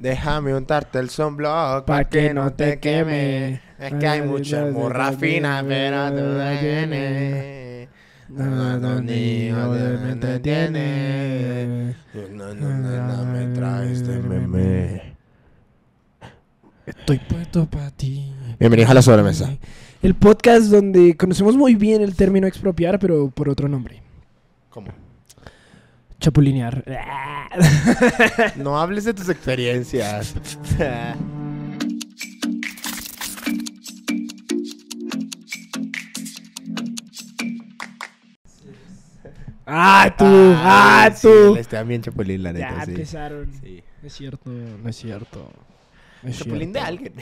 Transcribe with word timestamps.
Déjame 0.00 0.54
untarte 0.54 0.98
el 0.98 1.10
sunblock 1.10 1.84
pa' 1.84 2.04
que 2.04 2.32
no 2.32 2.54
te 2.54 2.80
queme. 2.80 3.60
Es 3.78 3.92
que 3.92 4.08
hay 4.08 4.22
mucha 4.22 4.64
morra 4.64 5.12
fina, 5.12 5.62
pero 5.68 6.08
tú 6.08 6.38
vienes. 6.62 7.86
No, 8.30 8.78
no, 8.78 9.02
ni 9.02 9.52
obviamente 9.52 10.36
entiende. 10.36 11.94
No, 12.14 12.54
no, 12.54 12.74
no, 12.74 13.06
no 13.08 13.24
me 13.26 13.54
traes 13.54 14.06
de 14.06 14.18
meme. 14.20 15.16
Estoy 16.86 17.18
puesto 17.18 17.66
para 17.66 17.90
ti. 17.90 18.32
Bienvenidos 18.58 18.90
a 18.90 18.94
la 18.94 19.02
sobremesa. 19.02 19.54
El 20.00 20.14
podcast 20.14 20.70
donde 20.70 21.14
conocemos 21.14 21.58
muy 21.58 21.74
bien 21.74 22.00
el 22.00 22.16
término 22.16 22.46
expropiar, 22.46 22.98
pero 22.98 23.28
por 23.28 23.50
otro 23.50 23.68
nombre. 23.68 24.00
¿Cómo? 24.70 24.99
Chapulinear. 26.20 26.84
No 28.56 28.78
hables 28.78 29.04
de 29.04 29.14
tus 29.14 29.28
experiencias. 29.28 30.34
¡Ah, 39.66 40.14
tú! 40.16 40.24
¡Ah, 40.26 41.10
sí, 41.14 41.28
tú! 41.28 41.56
está 41.56 41.82
bien 41.84 42.02
chapulín, 42.02 42.42
la 42.42 42.52
neta, 42.52 42.70
ya 42.78 42.84
sí. 42.84 42.90
empezaron. 42.90 43.52
Sí. 43.60 43.82
No 44.02 44.06
es 44.06 44.14
cierto, 44.14 44.50
no 44.50 44.88
es 44.88 44.96
cierto. 44.96 45.50
No 46.22 46.28
es 46.28 46.38
Chapulín 46.38 46.72
de 46.72 46.80
alguien. 46.80 47.14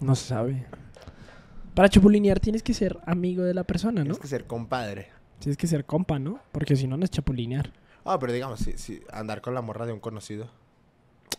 No 0.00 0.14
se 0.14 0.26
sabe. 0.26 0.66
Para 1.74 1.88
chapulinear 1.88 2.40
tienes 2.40 2.62
que 2.62 2.74
ser 2.74 2.98
amigo 3.06 3.44
de 3.44 3.54
la 3.54 3.64
persona, 3.64 4.00
¿no? 4.00 4.04
Tienes 4.04 4.18
que 4.18 4.28
ser 4.28 4.46
compadre. 4.46 5.17
Tienes 5.38 5.56
que 5.56 5.66
ser 5.66 5.84
compa, 5.84 6.18
¿no? 6.18 6.40
Porque 6.52 6.76
si 6.76 6.86
no, 6.86 6.96
no 6.96 7.04
es 7.04 7.10
chapulinear. 7.10 7.72
Ah, 8.04 8.18
pero 8.18 8.32
digamos, 8.32 8.60
si, 8.60 8.72
si 8.78 9.02
andar 9.12 9.40
con 9.40 9.54
la 9.54 9.62
morra 9.62 9.86
de 9.86 9.92
un 9.92 10.00
conocido. 10.00 10.48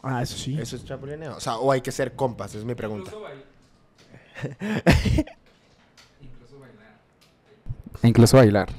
Ah, 0.04 0.22
eso 0.22 0.38
sí. 0.38 0.58
¿Eso 0.60 0.76
es 0.76 0.86
chapulineo? 0.86 1.36
O 1.36 1.40
sea, 1.40 1.58
o 1.58 1.72
hay 1.72 1.82
que 1.82 1.92
ser 1.92 2.16
compas, 2.16 2.56
es 2.56 2.64
mi 2.64 2.76
pregunta. 2.76 3.12
E 8.02 8.08
incluso 8.08 8.38
bailar. 8.38 8.70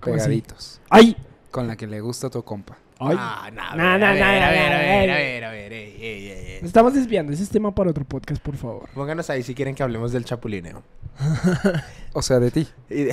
¿Cómo 0.00 0.16
así? 0.16 0.24
Pegaditos. 0.24 0.80
¡Ay! 0.88 1.16
Con 1.50 1.66
la 1.66 1.76
que 1.76 1.86
le 1.86 2.00
gusta 2.00 2.28
a 2.28 2.30
tu 2.30 2.42
compa. 2.42 2.78
¡Ay! 2.98 3.16
Ah, 3.18 3.50
no, 3.52 3.62
a 3.62 3.76
No, 3.76 3.82
ver, 3.82 4.00
no, 4.00 4.06
a 4.06 4.10
no, 4.10 4.14
ver, 4.14 4.22
a 4.22 4.24
ver, 4.24 4.42
a 4.42 4.50
ver, 4.50 5.10
a 5.10 5.16
ver, 5.18 5.44
a 5.44 5.50
ver, 5.50 5.72
ey, 5.72 5.96
ey, 6.00 6.28
ey, 6.28 6.28
ey. 6.52 6.60
Nos 6.62 6.68
estamos 6.68 6.94
desviando. 6.94 7.32
Ese 7.32 7.42
es 7.42 7.50
tema 7.50 7.74
para 7.74 7.90
otro 7.90 8.04
podcast, 8.04 8.40
por 8.42 8.56
favor. 8.56 8.88
Pónganos 8.94 9.28
ahí 9.28 9.42
si 9.42 9.54
quieren 9.54 9.74
que 9.74 9.82
hablemos 9.82 10.12
del 10.12 10.24
chapulineo. 10.24 10.82
O 12.14 12.20
sea, 12.20 12.38
de 12.40 12.50
ti. 12.50 12.68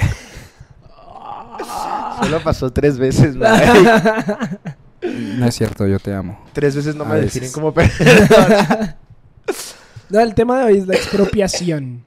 Solo 2.21 2.41
pasó 2.43 2.71
tres 2.71 2.97
veces, 2.97 3.37
güey. 3.37 3.49
No 5.37 5.45
es 5.45 5.55
cierto, 5.55 5.87
yo 5.87 5.99
te 5.99 6.13
amo. 6.13 6.39
Tres 6.53 6.75
veces 6.75 6.95
no 6.95 7.03
A 7.05 7.07
me 7.07 7.15
veces. 7.15 7.33
definen 7.35 7.51
como 7.53 7.73
perdedor. 7.73 8.95
No, 10.09 10.19
el 10.21 10.33
tema 10.33 10.57
de 10.59 10.65
hoy 10.65 10.77
es 10.79 10.87
la 10.87 10.95
expropiación. 10.95 12.03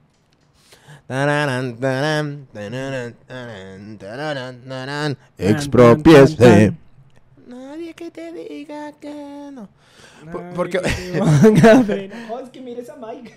Expropiese. 5.37 6.73
Nadie 7.47 7.93
que 7.93 8.11
te 8.11 8.33
diga 8.33 8.91
que 8.99 9.49
no. 9.53 9.69
Por- 10.31 10.49
porque-. 10.53 10.79
Oh, 12.29 12.39
es 12.43 12.49
que 12.49 12.59
mires 12.59 12.89
a 12.89 12.97
Mike. 12.97 13.33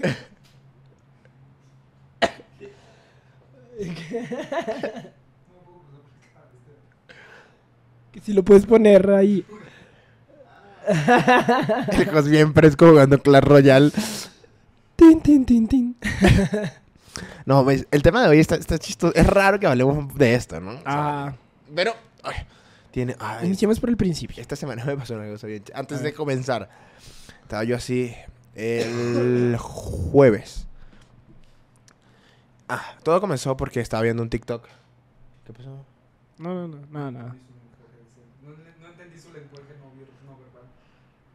Que 8.16 8.22
si 8.24 8.32
lo 8.32 8.42
puedes 8.44 8.64
poner 8.66 9.10
ahí. 9.10 9.44
El 10.88 12.10
Jos 12.10 12.28
bien 12.28 12.54
fresco 12.54 12.88
jugando 12.88 13.20
Clash 13.20 13.42
Royale. 13.44 13.90
Tin, 14.96 15.20
tin, 15.20 15.44
tin, 15.44 15.68
tin. 15.68 15.96
No, 17.46 17.64
ves, 17.64 17.86
el 17.92 18.02
tema 18.02 18.22
de 18.22 18.28
hoy 18.28 18.40
está, 18.40 18.56
está 18.56 18.78
chistoso. 18.78 19.14
Es 19.14 19.26
raro 19.26 19.58
que 19.58 19.66
hablemos 19.66 20.14
de 20.16 20.34
esto, 20.34 20.60
¿no? 20.60 20.72
O 20.72 20.74
sea, 20.74 20.82
Ah, 20.84 21.34
pero, 21.74 21.94
ay, 22.22 22.34
tiene. 22.90 23.16
ay, 23.18 23.46
iniciemos 23.46 23.80
por 23.80 23.88
el 23.88 23.96
principio. 23.96 24.40
esta 24.42 24.54
semana 24.56 24.84
me 24.84 24.96
pasó 24.96 25.14
una 25.14 25.26
cosa 25.30 25.46
bien. 25.46 25.62
Antes 25.74 26.02
de 26.02 26.12
comenzar, 26.12 26.68
estaba 27.42 27.64
yo 27.64 27.76
así 27.76 28.14
el 28.54 29.56
jueves. 29.58 30.66
Ah, 32.68 32.96
todo 33.02 33.20
comenzó 33.20 33.56
porque 33.56 33.80
estaba 33.80 34.02
viendo 34.02 34.22
un 34.22 34.28
TikTok. 34.28 34.66
¿Qué 35.46 35.52
pasó? 35.54 35.84
No, 36.38 36.54
no, 36.54 36.68
no, 36.68 36.78
no, 36.90 37.10
no. 37.12 37.36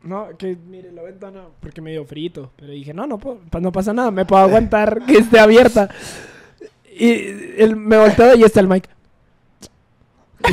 No, 0.04 0.30
que 0.38 0.58
mire 0.68 0.92
la 0.92 1.04
ventana 1.04 1.44
porque 1.60 1.82
me 1.82 1.92
dio 1.92 2.06
frito. 2.06 2.52
Pero 2.56 2.72
dije, 2.72 2.94
no, 2.94 3.06
no, 3.08 3.20
no 3.60 3.72
pasa 3.72 3.94
nada, 3.94 4.10
me 4.12 4.26
puedo 4.26 4.42
aguantar 4.42 5.06
que 5.08 5.18
esté 5.20 5.40
abierta. 5.40 5.90
Y 6.98 7.12
él 7.58 7.76
me 7.76 7.98
volteó 7.98 8.36
y 8.36 8.44
está 8.44 8.60
el 8.60 8.68
mic. 8.68 8.90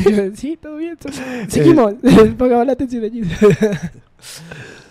Y 0.07 0.13
yo, 0.13 0.23
sí, 0.37 0.59
todo 0.61 0.77
bien. 0.77 0.99
bien". 1.03 1.51
Seguimos. 1.51 1.95
Pagaba 2.39 2.65
la 2.65 2.73
atención 2.73 3.05
allí. 3.05 3.23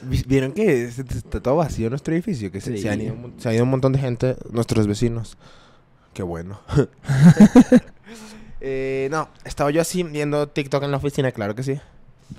Vi- 0.01 0.23
¿Vieron 0.27 0.51
que 0.53 0.85
es- 0.85 0.99
está 0.99 1.39
todo 1.41 1.57
vacío 1.57 1.89
nuestro 1.89 2.13
edificio? 2.15 2.51
Que 2.51 2.59
se, 2.61 2.75
Sí. 2.77 2.81
se 2.83 2.89
han 2.89 3.01
ido, 3.01 3.15
se 3.37 3.49
ha 3.49 3.53
ido 3.53 3.63
un 3.63 3.69
montón 3.69 3.93
de 3.93 3.99
gente, 3.99 4.35
nuestros 4.51 4.87
vecinos. 4.87 5.37
Qué 6.13 6.23
bueno. 6.23 6.59
Eh, 8.59 9.07
no, 9.11 9.29
estaba 9.45 9.69
yo 9.69 9.81
así 9.81 10.01
viendo 10.03 10.47
TikTok 10.47 10.83
en 10.83 10.91
la 10.91 10.97
oficina, 10.97 11.31
claro 11.31 11.53
que 11.53 11.61
sí. 11.63 11.79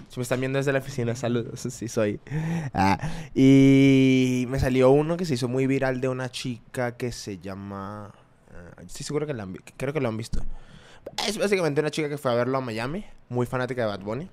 Si 0.09 0.19
me 0.19 0.22
están 0.22 0.41
viendo 0.41 0.59
desde 0.59 0.72
la 0.72 0.78
oficina, 0.78 1.15
saludos, 1.15 1.60
sí 1.71 1.88
soy. 1.88 2.21
Ah, 2.75 2.99
y 3.34 4.47
me 4.49 4.59
salió 4.59 4.91
uno 4.91 5.16
que 5.16 5.25
se 5.25 5.34
hizo 5.34 5.49
muy 5.49 5.66
viral 5.66 6.00
de 6.00 6.09
una 6.09 6.31
chica 6.31 6.97
que 6.97 7.12
se 7.12 7.38
llama... 7.38 8.12
ah, 8.53 8.82
estoy 8.84 9.04
seguro 9.04 9.26
que 9.26 9.34
la 9.34 9.44
han 9.44 9.54
creo 9.76 9.93
que 9.93 10.00
lo 10.00 10.09
han 10.09 10.16
visto. 10.16 10.41
Es 11.26 11.38
básicamente 11.38 11.81
una 11.81 11.91
chica 11.91 12.09
que 12.09 12.19
fue 12.19 12.31
a 12.32 12.34
verlo 12.34 12.59
a 12.59 12.60
Miami, 12.60 13.04
muy 13.28 13.47
fanática 13.47 13.82
de 13.82 13.88
Bad 13.88 14.00
Bunny. 14.00 14.31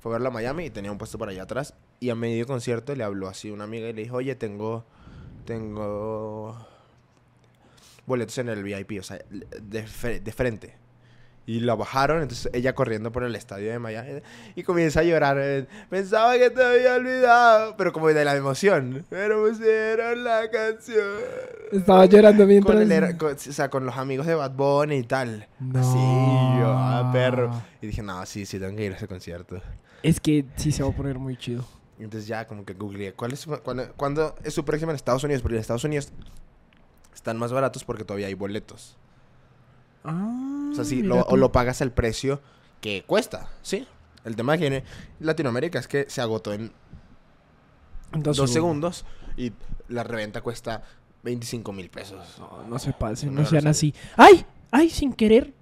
Fue 0.00 0.12
a 0.12 0.14
verlo 0.14 0.28
a 0.28 0.32
Miami 0.32 0.66
y 0.66 0.70
tenía 0.70 0.92
un 0.92 0.98
puesto 0.98 1.18
por 1.18 1.28
allá 1.28 1.44
atrás. 1.44 1.74
Y 2.00 2.10
a 2.10 2.14
medio 2.14 2.46
concierto 2.46 2.94
le 2.94 3.04
habló 3.04 3.28
así 3.28 3.50
una 3.50 3.64
amiga 3.64 3.88
y 3.88 3.92
le 3.92 4.02
dijo, 4.02 4.16
oye, 4.16 4.34
tengo... 4.34 4.84
Tengo... 5.44 6.56
Boletos 8.06 8.36
en 8.38 8.50
el 8.50 8.62
VIP, 8.62 9.00
o 9.00 9.02
sea, 9.02 9.18
de 9.28 10.32
frente. 10.32 10.83
Y 11.46 11.60
la 11.60 11.74
bajaron, 11.74 12.22
entonces 12.22 12.50
ella 12.54 12.74
corriendo 12.74 13.12
por 13.12 13.22
el 13.22 13.36
estadio 13.36 13.70
de 13.70 13.78
Miami 13.78 14.22
y 14.54 14.62
comienza 14.62 15.00
a 15.00 15.02
llorar. 15.02 15.36
eh, 15.38 15.66
Pensaba 15.90 16.38
que 16.38 16.48
te 16.48 16.64
había 16.64 16.94
olvidado, 16.94 17.76
pero 17.76 17.92
como 17.92 18.08
de 18.08 18.24
la 18.24 18.34
emoción. 18.34 19.04
Pero 19.10 19.46
pusieron 19.46 20.24
la 20.24 20.48
canción. 20.50 21.04
Estaba 21.70 22.06
llorando 22.06 22.46
mientras. 22.46 22.74
Con, 22.78 22.90
el 22.90 23.16
con- 23.18 23.34
o 23.34 23.38
sea, 23.38 23.68
con 23.68 23.84
los 23.84 23.96
amigos 23.98 24.26
de 24.26 24.34
Bad 24.34 24.52
Bunny 24.52 24.96
y 24.96 25.02
tal. 25.02 25.46
No. 25.60 25.80
Así, 25.80 26.60
yo, 26.60 26.72
ah, 26.72 27.10
perro. 27.12 27.50
Y 27.82 27.88
dije, 27.88 28.02
no, 28.02 28.24
sí, 28.24 28.46
sí, 28.46 28.58
tengo 28.58 28.74
que 28.74 28.84
ir 28.86 28.92
a 28.92 28.96
ese 28.96 29.06
concierto. 29.06 29.60
Es 30.02 30.20
que 30.20 30.46
sí 30.56 30.72
se 30.72 30.82
va 30.82 30.88
a 30.88 30.92
poner 30.92 31.18
muy 31.18 31.36
chido. 31.36 31.62
Entonces 31.98 32.26
ya 32.26 32.46
como 32.46 32.64
que 32.64 32.72
googleé, 32.72 33.12
¿cuál 33.12 33.32
es 33.34 33.40
su- 33.40 33.50
cuándo, 33.60 33.92
cuándo 33.96 34.34
es 34.44 34.54
su 34.54 34.64
próxima 34.64 34.92
en 34.92 34.96
Estados 34.96 35.22
Unidos? 35.24 35.42
Porque 35.42 35.56
en 35.56 35.60
Estados 35.60 35.84
Unidos 35.84 36.10
están 37.14 37.36
más 37.36 37.52
baratos 37.52 37.84
porque 37.84 38.04
todavía 38.04 38.26
hay 38.28 38.34
boletos. 38.34 38.96
Ah, 40.04 40.68
O 40.72 40.74
sea, 40.74 40.84
sí, 40.84 41.02
lo, 41.02 41.22
o 41.22 41.36
lo 41.36 41.50
pagas 41.50 41.80
el 41.80 41.90
precio 41.90 42.40
que 42.80 43.02
cuesta, 43.06 43.48
¿sí? 43.62 43.86
El 44.24 44.36
tema 44.36 44.54
que 44.54 44.60
tiene 44.60 44.84
Latinoamérica 45.20 45.78
es 45.78 45.88
que 45.88 46.06
se 46.08 46.20
agotó 46.20 46.52
en 46.52 46.72
dos, 48.12 48.50
segundos. 48.50 49.04
y 49.36 49.52
la 49.88 50.02
reventa 50.02 50.40
cuesta 50.40 50.82
25 51.22 51.72
mil 51.72 51.90
pesos. 51.90 52.36
No, 52.38 52.64
no 52.68 52.78
se 52.78 52.92
pasen, 52.92 53.34
no 53.34 53.44
sean 53.46 53.66
así. 53.66 53.94
¡Ay! 54.16 54.44
¡Ay! 54.70 54.90
Sin 54.90 55.12
querer. 55.12 55.52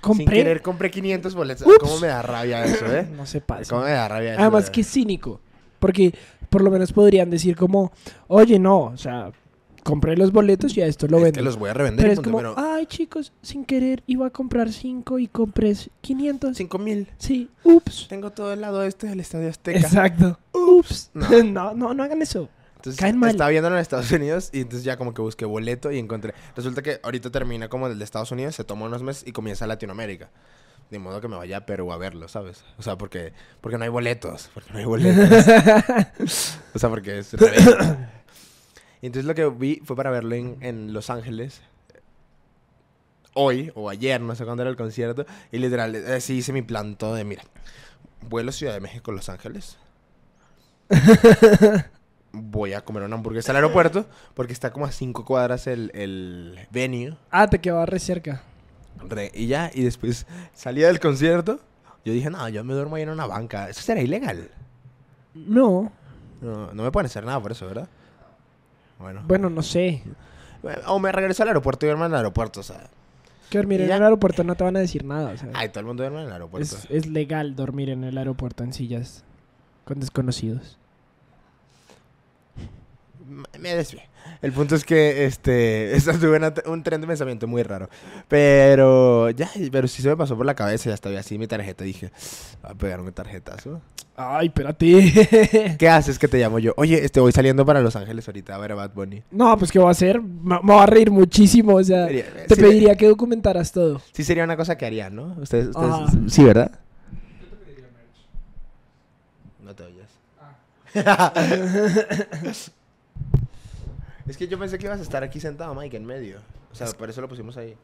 Compré. 0.00 0.24
Sin 0.24 0.32
querer 0.34 0.62
compré 0.62 0.90
500 0.90 1.34
boletos. 1.34 1.66
Ups. 1.66 1.78
¿Cómo 1.80 1.98
me 1.98 2.06
da 2.08 2.22
rabia 2.22 2.64
eso, 2.64 2.86
eh? 2.86 3.08
No 3.16 3.26
se 3.26 3.40
pasen. 3.40 3.66
¿Cómo 3.68 3.82
me 3.82 3.90
da 3.90 4.08
rabia 4.08 4.32
eso? 4.32 4.42
Además, 4.42 4.70
que 4.70 4.84
cínico. 4.84 5.40
Porque 5.78 6.14
por 6.50 6.62
lo 6.62 6.70
menos 6.70 6.92
podrían 6.92 7.28
decir 7.30 7.56
como, 7.56 7.92
oye, 8.28 8.58
no, 8.58 8.84
o 8.84 8.96
sea, 8.96 9.30
compré 9.86 10.16
los 10.16 10.32
boletos 10.32 10.76
y 10.76 10.82
a 10.82 10.86
esto 10.86 11.06
lo 11.06 11.18
Es 11.18 11.22
vendo. 11.24 11.36
que 11.38 11.42
los 11.42 11.56
voy 11.56 11.70
a 11.70 11.74
revender. 11.74 12.02
Pero 12.02 12.12
es 12.12 12.18
punto, 12.18 12.30
como, 12.30 12.54
pero 12.54 12.54
ay, 12.58 12.86
chicos, 12.86 13.32
sin 13.40 13.64
querer 13.64 14.02
iba 14.06 14.26
a 14.26 14.30
comprar 14.30 14.72
cinco 14.72 15.18
y 15.18 15.28
compré 15.28 15.74
500. 16.00 16.56
5 16.56 16.78
mil. 16.78 17.08
Sí, 17.18 17.48
ups. 17.64 18.06
Tengo 18.08 18.30
todo 18.30 18.52
el 18.52 18.60
lado 18.60 18.82
este 18.82 19.06
del 19.06 19.20
Estadio 19.20 19.48
Azteca. 19.48 19.78
Exacto. 19.78 20.38
Ups. 20.52 21.10
No. 21.14 21.26
No. 21.44 21.74
no, 21.74 21.94
no, 21.94 22.02
hagan 22.02 22.20
eso. 22.20 22.48
Entonces, 22.76 23.00
Caen 23.00 23.16
mal. 23.18 23.30
estaba 23.30 23.50
viéndolo 23.50 23.76
en 23.76 23.80
Estados 23.82 24.10
Unidos 24.12 24.50
y 24.52 24.60
entonces 24.60 24.84
ya 24.84 24.96
como 24.96 25.14
que 25.14 25.22
busqué 25.22 25.44
boleto 25.44 25.90
y 25.92 25.98
encontré. 25.98 26.34
Resulta 26.54 26.82
que 26.82 27.00
ahorita 27.02 27.30
termina 27.30 27.68
como 27.68 27.86
el 27.86 27.98
de 27.98 28.04
Estados 28.04 28.30
Unidos, 28.32 28.54
se 28.54 28.64
toma 28.64 28.86
unos 28.86 29.02
meses 29.02 29.24
y 29.26 29.32
comienza 29.32 29.66
Latinoamérica. 29.66 30.30
De 30.90 31.00
modo 31.00 31.20
que 31.20 31.26
me 31.26 31.36
vaya 31.36 31.56
a 31.56 31.66
Perú 31.66 31.92
a 31.92 31.96
verlo, 31.96 32.28
¿sabes? 32.28 32.62
O 32.78 32.82
sea, 32.82 32.96
porque, 32.96 33.32
porque 33.60 33.76
no 33.76 33.82
hay 33.84 33.90
boletos. 33.90 34.50
Porque 34.54 34.72
no 34.72 34.78
hay 34.78 34.84
boletos. 34.84 35.46
o 36.74 36.78
sea, 36.78 36.88
porque 36.90 37.18
es. 37.18 37.34
Y 39.06 39.08
entonces 39.08 39.24
lo 39.28 39.36
que 39.36 39.48
vi 39.48 39.80
fue 39.84 39.94
para 39.94 40.10
verlo 40.10 40.34
en, 40.34 40.56
en 40.62 40.92
Los 40.92 41.10
Ángeles. 41.10 41.62
Hoy 43.34 43.70
o 43.76 43.88
ayer, 43.88 44.20
no 44.20 44.34
sé 44.34 44.44
cuándo 44.44 44.64
era 44.64 44.70
el 44.70 44.76
concierto. 44.76 45.24
Y 45.52 45.58
literal, 45.58 45.94
así 46.12 46.38
hice 46.38 46.52
mi 46.52 46.62
plan 46.62 46.96
todo 46.96 47.14
de, 47.14 47.22
mira, 47.22 47.44
vuelo 48.28 48.50
Ciudad 48.50 48.74
de 48.74 48.80
México, 48.80 49.12
Los 49.12 49.28
Ángeles. 49.28 49.78
voy 52.32 52.72
a 52.72 52.80
comer 52.80 53.04
una 53.04 53.14
hamburguesa 53.14 53.52
al 53.52 53.56
aeropuerto 53.58 54.06
porque 54.34 54.52
está 54.52 54.72
como 54.72 54.86
a 54.86 54.90
cinco 54.90 55.24
cuadras 55.24 55.68
el, 55.68 55.92
el 55.94 56.58
venue. 56.72 57.16
Ah, 57.30 57.48
te 57.48 57.60
quedaba 57.60 57.86
re 57.86 58.00
cerca. 58.00 58.42
Re- 59.08 59.30
y 59.32 59.46
ya, 59.46 59.70
y 59.72 59.84
después 59.84 60.26
salía 60.52 60.88
del 60.88 60.98
concierto. 60.98 61.60
Yo 62.04 62.12
dije, 62.12 62.28
no, 62.28 62.48
yo 62.48 62.64
me 62.64 62.74
duermo 62.74 62.96
ahí 62.96 63.02
en 63.04 63.10
una 63.10 63.26
banca. 63.26 63.68
Eso 63.70 63.82
será 63.82 64.00
ilegal. 64.00 64.50
No. 65.32 65.92
No, 66.40 66.72
no 66.72 66.82
me 66.82 66.90
pueden 66.90 67.06
hacer 67.06 67.24
nada 67.24 67.40
por 67.40 67.52
eso, 67.52 67.68
¿verdad? 67.68 67.88
Bueno. 68.98 69.22
Bueno, 69.26 69.50
no 69.50 69.62
sé. 69.62 70.02
O 70.86 70.98
me 70.98 71.12
regreso 71.12 71.42
al 71.42 71.48
aeropuerto 71.50 71.86
y 71.86 71.88
duermo 71.88 72.06
en 72.06 72.12
el 72.12 72.16
aeropuerto, 72.16 72.60
o 72.60 72.62
sea. 72.62 72.88
Que 73.50 73.58
dormir 73.58 73.80
en 73.82 73.92
el 73.92 74.02
aeropuerto 74.02 74.42
no 74.42 74.54
te 74.56 74.64
van 74.64 74.76
a 74.76 74.80
decir 74.80 75.04
nada. 75.04 75.30
o 75.32 75.36
sea, 75.36 75.50
Ay, 75.54 75.68
todo 75.68 75.80
el 75.80 75.86
mundo 75.86 76.02
duerme 76.02 76.20
en 76.22 76.26
el 76.26 76.32
aeropuerto. 76.32 76.76
es, 76.76 76.86
es 76.90 77.06
legal 77.06 77.54
dormir 77.54 77.90
en 77.90 78.02
el 78.04 78.18
aeropuerto 78.18 78.64
en 78.64 78.72
sillas 78.72 79.22
con 79.84 80.00
desconocidos. 80.00 80.78
Me 83.58 83.74
desvié. 83.74 84.08
El 84.42 84.52
punto 84.52 84.74
es 84.74 84.84
que, 84.84 85.24
este, 85.26 85.94
esta 85.96 86.12
tuve 86.12 86.36
una- 86.36 86.52
un 86.66 86.82
tren 86.82 87.00
de 87.00 87.06
pensamiento 87.06 87.46
muy 87.46 87.62
raro. 87.62 87.88
Pero, 88.28 89.30
ya, 89.30 89.50
pero 89.72 89.88
sí 89.88 90.02
se 90.02 90.08
me 90.08 90.16
pasó 90.16 90.36
por 90.36 90.46
la 90.46 90.54
cabeza, 90.54 90.90
ya 90.90 90.94
estaba 90.94 91.18
así 91.18 91.38
mi 91.38 91.46
tarjeta. 91.46 91.84
Dije, 91.84 92.10
voy 92.62 92.70
a 92.70 92.74
pegarme 92.74 93.06
un 93.08 93.12
tarjetazo. 93.14 93.80
Ay, 94.18 94.46
espérate. 94.46 95.76
¿Qué 95.78 95.88
haces 95.90 96.18
que 96.18 96.26
te 96.26 96.38
llamo 96.38 96.58
yo? 96.58 96.72
Oye, 96.78 97.04
este, 97.04 97.20
voy 97.20 97.32
saliendo 97.32 97.66
para 97.66 97.82
Los 97.82 97.96
Ángeles 97.96 98.26
ahorita 98.26 98.54
a 98.54 98.58
ver 98.58 98.72
a 98.72 98.74
Bad 98.74 98.92
Bunny. 98.94 99.22
no, 99.30 99.58
pues 99.58 99.70
¿qué 99.70 99.78
voy 99.78 99.88
a 99.88 99.90
hacer? 99.90 100.22
Me, 100.22 100.54
me 100.62 100.72
voy 100.72 100.82
a 100.82 100.86
reír 100.86 101.10
muchísimo. 101.10 101.74
O 101.74 101.84
sea, 101.84 102.06
Sería- 102.06 102.46
te 102.48 102.54
sí, 102.54 102.60
pediría 102.62 102.96
que 102.96 103.08
documentaras 103.08 103.72
todo. 103.72 104.00
Sí 104.12 104.24
sería 104.24 104.44
una 104.44 104.56
cosa 104.56 104.78
que 104.78 104.86
harían, 104.86 105.14
¿no? 105.14 105.36
Ustedes, 105.38 105.68
ustedes 105.68 105.92
Ajá. 105.92 106.06
sí, 106.28 106.44
¿verdad? 106.44 106.70
No 109.62 109.74
te 109.74 109.82
oyes. 109.82 110.06
es 114.28 114.36
que 114.36 114.48
yo 114.48 114.58
pensé 114.58 114.78
que 114.78 114.86
ibas 114.86 115.00
a 115.00 115.02
estar 115.02 115.22
aquí 115.22 115.40
sentado, 115.40 115.74
Mike, 115.74 115.96
en 115.96 116.04
medio. 116.04 116.38
O 116.72 116.74
sea, 116.74 116.86
por 116.88 117.08
eso 117.08 117.20
lo 117.20 117.28
pusimos 117.28 117.56
ahí. 117.56 117.76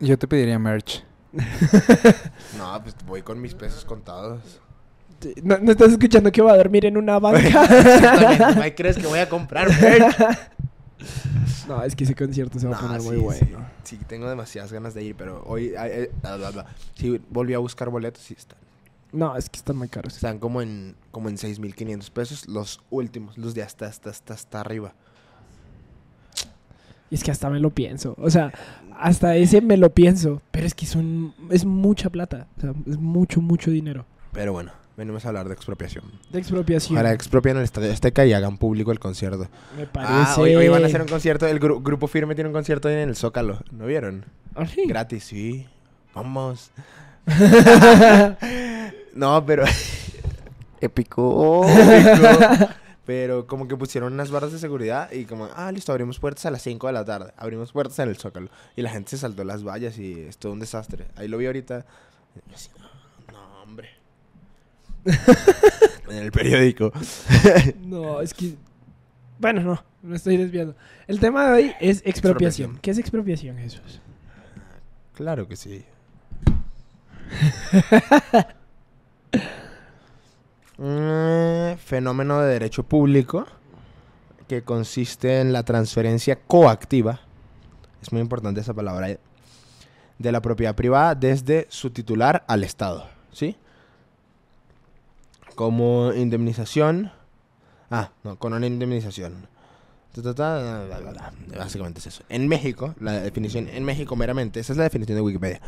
Yo 0.00 0.18
te 0.18 0.26
pediría 0.28 0.58
merch. 0.58 1.04
No, 2.56 2.82
pues 2.82 2.96
voy 3.06 3.22
con 3.22 3.40
mis 3.40 3.54
pesos 3.54 3.84
contados. 3.84 4.60
¿No, 5.42 5.58
no 5.58 5.72
estás 5.72 5.92
escuchando 5.92 6.30
que 6.30 6.40
va 6.40 6.52
a 6.52 6.56
dormir 6.56 6.86
en 6.86 6.96
una 6.96 7.18
banca? 7.18 7.64
Exactamente. 7.64 8.54
Mike, 8.56 8.74
¿crees 8.74 8.96
que 8.96 9.06
voy 9.06 9.18
a 9.18 9.28
comprar 9.28 9.68
merch? 9.80 10.16
no, 11.68 11.84
es 11.84 11.94
que 11.94 12.04
ese 12.04 12.14
concierto 12.14 12.58
se 12.58 12.66
va 12.66 12.76
a 12.76 12.80
poner 12.80 13.00
sí, 13.00 13.06
muy 13.08 13.16
sí. 13.16 13.22
bueno. 13.22 13.66
Sí, 13.82 13.98
tengo 14.06 14.28
demasiadas 14.28 14.72
ganas 14.72 14.94
de 14.94 15.02
ir, 15.04 15.16
pero 15.16 15.42
hoy... 15.46 15.74
eh, 15.76 16.10
bla, 16.22 16.36
bla, 16.36 16.50
bla. 16.50 16.66
Sí, 16.94 17.20
volví 17.30 17.54
a 17.54 17.58
buscar 17.58 17.90
boletos 17.90 18.30
y 18.30 18.34
están. 18.34 18.58
No, 19.12 19.36
es 19.36 19.48
que 19.48 19.56
están 19.56 19.76
muy 19.76 19.88
caros. 19.88 20.14
Están 20.14 20.38
como 20.38 20.60
en, 20.60 20.94
como 21.10 21.28
en 21.28 21.36
6.500 21.36 22.10
pesos 22.10 22.48
los 22.48 22.80
últimos, 22.90 23.38
los 23.38 23.54
de 23.54 23.62
hasta, 23.62 23.86
hasta, 23.86 24.10
hasta, 24.10 24.34
hasta 24.34 24.60
arriba. 24.60 24.94
Y 27.10 27.14
es 27.14 27.24
que 27.24 27.30
hasta 27.30 27.48
me 27.50 27.60
lo 27.60 27.70
pienso. 27.70 28.14
O 28.18 28.30
sea, 28.30 28.52
hasta 28.98 29.36
ese 29.36 29.60
me 29.60 29.76
lo 29.76 29.90
pienso. 29.90 30.42
Pero 30.50 30.66
es 30.66 30.74
que 30.74 30.86
son, 30.86 31.34
es 31.50 31.64
mucha 31.64 32.10
plata. 32.10 32.46
O 32.58 32.60
sea, 32.60 32.72
es 32.86 32.98
mucho, 32.98 33.40
mucho 33.40 33.70
dinero. 33.70 34.04
Pero 34.32 34.52
bueno, 34.52 34.72
venimos 34.96 35.24
a 35.24 35.28
hablar 35.28 35.48
de 35.48 35.54
expropiación. 35.54 36.04
De 36.30 36.38
expropiación. 36.38 36.96
Ojalá 36.96 37.12
expropien 37.12 37.56
el 37.56 37.62
Estadio 37.64 37.90
Azteca 37.92 38.26
y 38.26 38.32
hagan 38.34 38.58
público 38.58 38.92
el 38.92 38.98
concierto. 38.98 39.48
Me 39.76 39.86
parece. 39.86 40.12
Ah, 40.14 40.34
hoy, 40.38 40.54
hoy 40.54 40.68
van 40.68 40.82
a 40.84 40.86
hacer 40.86 41.00
un 41.00 41.08
concierto, 41.08 41.46
el 41.46 41.58
gru- 41.60 41.82
Grupo 41.82 42.06
Firme 42.08 42.34
tiene 42.34 42.48
un 42.48 42.54
concierto 42.54 42.88
en 42.90 43.08
el 43.08 43.16
Zócalo, 43.16 43.60
¿no 43.72 43.86
vieron? 43.86 44.24
¿Ah, 44.54 44.66
sí? 44.66 44.84
Gratis, 44.86 45.24
sí. 45.24 45.66
Vamos. 46.14 46.70
no, 49.14 49.44
pero... 49.46 49.64
Épico. 50.80 51.66
épico. 51.66 52.68
Pero 53.08 53.46
como 53.46 53.66
que 53.66 53.74
pusieron 53.74 54.12
unas 54.12 54.30
barras 54.30 54.52
de 54.52 54.58
seguridad 54.58 55.10
y 55.10 55.24
como, 55.24 55.48
ah, 55.56 55.72
listo, 55.72 55.92
abrimos 55.92 56.20
puertas 56.20 56.44
a 56.44 56.50
las 56.50 56.60
5 56.60 56.88
de 56.88 56.92
la 56.92 57.06
tarde. 57.06 57.32
Abrimos 57.38 57.72
puertas 57.72 57.98
en 58.00 58.10
el 58.10 58.18
Zócalo. 58.18 58.50
Y 58.76 58.82
la 58.82 58.90
gente 58.90 59.08
se 59.08 59.16
saltó 59.16 59.44
las 59.44 59.64
vallas 59.64 59.98
y 59.98 60.12
es 60.24 60.36
todo 60.36 60.52
un 60.52 60.60
desastre. 60.60 61.06
Ahí 61.16 61.26
lo 61.26 61.38
vi 61.38 61.46
ahorita. 61.46 61.86
Y 62.50 62.52
así, 62.52 62.68
no, 62.78 63.32
no, 63.32 63.62
hombre. 63.62 63.88
en 66.10 66.18
el 66.18 66.30
periódico. 66.30 66.92
No, 67.80 68.20
es 68.20 68.34
que. 68.34 68.56
Bueno, 69.38 69.62
no, 69.62 69.82
me 70.02 70.16
estoy 70.16 70.36
desviando. 70.36 70.76
El 71.06 71.18
tema 71.18 71.46
de 71.46 71.52
hoy 71.54 71.74
es 71.80 72.02
expropiación. 72.04 72.72
Expropiación. 72.72 72.78
¿Qué 72.82 72.90
es 72.90 72.98
expropiación, 72.98 73.56
Jesús? 73.56 74.02
Claro 75.14 75.48
que 75.48 75.56
sí. 75.56 75.82
Mm, 80.78 81.76
fenómeno 81.76 82.40
de 82.40 82.52
derecho 82.52 82.84
público 82.84 83.46
que 84.46 84.62
consiste 84.62 85.40
en 85.40 85.52
la 85.52 85.64
transferencia 85.64 86.36
coactiva, 86.36 87.20
es 88.00 88.12
muy 88.12 88.20
importante 88.20 88.60
esa 88.60 88.74
palabra, 88.74 89.18
de 90.18 90.32
la 90.32 90.40
propiedad 90.40 90.76
privada 90.76 91.16
desde 91.16 91.66
su 91.68 91.90
titular 91.90 92.44
al 92.46 92.62
Estado, 92.62 93.08
¿sí? 93.32 93.56
Como 95.56 96.12
indemnización. 96.12 97.10
Ah, 97.90 98.12
no, 98.22 98.38
con 98.38 98.52
una 98.52 98.66
indemnización. 98.66 99.48
Básicamente 101.56 101.98
es 101.98 102.06
eso. 102.06 102.22
En 102.28 102.46
México, 102.46 102.94
la 103.00 103.12
definición 103.12 103.68
en 103.68 103.84
México 103.84 104.14
meramente, 104.14 104.60
esa 104.60 104.72
es 104.72 104.76
la 104.76 104.84
definición 104.84 105.16
de 105.16 105.22
Wikipedia. 105.22 105.60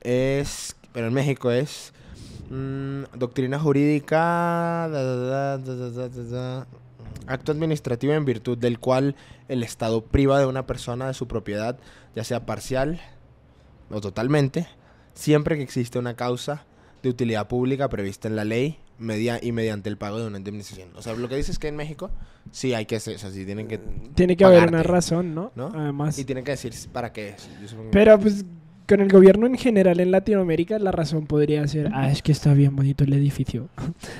Es, 0.00 0.76
pero 0.92 1.06
en 1.06 1.14
México 1.14 1.50
es 1.50 1.92
mm, 2.50 3.18
doctrina 3.18 3.58
jurídica, 3.58 4.88
da, 4.90 5.58
da, 5.58 5.58
da, 5.58 6.66
acto 7.26 7.52
administrativo 7.52 8.12
en 8.12 8.24
virtud 8.24 8.58
del 8.58 8.78
cual 8.78 9.14
el 9.48 9.62
Estado 9.62 10.04
priva 10.04 10.38
de 10.38 10.46
una 10.46 10.66
persona 10.66 11.06
de 11.06 11.14
su 11.14 11.28
propiedad, 11.28 11.78
ya 12.14 12.24
sea 12.24 12.46
parcial 12.46 13.00
o 13.90 14.00
totalmente, 14.00 14.66
siempre 15.14 15.56
que 15.56 15.62
existe 15.62 15.98
una 15.98 16.14
causa 16.14 16.64
de 17.02 17.10
utilidad 17.10 17.48
pública 17.48 17.88
prevista 17.88 18.28
en 18.28 18.36
la 18.36 18.44
ley 18.44 18.78
media 18.98 19.38
y 19.42 19.52
mediante 19.52 19.88
el 19.88 19.98
pago 19.98 20.18
de 20.18 20.26
una 20.26 20.38
indemnización. 20.38 20.90
O 20.94 21.02
sea, 21.02 21.14
lo 21.14 21.28
que 21.28 21.36
dice 21.36 21.52
es 21.52 21.58
que 21.58 21.68
en 21.68 21.76
México 21.76 22.10
sí 22.50 22.72
hay 22.74 22.86
que 22.86 22.96
hacer, 22.96 23.16
o 23.16 23.18
sea, 23.18 23.30
sí 23.30 23.44
tienen 23.44 23.68
que 23.68 23.78
Tiene 24.14 24.36
que 24.36 24.44
haber 24.44 24.68
una 24.68 24.82
razón, 24.82 25.34
¿no? 25.34 25.52
¿no? 25.54 25.72
Además. 25.74 26.18
y 26.18 26.24
tienen 26.24 26.44
que 26.44 26.52
decir 26.52 26.72
para 26.92 27.12
qué 27.12 27.30
es. 27.30 27.48
Pero 27.90 28.18
pues 28.18 28.44
con 28.88 29.00
el 29.00 29.08
gobierno 29.08 29.46
en 29.46 29.56
general 29.56 30.00
en 30.00 30.10
Latinoamérica 30.10 30.78
la 30.78 30.92
razón 30.92 31.26
podría 31.26 31.66
ser, 31.68 31.90
ah, 31.94 32.10
es 32.10 32.22
que 32.22 32.32
está 32.32 32.52
bien 32.54 32.74
bonito 32.76 33.04
el 33.04 33.12
edificio. 33.12 33.68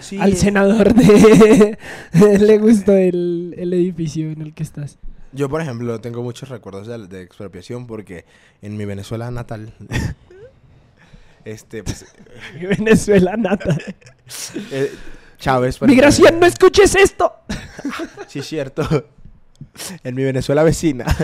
Sí, 0.01 0.19
Al 0.21 0.35
senador 0.37 0.95
de 0.95 1.79
le 2.39 2.59
gustó 2.59 2.93
el, 2.93 3.55
el 3.59 3.73
edificio 3.73 4.31
en 4.31 4.43
el 4.43 4.55
que 4.55 4.63
estás. 4.63 4.99
Yo, 5.33 5.49
por 5.49 5.63
ejemplo, 5.63 6.01
tengo 6.01 6.23
muchos 6.23 6.49
recuerdos 6.51 6.87
de, 6.87 7.07
de 7.07 7.23
expropiación 7.23 7.87
porque 7.87 8.25
en 8.61 8.77
mi 8.77 8.85
Venezuela 8.85 9.31
natal, 9.31 9.73
este, 11.45 11.83
pues, 11.83 12.05
Venezuela 12.79 13.37
nata. 13.37 13.77
eh, 14.71 14.93
Chávez... 15.39 15.79
por 15.79 15.89
Migración, 15.89 16.39
no 16.39 16.47
escuches 16.47 16.95
esto. 16.95 17.33
Sí, 18.29 18.39
es 18.41 18.47
cierto. 18.47 19.07
En 20.05 20.15
mi 20.15 20.25
Venezuela 20.25 20.63
vecina. 20.63 21.05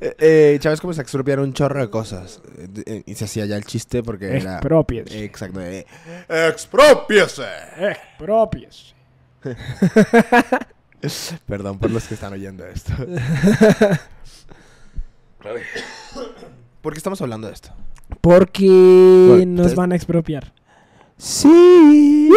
eh, 0.00 0.16
eh, 0.18 0.56
Chávez 0.60 0.80
comenzó 0.80 1.00
a 1.00 1.02
expropiar 1.02 1.40
un 1.40 1.52
chorro 1.52 1.80
de 1.80 1.90
cosas. 1.90 2.40
eh, 2.58 2.68
eh, 2.86 3.02
y 3.06 3.14
se 3.14 3.24
hacía 3.24 3.46
ya 3.46 3.56
el 3.56 3.64
chiste 3.64 4.02
porque 4.02 4.36
era... 4.36 4.54
Expropies. 4.56 5.10
eh, 5.12 5.24
Exacto. 5.24 5.60
eh, 5.60 5.86
¡Expropiese! 6.28 7.44
Expropies. 7.78 8.94
Perdón 11.46 11.78
por 11.78 11.90
los 11.90 12.04
que 12.06 12.14
están 12.14 12.32
oyendo 12.32 12.64
esto. 12.66 12.92
¿Por 16.80 16.92
qué 16.92 16.98
estamos 16.98 17.20
hablando 17.22 17.48
de 17.48 17.54
esto? 17.54 17.70
Porque 18.20 18.66
Bueno, 18.68 19.62
nos 19.62 19.72
te- 19.72 19.76
van 19.76 19.92
a 19.92 19.96
expropiar. 19.96 20.52
Sí. 21.16 22.30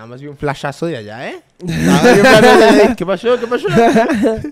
Nada 0.00 0.08
más 0.08 0.22
vi 0.22 0.28
un 0.28 0.36
flashazo 0.38 0.86
de 0.86 0.96
allá, 0.96 1.28
¿eh? 1.28 1.42
Nada 1.62 1.92
más 1.92 2.02
vi 2.14 2.20
un 2.20 2.26
flashazo 2.26 2.58
de 2.58 2.64
allá. 2.64 2.96
¿Qué 2.96 3.04
pasó? 3.04 3.38
¿Qué 3.38 3.46
pasó? 3.46 3.68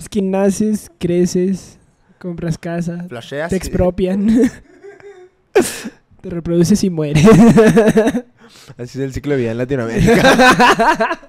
Es 0.00 0.06
que 0.10 0.20
naces, 0.20 0.90
creces, 0.98 1.78
compras 2.18 2.58
casa, 2.58 3.06
Flasheas. 3.08 3.48
te 3.48 3.56
y- 3.56 3.58
expropian. 3.58 4.26
te 6.20 6.28
reproduces 6.30 6.84
y 6.84 6.90
mueres. 6.90 7.24
Así 8.76 8.98
es 8.98 9.04
el 9.04 9.14
ciclo 9.14 9.32
de 9.32 9.38
vida 9.40 9.52
en 9.52 9.58
Latinoamérica. 9.58 11.20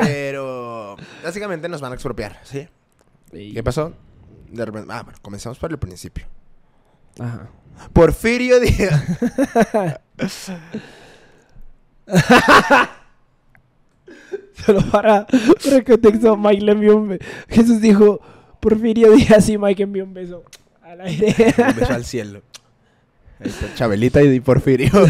Pero 0.00 0.96
básicamente 1.24 1.68
nos 1.68 1.80
van 1.80 1.90
a 1.90 1.94
expropiar, 1.96 2.38
¿sí? 2.44 2.68
¿Qué 3.32 3.62
pasó? 3.64 3.92
De 4.52 4.64
repente, 4.64 4.88
ah, 4.92 5.02
bueno, 5.02 5.18
comenzamos 5.20 5.58
por 5.58 5.72
el 5.72 5.78
principio. 5.78 6.26
Ajá. 7.18 7.48
Porfirio 7.92 8.60
Díaz. 8.60 9.02
Solo 14.64 14.80
para, 14.90 15.26
para 15.26 15.76
el 15.76 15.84
contexto, 15.84 16.36
Mike 16.36 16.64
le 16.64 16.72
envió 16.72 16.96
un 16.96 17.08
beso. 17.08 17.24
Jesús 17.48 17.80
dijo, 17.80 18.20
Porfirio 18.60 19.12
Díaz 19.12 19.48
y 19.48 19.58
Mike 19.58 19.82
envió 19.82 20.04
un 20.04 20.14
beso 20.14 20.44
al 20.82 21.00
aire. 21.02 21.54
Un 21.70 21.76
beso 21.76 21.92
al 21.92 22.04
cielo. 22.04 22.42
Chabelita 23.74 24.22
y 24.22 24.40
Porfirio. 24.40 24.90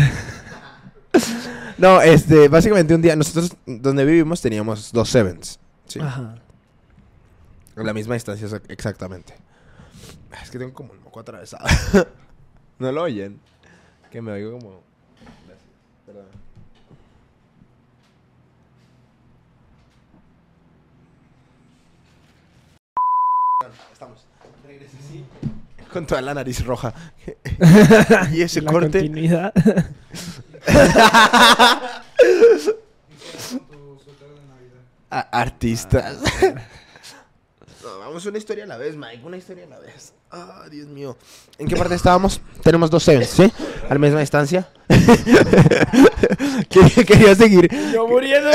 No, 1.76 2.00
este, 2.00 2.46
básicamente 2.46 2.94
un 2.94 3.02
día, 3.02 3.16
nosotros 3.16 3.56
donde 3.66 4.04
vivimos 4.04 4.40
teníamos 4.40 4.92
dos 4.92 5.08
Sevens. 5.10 5.58
Sí. 5.86 5.98
Ajá. 6.00 6.36
A 7.76 7.82
la 7.82 7.92
misma 7.92 8.14
distancia 8.14 8.46
exac- 8.46 8.62
exactamente. 8.68 9.34
Es 10.40 10.52
que 10.52 10.58
tengo 10.60 10.72
como 10.72 10.92
el 10.94 11.00
moco 11.00 11.18
atravesado. 11.18 11.64
¿No 12.78 12.92
lo 12.92 13.02
oyen? 13.02 13.40
Que 14.12 14.22
me 14.22 14.30
oigo 14.30 14.52
como... 14.52 14.82
Perdón. 16.06 16.26
Estamos. 23.92 24.24
Regrese 24.66 24.96
así. 24.98 25.24
Con 25.94 26.06
toda 26.06 26.20
la 26.22 26.34
nariz 26.34 26.64
roja. 26.66 26.92
y 28.32 28.42
ese 28.42 28.60
La 28.62 28.72
corte... 28.72 28.98
continuidad. 28.98 29.52
Artistas. 35.10 36.18
No, 37.82 37.98
vamos 37.98 38.24
una 38.24 38.38
historia 38.38 38.64
a 38.64 38.66
la 38.66 38.78
vez, 38.78 38.96
Mike. 38.96 39.20
Una 39.26 39.36
historia 39.36 39.64
a 39.66 39.68
la 39.68 39.78
vez. 39.78 40.14
Ah, 40.30 40.62
Dios 40.70 40.86
mío. 40.88 41.18
¿En 41.58 41.68
qué 41.68 41.76
parte 41.76 41.94
estábamos? 41.94 42.40
Tenemos 42.62 42.88
dos 42.90 43.02
sevens, 43.02 43.28
¿sí? 43.28 43.52
A 43.90 43.92
la 43.92 43.98
misma 43.98 44.20
distancia. 44.20 44.66
quería, 47.06 47.34
seguir. 47.34 47.68
Yo 47.92 48.08
muriendo. 48.08 48.48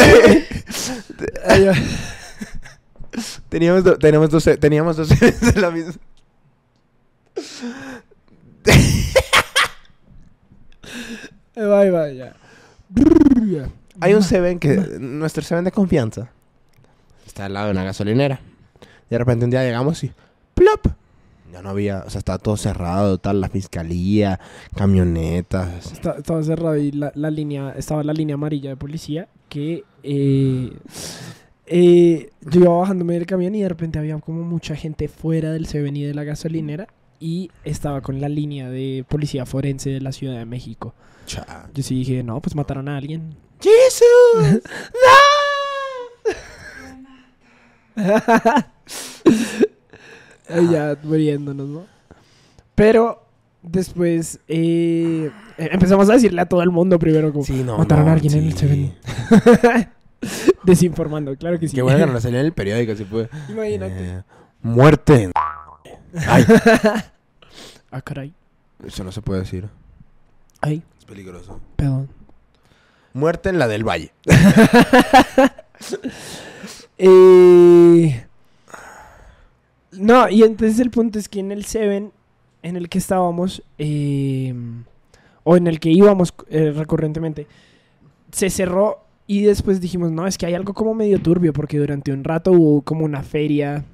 Teníamos, 3.49 3.83
do- 3.83 3.99
tenemos 3.99 4.31
dos, 4.31 4.43
teníamos 4.59 4.97
dos 4.97 5.09
sevens 5.09 5.43
en 5.55 5.61
la 5.61 5.69
misma. 5.69 5.93
Ahí 11.55 11.89
va, 11.89 12.09
ya. 12.11 12.35
Hay 13.99 14.13
un 14.13 14.23
seven 14.23 14.59
que... 14.59 14.75
Nuestro 14.99 15.43
seven 15.43 15.65
de 15.65 15.71
confianza. 15.71 16.31
Está 17.25 17.45
al 17.45 17.53
lado 17.53 17.65
de 17.67 17.71
una 17.73 17.83
gasolinera. 17.83 18.39
De 19.09 19.17
repente 19.17 19.45
un 19.45 19.51
día 19.51 19.63
llegamos 19.63 20.03
y... 20.03 20.11
¡Plop! 20.53 20.87
Ya 21.51 21.61
no 21.61 21.69
había... 21.69 21.99
O 22.05 22.09
sea, 22.09 22.19
estaba 22.19 22.37
todo 22.37 22.57
cerrado, 22.57 23.17
tal. 23.17 23.41
La 23.41 23.49
fiscalía, 23.49 24.39
camionetas. 24.75 25.91
Está- 25.91 26.15
estaba 26.17 26.41
cerrado 26.43 26.77
y 26.77 26.91
la, 26.91 27.11
la 27.15 27.29
línea, 27.29 27.73
estaba 27.77 28.03
la 28.03 28.13
línea 28.13 28.35
amarilla 28.35 28.69
de 28.69 28.77
policía 28.77 29.27
que 29.49 29.83
eh, 30.03 30.71
eh, 31.65 32.29
yo 32.41 32.61
iba 32.61 32.77
bajándome 32.77 33.15
del 33.15 33.25
camión 33.25 33.53
y 33.55 33.61
de 33.61 33.69
repente 33.69 33.99
había 33.99 34.17
como 34.19 34.43
mucha 34.43 34.75
gente 34.75 35.07
fuera 35.07 35.51
del 35.51 35.65
Seven 35.65 35.97
y 35.97 36.03
de 36.03 36.13
la 36.13 36.23
gasolinera 36.23 36.87
y 37.19 37.51
estaba 37.63 38.01
con 38.01 38.21
la 38.21 38.29
línea 38.29 38.69
de 38.69 39.05
policía 39.07 39.45
forense 39.45 39.89
de 39.89 40.01
la 40.01 40.11
Ciudad 40.11 40.37
de 40.37 40.45
México. 40.45 40.93
Cha. 41.25 41.69
Yo 41.73 41.83
sí 41.83 41.95
dije, 41.95 42.23
no, 42.23 42.41
pues 42.41 42.55
mataron 42.55 42.87
a 42.89 42.97
alguien. 42.97 43.35
¡Jesus! 43.61 44.61
Ahí 50.49 50.69
ya 50.71 50.97
muriéndonos, 51.03 51.67
¿no? 51.67 51.85
Pero 52.75 53.25
después 53.61 54.39
eh, 54.47 55.29
empezamos 55.57 56.09
a 56.09 56.13
decirle 56.13 56.41
a 56.41 56.45
todo 56.45 56.63
el 56.63 56.71
mundo 56.71 56.97
primero 56.97 57.31
como 57.33 57.43
Sí, 57.43 57.63
no, 57.63 57.77
mataron 57.77 58.05
no, 58.05 58.11
a 58.11 58.13
alguien 58.13 58.33
en 58.33 58.45
el. 58.45 58.53
Seven. 58.53 58.95
Desinformando, 60.63 61.35
claro 61.35 61.59
que 61.59 61.67
sí. 61.67 61.75
Qué 61.75 61.81
bueno 61.81 62.05
que 62.05 62.11
no 62.11 62.21
salió 62.21 62.39
en 62.39 62.45
el 62.45 62.53
periódico, 62.53 62.95
si 62.95 63.05
fue. 63.05 63.29
Imagínate. 63.49 63.93
Eh, 64.17 64.23
muerte. 64.61 65.31
Ay, 66.27 66.45
Ah, 67.91 68.01
caray. 68.01 68.33
eso 68.85 69.03
no 69.03 69.11
se 69.11 69.21
puede 69.21 69.39
decir. 69.41 69.67
Ay, 70.61 70.83
Es 70.99 71.05
peligroso. 71.05 71.59
perdón. 71.75 72.09
Muerte 73.13 73.49
en 73.49 73.57
la 73.59 73.67
del 73.67 73.83
Valle. 73.83 74.11
Eh, 76.97 78.25
No, 79.93 80.29
y 80.29 80.43
entonces 80.43 80.79
el 80.79 80.91
punto 80.91 81.17
es 81.19 81.27
que 81.29 81.39
en 81.39 81.51
el 81.51 81.65
Seven 81.65 82.11
en 82.61 82.75
el 82.75 82.89
que 82.89 82.97
estábamos, 82.97 83.63
eh, 83.77 84.53
o 85.45 85.55
en 85.55 85.67
el 85.67 85.79
que 85.79 85.89
íbamos 85.91 86.33
eh, 86.49 86.71
recurrentemente, 86.75 87.47
se 88.31 88.49
cerró 88.49 88.99
y 89.27 89.43
después 89.43 89.79
dijimos, 89.79 90.11
no, 90.11 90.27
es 90.27 90.37
que 90.37 90.45
hay 90.45 90.53
algo 90.55 90.73
como 90.73 90.93
medio 90.93 91.21
turbio, 91.21 91.53
porque 91.53 91.77
durante 91.79 92.11
un 92.11 92.23
rato 92.25 92.51
hubo 92.51 92.81
como 92.81 93.05
una 93.05 93.23
feria 93.23 93.85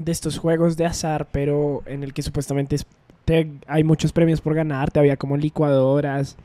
de 0.00 0.10
estos 0.12 0.38
juegos 0.38 0.76
de 0.76 0.86
azar, 0.86 1.28
pero 1.30 1.82
en 1.86 2.02
el 2.02 2.12
que 2.12 2.22
supuestamente 2.22 2.74
es- 2.76 2.86
te- 3.24 3.52
hay 3.68 3.84
muchos 3.84 4.12
premios 4.12 4.40
por 4.40 4.54
ganarte, 4.54 4.98
había 4.98 5.16
como 5.16 5.36
licuadoras, 5.36 6.36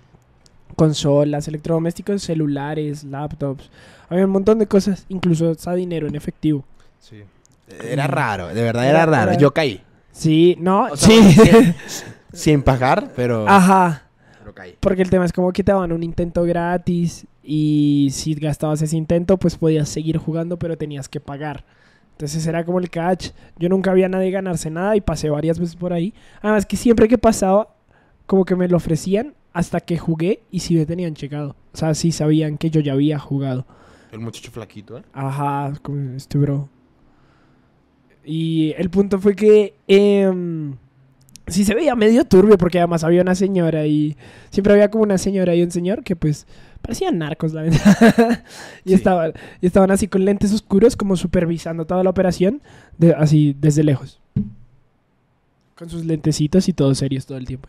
consolas, 0.76 1.48
electrodomésticos, 1.48 2.22
celulares, 2.24 3.04
laptops, 3.04 3.70
había 4.10 4.26
un 4.26 4.32
montón 4.32 4.60
de 4.60 4.68
cosas, 4.68 5.06
incluso 5.10 5.52
hasta 5.52 5.74
dinero 5.74 6.08
en 6.08 6.16
efectivo. 6.16 6.64
Sí. 7.00 7.24
Era 7.82 8.08
raro, 8.08 8.48
de 8.50 8.62
verdad 8.62 8.84
Era- 8.88 9.04
era 9.04 9.06
raro. 9.06 9.32
era- 9.32 9.40
Yo 9.40 9.52
caí. 9.54 9.82
Sí, 10.12 10.56
no, 10.60 10.86
O 10.92 10.96
sea, 10.98 11.10
sí. 11.10 11.32
sin, 11.34 11.76
sin 12.34 12.62
pagar, 12.64 13.12
pero, 13.16 13.48
Ajá. 13.48 14.04
pero 14.40 14.54
caí. 14.54 14.76
Porque 14.80 15.02
el 15.02 15.10
tema 15.10 15.26
es 15.26 15.34
como 15.34 15.52
que 15.52 15.64
te 15.64 15.72
daban 15.72 15.92
un 15.92 16.04
intento 16.04 16.44
gratis 16.44 17.26
y 17.44 18.10
si 18.12 18.34
gastabas 18.36 18.82
ese 18.82 18.96
intento 18.98 19.38
pues 19.38 19.56
podías 19.58 19.88
seguir 19.90 20.18
jugando 20.18 20.58
pero 20.58 20.78
tenías 20.78 21.08
que 21.10 21.20
pagar. 21.20 21.64
Entonces 22.16 22.48
era 22.48 22.64
como 22.64 22.80
el 22.80 22.90
catch. 22.90 23.32
Yo 23.60 23.68
nunca 23.68 23.92
había 23.92 24.06
a 24.06 24.10
nadie 24.10 24.32
ganarse 24.32 24.70
nada 24.70 24.96
y 24.96 25.02
pasé 25.02 25.30
varias 25.30 25.60
veces 25.60 25.76
por 25.76 25.92
ahí. 25.92 26.14
Además 26.42 26.66
que 26.66 26.78
siempre 26.78 27.10
que 27.10 27.18
pasaba 27.18 27.76
como 28.26 28.46
que 28.46 28.56
me 28.56 28.70
lo 28.70 28.78
ofrecían 28.78 29.36
hasta 29.52 29.82
que 29.82 29.98
jugué 29.98 30.42
y 30.50 30.62
sí 30.62 30.76
me 30.76 30.86
tenían 30.86 31.14
checado. 31.14 31.58
O 31.74 31.78
sea, 31.78 31.94
sí 31.94 32.14
sabían 32.14 32.58
que 32.58 32.70
yo 32.70 32.80
ya 32.80 32.94
había 32.94 33.20
jugado. 33.20 33.66
El 34.14 34.20
muchacho 34.20 34.50
flaquito, 34.50 34.98
¿eh? 34.98 35.04
Ajá, 35.12 35.74
como 35.82 36.16
este 36.16 36.38
bro. 36.38 36.70
Y 38.24 38.74
el 38.78 38.90
punto 38.90 39.20
fue 39.20 39.36
que 39.36 39.76
em, 39.86 40.76
sí 41.48 41.66
se 41.66 41.76
veía 41.76 41.96
medio 41.96 42.24
turbio 42.24 42.58
porque 42.58 42.80
además 42.80 43.04
había 43.04 43.22
una 43.22 43.36
señora 43.36 43.86
y 43.88 44.16
siempre 44.52 44.74
había 44.74 44.90
como 44.90 45.04
una 45.04 45.18
señora 45.18 45.54
y 45.54 45.64
un 45.64 45.72
señor 45.72 46.04
que 46.04 46.16
pues 46.16 46.48
parecían 46.86 47.18
narcos, 47.18 47.54
la 47.54 47.64
verdad. 47.64 48.44
y, 48.86 48.90
Sí. 48.90 48.94
estaban, 48.94 49.34
y 49.62 49.66
estaban 49.66 49.92
así 49.92 50.08
con 50.08 50.24
lentes 50.24 50.54
oscuros 50.54 50.96
como 50.96 51.16
supervisando 51.16 51.86
toda 51.86 52.04
la 52.04 52.10
operación 52.12 52.62
de, 52.98 53.14
así 53.14 53.56
desde 53.60 53.84
lejos. 53.84 54.22
Con 55.76 55.90
sus 55.90 56.06
lentecitos 56.06 56.70
y 56.70 56.74
todos 56.74 56.98
serios 57.00 57.26
todo 57.26 57.38
el 57.38 57.46
tiempo. 57.46 57.68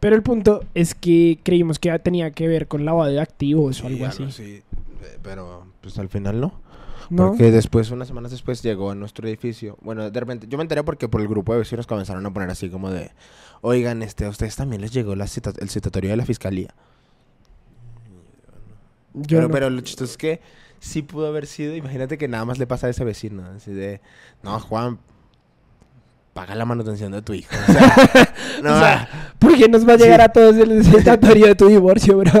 Pero 0.00 0.16
el 0.16 0.22
punto 0.22 0.64
es 0.74 0.94
que 0.94 1.38
creímos 1.44 1.78
que 1.78 1.96
tenía 2.00 2.32
que 2.32 2.48
ver 2.48 2.66
con 2.66 2.84
lavado 2.84 3.12
de 3.12 3.20
activos 3.20 3.80
o 3.84 3.88
Sí, 3.88 3.92
algo 3.94 4.06
así. 4.06 4.62
Pero, 5.22 5.66
pues 5.80 5.98
al 5.98 6.08
final 6.08 6.40
no. 6.40 6.60
¿No? 7.12 7.28
Porque 7.28 7.50
después, 7.50 7.90
unas 7.90 8.08
semanas 8.08 8.30
después, 8.30 8.62
llegó 8.62 8.90
a 8.90 8.94
nuestro 8.94 9.28
edificio. 9.28 9.76
Bueno, 9.82 10.10
de 10.10 10.18
repente, 10.20 10.46
yo 10.48 10.56
me 10.56 10.62
enteré 10.62 10.82
porque 10.82 11.08
por 11.08 11.20
el 11.20 11.28
grupo 11.28 11.52
de 11.52 11.58
vecinos 11.58 11.86
comenzaron 11.86 12.24
a 12.24 12.32
poner 12.32 12.48
así 12.48 12.70
como 12.70 12.90
de, 12.90 13.10
oigan, 13.60 14.02
este, 14.02 14.24
a 14.24 14.30
ustedes 14.30 14.56
también 14.56 14.80
les 14.80 14.92
llegó 14.92 15.14
la 15.14 15.26
cita- 15.26 15.52
el 15.58 15.68
citatorio 15.68 16.08
de 16.10 16.16
la 16.16 16.24
fiscalía. 16.24 16.74
Yo 19.14 19.36
pero, 19.36 19.42
no. 19.42 19.50
pero 19.50 19.68
lo 19.70 19.80
chistoso 19.82 20.10
es 20.12 20.16
que 20.16 20.40
sí 20.80 21.02
pudo 21.02 21.26
haber 21.26 21.46
sido, 21.46 21.76
imagínate 21.76 22.16
que 22.16 22.28
nada 22.28 22.46
más 22.46 22.58
le 22.58 22.66
pasa 22.66 22.86
a 22.86 22.90
ese 22.90 23.04
vecino, 23.04 23.44
así 23.54 23.72
de, 23.72 24.00
no, 24.42 24.58
Juan, 24.58 24.98
paga 26.32 26.54
la 26.54 26.64
manutención 26.64 27.12
de 27.12 27.20
tu 27.20 27.34
hijo. 27.34 27.54
O 27.68 27.72
sea, 27.72 27.94
no, 28.62 28.74
O 28.74 28.78
sea, 28.78 29.34
¿Por 29.38 29.54
qué 29.56 29.68
nos 29.68 29.86
va 29.86 29.92
a 29.92 29.96
llegar 29.98 30.20
Sí. 30.20 30.24
a 30.24 30.28
todos 30.32 30.56
el 30.56 30.82
citatorio 30.98 31.46
de 31.48 31.54
tu 31.56 31.66
divorcio, 31.68 32.16
bro? 32.16 32.32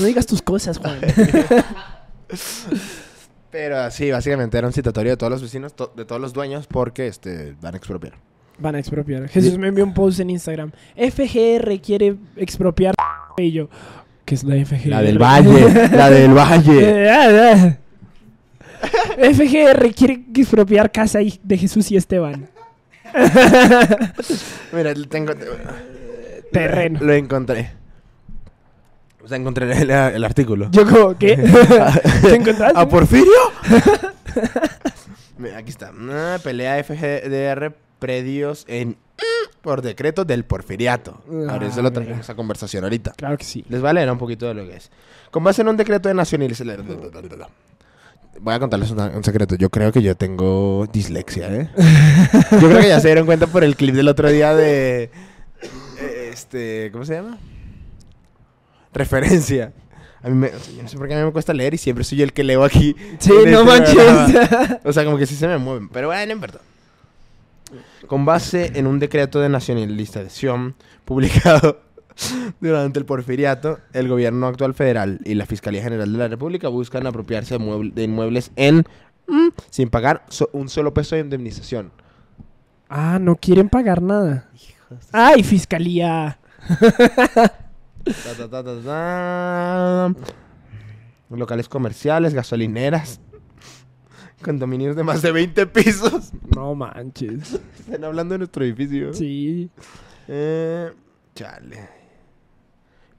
no 0.00 0.04
digas 0.06 0.26
tus 0.26 0.40
cosas, 0.40 0.78
Juan. 0.78 0.98
pero 3.50 3.90
sí, 3.90 4.10
básicamente 4.10 4.58
era 4.58 4.66
un 4.66 4.72
citatorio 4.72 5.12
de 5.12 5.16
todos 5.16 5.30
los 5.32 5.42
vecinos, 5.42 5.74
to- 5.74 5.92
de 5.96 6.04
todos 6.04 6.20
los 6.20 6.32
dueños, 6.32 6.66
porque 6.66 7.06
este, 7.06 7.54
van 7.60 7.74
a 7.74 7.76
expropiar. 7.76 8.14
Van 8.58 8.74
a 8.76 8.78
expropiar. 8.78 9.28
Jesús 9.28 9.58
me 9.58 9.68
envió 9.68 9.84
un 9.84 9.94
post 9.94 10.20
en 10.20 10.30
Instagram. 10.30 10.70
FGR 10.96 11.80
quiere 11.80 12.16
expropiar 12.36 12.94
y 13.36 13.52
yo. 13.52 13.68
¿Qué 14.24 14.34
es 14.36 14.44
la 14.44 14.54
FGR? 14.64 14.86
La 14.88 15.02
del 15.02 15.18
valle, 15.18 15.88
la 15.92 16.10
del 16.10 16.32
valle. 16.32 17.78
FGR 19.18 19.94
quiere 19.94 20.24
expropiar 20.34 20.90
casa 20.92 21.18
de 21.42 21.58
Jesús 21.58 21.90
y 21.90 21.96
Esteban. 21.96 22.48
Mira, 24.72 24.94
tengo... 25.08 25.32
Terreno. 26.52 27.00
Lo 27.02 27.12
encontré. 27.12 27.70
O 29.24 29.28
sea, 29.28 29.38
encontré 29.38 29.70
el, 29.80 29.90
el 29.90 30.24
artículo. 30.24 30.68
Yo 30.70 30.84
como, 30.86 31.16
¿qué? 31.16 31.36
¿Te 32.22 32.34
encontraste? 32.34 32.78
¿A 32.78 32.88
Porfirio? 32.88 33.32
Mira, 35.38 35.58
aquí 35.58 35.70
está. 35.70 35.90
Una 35.90 36.38
pelea 36.42 36.82
FGDR 36.84 37.74
predios 37.98 38.64
en 38.68 38.96
por 39.62 39.80
decreto 39.82 40.24
del 40.24 40.44
porfiriato. 40.44 41.22
Ahora 41.48 41.66
eso 41.66 41.80
Ah, 41.80 41.84
lo 41.84 41.90
traemos 41.92 42.28
a 42.28 42.34
conversación 42.34 42.84
ahorita. 42.84 43.12
Claro 43.16 43.38
que 43.38 43.44
sí. 43.44 43.64
Les 43.68 43.82
va 43.82 43.90
a 43.90 43.92
leer 43.94 44.10
un 44.10 44.18
poquito 44.18 44.46
de 44.46 44.54
lo 44.54 44.66
que 44.66 44.76
es. 44.76 44.90
Con 45.30 45.42
base 45.42 45.62
en 45.62 45.68
un 45.68 45.76
decreto 45.76 46.08
de 46.08 46.14
nacionalización... 46.14 46.76
Voy 48.40 48.52
a 48.54 48.58
contarles 48.60 48.90
una- 48.90 49.06
un 49.06 49.24
secreto. 49.24 49.54
Yo 49.54 49.70
creo 49.70 49.90
que 49.92 50.02
yo 50.02 50.16
tengo 50.16 50.86
dislexia, 50.92 51.48
¿eh? 51.54 51.70
Yo 52.60 52.68
creo 52.68 52.80
que 52.80 52.88
ya 52.88 53.00
se 53.00 53.08
dieron 53.08 53.24
cuenta 53.26 53.46
por 53.46 53.64
el 53.64 53.74
clip 53.76 53.94
del 53.94 54.08
otro 54.08 54.28
día 54.30 54.54
de... 54.54 55.04
eh, 56.00 56.30
este, 56.32 56.90
¿cómo 56.92 57.04
se 57.06 57.14
llama? 57.14 57.38
Referencia. 58.94 59.72
A 60.22 60.28
mí 60.28 60.34
me, 60.36 60.46
o 60.48 60.58
sea, 60.58 60.74
yo 60.74 60.82
no 60.82 60.88
sé 60.88 60.96
por 60.96 61.06
qué 61.06 61.14
a 61.14 61.18
mí 61.18 61.24
me 61.24 61.32
cuesta 61.32 61.52
leer 61.52 61.74
y 61.74 61.78
siempre 61.78 62.02
soy 62.04 62.18
yo 62.18 62.24
el 62.24 62.32
que 62.32 62.44
leo 62.44 62.64
aquí. 62.64 62.96
Sí, 63.18 63.30
no 63.32 63.38
este 63.40 63.50
programa. 63.52 64.28
manches. 64.28 64.78
O 64.84 64.92
sea, 64.92 65.04
como 65.04 65.18
que 65.18 65.26
sí 65.26 65.34
se 65.34 65.46
me 65.46 65.58
mueven. 65.58 65.88
Pero 65.90 66.06
bueno, 66.08 66.32
en 66.32 66.40
verdad. 66.40 66.60
Con 68.06 68.24
base 68.24 68.72
en 68.74 68.86
un 68.86 68.98
decreto 68.98 69.40
de 69.40 69.48
nacionalización 69.48 70.74
publicado 71.04 71.80
durante 72.60 72.98
el 73.00 73.04
porfiriato, 73.06 73.80
el 73.92 74.08
gobierno 74.08 74.46
actual 74.46 74.72
federal 74.74 75.18
y 75.24 75.34
la 75.34 75.46
Fiscalía 75.46 75.82
General 75.82 76.10
de 76.12 76.18
la 76.18 76.28
República 76.28 76.68
buscan 76.68 77.06
apropiarse 77.06 77.58
de, 77.58 77.64
mueble- 77.64 77.92
de 77.92 78.04
inmuebles 78.04 78.52
en 78.56 78.84
mm, 79.26 79.48
sin 79.70 79.88
pagar 79.90 80.24
so- 80.28 80.48
un 80.52 80.68
solo 80.68 80.94
peso 80.94 81.16
de 81.16 81.22
indemnización. 81.22 81.90
ah, 82.88 83.18
no 83.20 83.34
quieren 83.36 83.68
pagar 83.68 84.00
nada. 84.00 84.48
Ay, 85.10 85.42
fiscalía. 85.42 86.38
Ta, 88.04 88.34
ta, 88.36 88.48
ta, 88.48 88.64
ta, 88.64 88.80
ta. 88.84 90.14
Locales 91.30 91.68
comerciales, 91.68 92.32
gasolineras, 92.34 93.20
condominios 94.42 94.94
de 94.94 95.02
más 95.02 95.22
de 95.22 95.32
20 95.32 95.66
pisos. 95.66 96.32
No 96.54 96.74
manches. 96.74 97.58
Están 97.78 98.04
hablando 98.04 98.34
de 98.34 98.38
nuestro 98.38 98.64
edificio. 98.64 99.12
Sí. 99.12 99.68
Eh, 100.28 100.92
chale. 101.34 101.88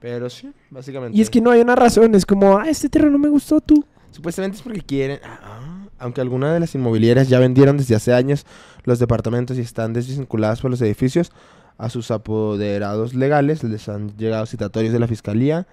Pero 0.00 0.30
sí, 0.30 0.50
básicamente. 0.70 1.16
Y 1.16 1.20
es 1.20 1.28
que 1.28 1.40
no 1.40 1.50
hay 1.50 1.60
una 1.60 1.74
razón. 1.74 2.14
Es 2.14 2.24
como, 2.24 2.56
ah, 2.56 2.68
este 2.68 2.88
terreno 2.88 3.18
me 3.18 3.28
gustó 3.28 3.60
tú. 3.60 3.84
Supuestamente 4.12 4.56
es 4.56 4.62
porque 4.62 4.80
quieren. 4.80 5.20
ah, 5.24 5.86
aunque 5.98 6.20
algunas 6.20 6.52
de 6.54 6.60
las 6.60 6.74
inmobiliarias 6.74 7.28
ya 7.28 7.38
vendieron 7.38 7.76
desde 7.76 7.94
hace 7.94 8.12
años 8.12 8.46
los 8.84 8.98
departamentos 8.98 9.56
y 9.58 9.62
están 9.62 9.92
desvinculadas 9.92 10.60
por 10.60 10.70
los 10.70 10.80
edificios, 10.82 11.32
a 11.78 11.90
sus 11.90 12.10
apoderados 12.10 13.14
legales 13.14 13.62
les 13.64 13.88
han 13.88 14.16
llegado 14.16 14.46
citatorios 14.46 14.92
de 14.92 14.98
la 14.98 15.06
fiscalía 15.06 15.66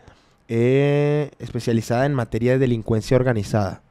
eh, 0.47 1.31
especializada 1.39 2.05
en 2.05 2.13
materia 2.13 2.53
de 2.53 2.59
delincuencia 2.59 3.15
organizada. 3.15 3.81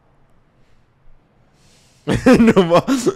no 2.39 2.65
más. 2.65 3.11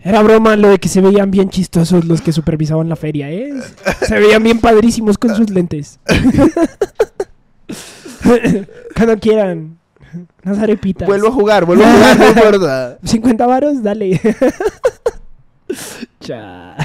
Era 0.00 0.22
broma 0.22 0.56
lo 0.56 0.68
de 0.68 0.78
que 0.78 0.88
se 0.88 1.00
veían 1.00 1.30
bien 1.30 1.50
chistosos 1.50 2.04
los 2.04 2.22
que 2.22 2.32
supervisaban 2.32 2.88
la 2.88 2.96
feria, 2.96 3.30
¿eh? 3.30 3.52
Se 4.06 4.18
veían 4.18 4.42
bien 4.42 4.60
padrísimos 4.60 5.18
con 5.18 5.34
sus 5.34 5.50
lentes. 5.50 6.00
Cuando 8.96 9.18
quieran. 9.18 9.78
Unas 10.44 10.58
arepitas. 10.58 11.06
Vuelvo 11.06 11.28
a 11.28 11.32
jugar, 11.32 11.66
vuelvo 11.66 11.84
a 11.84 11.92
jugar, 11.92 12.18
no 12.18 12.28
importa. 12.28 12.98
50 13.04 13.46
varos, 13.46 13.82
dale. 13.82 14.20
Cha. 16.20 16.76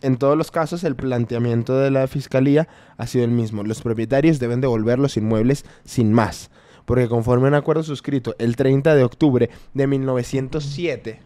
En 0.00 0.16
todos 0.16 0.36
los 0.38 0.50
casos, 0.50 0.84
el 0.84 0.94
planteamiento 0.94 1.76
de 1.78 1.90
la 1.90 2.06
fiscalía 2.06 2.68
ha 2.96 3.06
sido 3.06 3.24
el 3.24 3.30
mismo. 3.32 3.64
Los 3.64 3.82
propietarios 3.82 4.38
deben 4.38 4.60
devolver 4.60 4.98
los 4.98 5.16
inmuebles 5.16 5.64
sin 5.84 6.12
más. 6.12 6.50
Porque 6.84 7.08
conforme 7.08 7.46
a 7.46 7.48
un 7.48 7.54
acuerdo 7.54 7.82
suscrito 7.82 8.34
el 8.38 8.56
30 8.56 8.94
de 8.94 9.04
octubre 9.04 9.50
de 9.74 9.86
1907, 9.86 11.20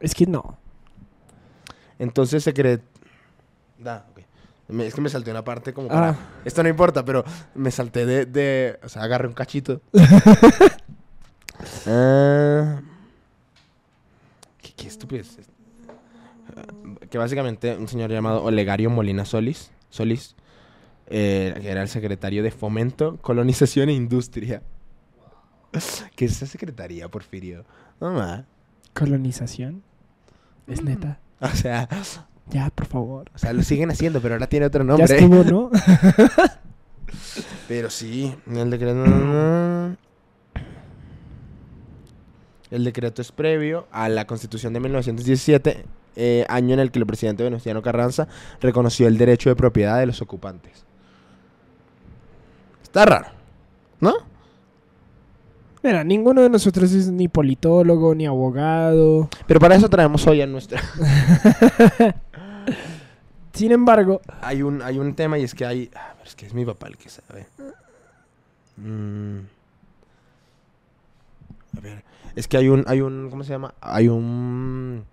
Es 0.00 0.14
que 0.14 0.26
no. 0.26 0.58
entonces 1.98 2.42
se 2.42 2.52
cree... 2.54 2.80
Da, 3.78 4.06
ok. 4.10 4.20
Me- 4.68 4.86
es 4.86 4.94
que 4.94 5.00
me 5.00 5.08
salté 5.10 5.30
una 5.30 5.44
parte 5.44 5.72
como 5.74 5.88
para... 5.88 6.10
Ah. 6.10 6.16
Esto 6.44 6.62
no 6.62 6.68
importa, 6.70 7.04
pero 7.04 7.24
me 7.54 7.70
salté 7.70 8.06
de... 8.06 8.24
de- 8.26 8.80
o 8.82 8.88
sea, 8.88 9.02
agarré 9.02 9.28
un 9.28 9.34
cachito. 9.34 9.80
Ah, 11.86 12.80
¿Qué, 14.60 14.72
qué 14.74 14.88
estupidez. 14.88 15.38
Que 17.12 17.18
básicamente 17.18 17.76
un 17.76 17.88
señor 17.88 18.10
llamado 18.10 18.42
Olegario 18.42 18.88
Molina 18.88 19.26
Solis, 19.26 19.70
Solis 19.90 20.34
eh, 21.08 21.54
que 21.60 21.68
era 21.68 21.82
el 21.82 21.88
secretario 21.88 22.42
de 22.42 22.50
Fomento, 22.50 23.18
Colonización 23.18 23.90
e 23.90 23.92
Industria. 23.92 24.62
¿Qué 26.16 26.24
es 26.24 26.32
esa 26.32 26.46
secretaría, 26.46 27.08
Porfirio? 27.10 27.66
No 28.00 28.12
ma. 28.14 28.46
Colonización. 28.94 29.82
Es 30.66 30.82
neta. 30.82 31.18
O 31.42 31.48
sea, 31.54 31.86
Ya, 32.50 32.70
por 32.70 32.86
favor. 32.86 33.28
o 33.34 33.38
sea, 33.38 33.52
lo 33.52 33.62
siguen 33.62 33.90
haciendo, 33.90 34.22
pero 34.22 34.36
ahora 34.36 34.46
tiene 34.46 34.64
otro 34.64 34.82
Ya 34.84 34.86
nombre. 34.86 35.18
estuvo, 35.18 35.44
¿no? 35.44 35.70
Pero 37.68 37.90
sí, 37.90 38.34
el 38.46 38.70
decreto... 38.70 39.04
El 42.70 42.84
decreto 42.84 43.20
es 43.20 43.32
previo 43.32 43.86
a 43.92 44.08
la 44.08 44.26
Constitución 44.26 44.72
de 44.72 44.80
1917, 44.80 45.84
eh, 46.16 46.44
año 46.48 46.74
en 46.74 46.80
el 46.80 46.90
que 46.90 46.98
el 46.98 47.06
presidente 47.06 47.42
Venustiano 47.42 47.82
Carranza 47.82 48.28
reconoció 48.60 49.06
el 49.06 49.18
derecho 49.18 49.48
de 49.50 49.56
propiedad 49.56 49.98
de 49.98 50.06
los 50.06 50.20
ocupantes. 50.22 50.84
Está 52.82 53.04
raro, 53.06 53.28
¿no? 54.00 54.14
Mira, 55.82 56.04
ninguno 56.04 56.42
de 56.42 56.50
nosotros 56.50 56.92
es 56.92 57.10
ni 57.10 57.26
politólogo, 57.26 58.14
ni 58.14 58.26
abogado. 58.26 59.28
Pero 59.46 59.58
para 59.58 59.74
eso 59.74 59.88
traemos 59.88 60.26
hoy 60.26 60.40
a 60.40 60.46
nuestra... 60.46 60.80
Sin 63.52 63.70
embargo, 63.70 64.22
Hay 64.40 64.62
un, 64.62 64.80
hay 64.80 64.98
un 64.98 65.14
tema 65.14 65.38
y 65.38 65.42
es 65.42 65.54
que 65.54 65.66
hay... 65.66 65.90
ah, 65.94 66.14
pero 66.16 66.28
es 66.28 66.34
que 66.34 66.46
es 66.46 66.54
mi 66.54 66.64
papá 66.64 66.86
el 66.86 66.96
que 66.96 67.10
sabe. 67.10 67.46
Mm. 68.76 69.40
A 71.76 71.80
ver, 71.80 72.04
es 72.34 72.48
que 72.48 72.56
hay 72.56 72.68
un, 72.68 72.84
hay 72.86 73.00
un, 73.00 73.28
¿cómo 73.30 73.44
se 73.44 73.50
llama? 73.50 73.74
Hay 73.80 74.08
un... 74.08 75.04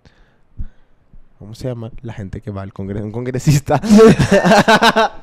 ¿Cómo 1.40 1.54
se 1.56 1.66
llama? 1.68 1.90
La 2.02 2.12
gente 2.12 2.40
que 2.42 2.50
va 2.52 2.62
al 2.62 2.72
congreso, 2.72 3.04
un 3.04 3.10
congresista. 3.12 3.80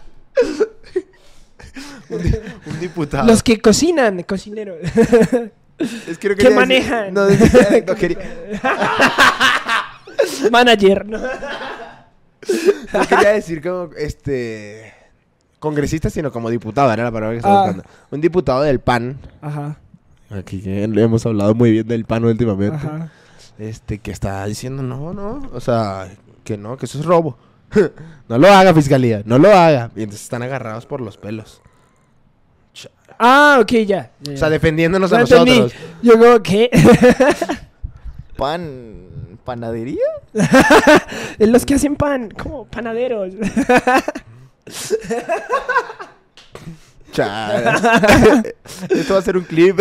un, 2.10 2.21
di- 2.23 2.34
un 2.65 2.80
diputado. 2.80 3.27
los 3.27 3.43
que 3.43 3.60
cocinan, 3.62 4.23
cocineros. 4.23 4.77
Es 6.08 6.17
que, 6.17 6.36
que 6.36 6.49
manejan. 6.49 7.13
no, 7.13 7.25
decía- 7.27 7.84
no 7.86 7.93
quería, 7.93 8.17
Manager, 10.51 11.06
¿no? 11.06 11.19
no 11.19 13.08
quería 13.08 13.30
decir 13.34 13.62
como, 13.62 13.91
este... 13.95 14.91
Congresista, 15.60 16.10
sino 16.10 16.32
como 16.32 16.49
diputado, 16.49 16.91
era 16.91 17.03
la 17.03 17.12
palabra 17.12 17.34
que 17.34 17.38
estaba 17.38 17.60
Ah. 17.60 17.65
buscando. 17.67 17.84
Un 18.10 18.21
diputado 18.21 18.63
del 18.63 18.80
PAN. 18.80 19.19
Ajá, 19.39 19.77
Aquí 20.32 20.62
que 20.63 20.84
hemos 20.84 21.23
hablado 21.27 21.53
muy 21.53 21.69
bien 21.71 21.88
del 21.88 22.06
PAN 22.06 22.25
últimamente. 22.25 22.75
ajá. 22.77 23.12
Este, 23.59 23.99
que 23.99 24.11
está 24.11 24.45
diciendo, 24.45 24.83
no, 24.83 25.13
no, 25.13 25.49
o 25.53 25.59
sea, 25.59 26.09
que 26.43 26.57
no, 26.57 26.77
que 26.77 26.85
eso 26.85 26.99
es 26.99 27.05
robo. 27.05 27.37
no 28.29 28.37
lo 28.37 28.47
haga, 28.47 28.73
fiscalía, 28.73 29.21
no 29.25 29.37
lo 29.37 29.49
haga. 29.51 29.91
Y 29.95 30.03
entonces 30.03 30.23
están 30.23 30.43
agarrados 30.43 30.85
por 30.85 31.01
los 31.01 31.17
pelos. 31.17 31.61
Ah, 33.19 33.57
ok, 33.61 33.71
ya. 33.87 34.11
ya, 34.21 34.33
O 34.33 34.37
sea, 34.37 34.49
defendiéndonos 34.49 35.09
Ya 35.09 35.17
a 35.17 35.21
entendí. 35.21 35.59
nosotros. 35.59 35.81
Yo 36.03 36.19
como, 36.19 36.43
¿qué? 36.43 36.69
¿Pan? 38.37 39.37
¿Panadería? 39.43 40.05
los 41.39 41.65
que 41.65 41.75
hacen 41.75 41.95
pan, 41.95 42.29
como 42.29 42.65
panaderos. 42.67 43.33
Esto 48.89 49.13
va 49.13 49.19
a 49.19 49.21
ser 49.23 49.37
un 49.37 49.43
clip. 49.45 49.79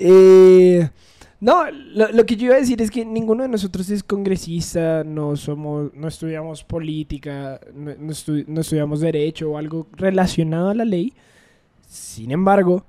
Eh, 0.00 0.88
no, 1.40 1.70
lo, 1.70 2.10
lo 2.12 2.26
que 2.26 2.36
yo 2.36 2.46
iba 2.46 2.56
a 2.56 2.60
decir 2.60 2.80
es 2.82 2.90
que 2.90 3.04
ninguno 3.04 3.42
de 3.44 3.48
nosotros 3.48 3.88
es 3.90 4.02
congresista, 4.02 5.04
no 5.04 5.36
somos, 5.36 5.92
no 5.94 6.08
estudiamos 6.08 6.64
política, 6.64 7.60
no, 7.74 7.92
no 7.98 8.12
estu- 8.12 8.44
no 8.46 8.60
estudiamos 8.60 9.00
derecho 9.00 9.50
o 9.52 9.58
algo 9.58 9.86
relacionado 9.92 10.70
a 10.70 10.74
la 10.74 10.84
ley. 10.84 11.12
Sin 11.88 12.30
embargo, 12.32 12.84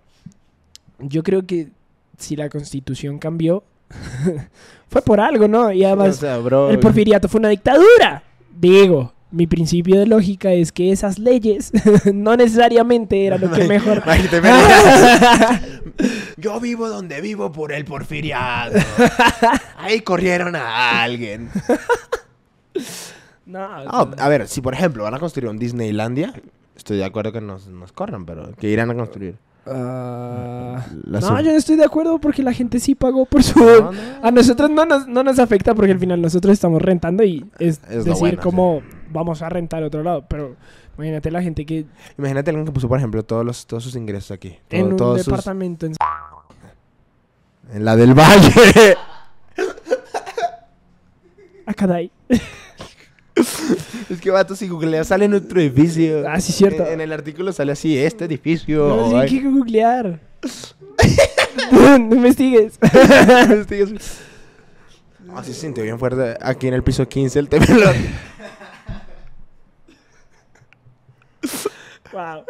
yo 0.99 1.21
creo 1.23 1.45
que 1.45 1.69
si 2.17 2.35
la 2.35 2.49
constitución 2.49 3.19
cambió, 3.19 3.63
fue 4.89 5.01
por 5.01 5.19
algo, 5.19 5.47
¿no? 5.47 5.71
Y 5.71 5.83
o 5.83 5.87
además, 5.87 6.17
sea, 6.17 6.37
bro. 6.39 6.69
el 6.69 6.79
porfiriato 6.79 7.27
fue 7.27 7.39
una 7.39 7.49
dictadura. 7.49 8.23
Digo, 8.59 9.13
mi 9.31 9.47
principio 9.47 9.99
de 9.99 10.07
lógica 10.07 10.51
es 10.51 10.71
que 10.71 10.91
esas 10.91 11.19
leyes 11.19 11.71
no 12.13 12.35
necesariamente 12.35 13.25
era 13.25 13.37
lo 13.37 13.51
que 13.51 13.63
mejor. 13.67 14.03
Yo 16.37 16.59
vivo 16.59 16.89
donde 16.89 17.21
vivo 17.21 17.51
por 17.51 17.71
el 17.71 17.85
porfiriado. 17.85 18.79
Ahí 19.77 20.01
corrieron 20.01 20.55
a 20.55 21.03
alguien. 21.03 21.49
No, 23.45 23.59
a 23.65 24.29
ver, 24.29 24.47
si 24.47 24.61
por 24.61 24.73
ejemplo 24.73 25.03
van 25.03 25.15
a 25.15 25.19
construir 25.19 25.49
un 25.49 25.57
Disneylandia, 25.57 26.33
estoy 26.75 26.97
de 26.97 27.05
acuerdo 27.05 27.31
que 27.31 27.41
nos, 27.41 27.67
nos 27.67 27.91
corran, 27.91 28.25
pero 28.25 28.53
que 28.55 28.69
irán 28.69 28.91
a 28.91 28.95
construir. 28.95 29.35
Ah, 29.65 30.85
no, 31.05 31.21
sub- 31.21 31.39
yo 31.41 31.51
no 31.51 31.57
estoy 31.57 31.75
de 31.75 31.83
acuerdo 31.83 32.19
porque 32.19 32.41
la 32.41 32.53
gente 32.53 32.79
sí 32.79 32.95
pagó 32.95 33.25
por 33.25 33.43
su... 33.43 33.59
No, 33.59 33.91
no. 33.91 33.99
A 34.21 34.31
nosotros 34.31 34.69
no 34.69 34.85
nos, 34.85 35.07
no 35.07 35.23
nos 35.23 35.37
afecta 35.37 35.75
porque 35.75 35.91
al 35.91 35.99
final 35.99 36.21
nosotros 36.21 36.53
estamos 36.53 36.81
rentando 36.81 37.23
y 37.23 37.45
es, 37.59 37.81
decir 37.87 38.13
bueno, 38.13 38.41
como 38.41 38.81
vamos 39.11 39.41
a 39.41 39.49
rentar 39.49 39.83
otro 39.83 40.03
lado. 40.03 40.25
Pero 40.27 40.55
imagínate 40.97 41.31
la 41.31 41.41
gente 41.41 41.65
que 41.65 41.85
Imagínate 42.17 42.49
alguien 42.51 42.65
que 42.65 42.71
puso, 42.71 42.87
por 42.87 42.97
ejemplo, 42.97 43.23
todos, 43.23 43.45
los, 43.45 43.65
todos 43.65 43.83
sus 43.83 43.95
ingresos 43.95 44.31
aquí. 44.31 44.57
todo- 44.67 44.79
en 44.79 44.87
un 44.87 44.97
todos 44.97 45.17
sus- 45.19 45.27
departamento 45.27 45.85
en... 45.85 45.93
en 47.73 47.85
la 47.85 47.95
del 47.95 48.13
Valle. 48.13 48.95
Acadai. 51.65 52.11
Es 54.09 54.19
que 54.19 54.31
vato, 54.31 54.53
si 54.53 54.67
googleas 54.67 55.07
sale 55.07 55.25
en 55.25 55.33
otro 55.35 55.61
edificio. 55.61 56.27
Ah, 56.27 56.41
sí, 56.41 56.51
cierto. 56.51 56.83
En, 56.85 56.93
en 56.93 57.01
el 57.01 57.13
artículo 57.13 57.53
sale 57.53 57.71
así, 57.71 57.97
este 57.97 58.25
edificio. 58.25 58.87
No, 58.89 59.09
sí, 59.11 59.15
ay. 59.15 59.21
hay 59.21 59.29
que 59.29 59.49
googlear. 59.49 60.19
no 61.71 62.15
investigues. 62.15 62.77
Ah, 65.31 65.41
sí 65.43 65.53
se 65.53 65.61
sintió 65.61 65.83
bien 65.83 65.97
fuerte 65.99 66.37
aquí 66.41 66.67
en 66.67 66.73
el 66.73 66.83
piso 66.83 67.07
15 67.07 67.39
el 67.39 67.47
temblor. 67.47 67.95
Wow. 72.11 72.43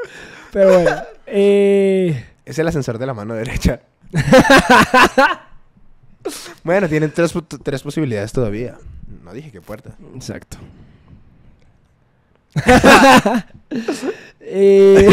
Pero 0.51 0.73
bueno. 0.81 0.95
Eh, 1.27 2.25
Es 2.45 2.57
el 2.59 2.67
ascensor 2.67 2.97
de 2.97 3.05
la 3.05 3.13
mano 3.13 3.33
derecha. 3.35 3.81
bueno, 6.63 6.87
tienen 6.89 7.11
tres, 7.11 7.33
tres 7.63 7.81
posibilidades 7.81 8.31
todavía. 8.31 8.77
No 9.23 9.33
dije 9.33 9.51
qué 9.51 9.61
puerta. 9.61 9.91
Exacto. 10.15 10.57
Eh, 14.51 15.07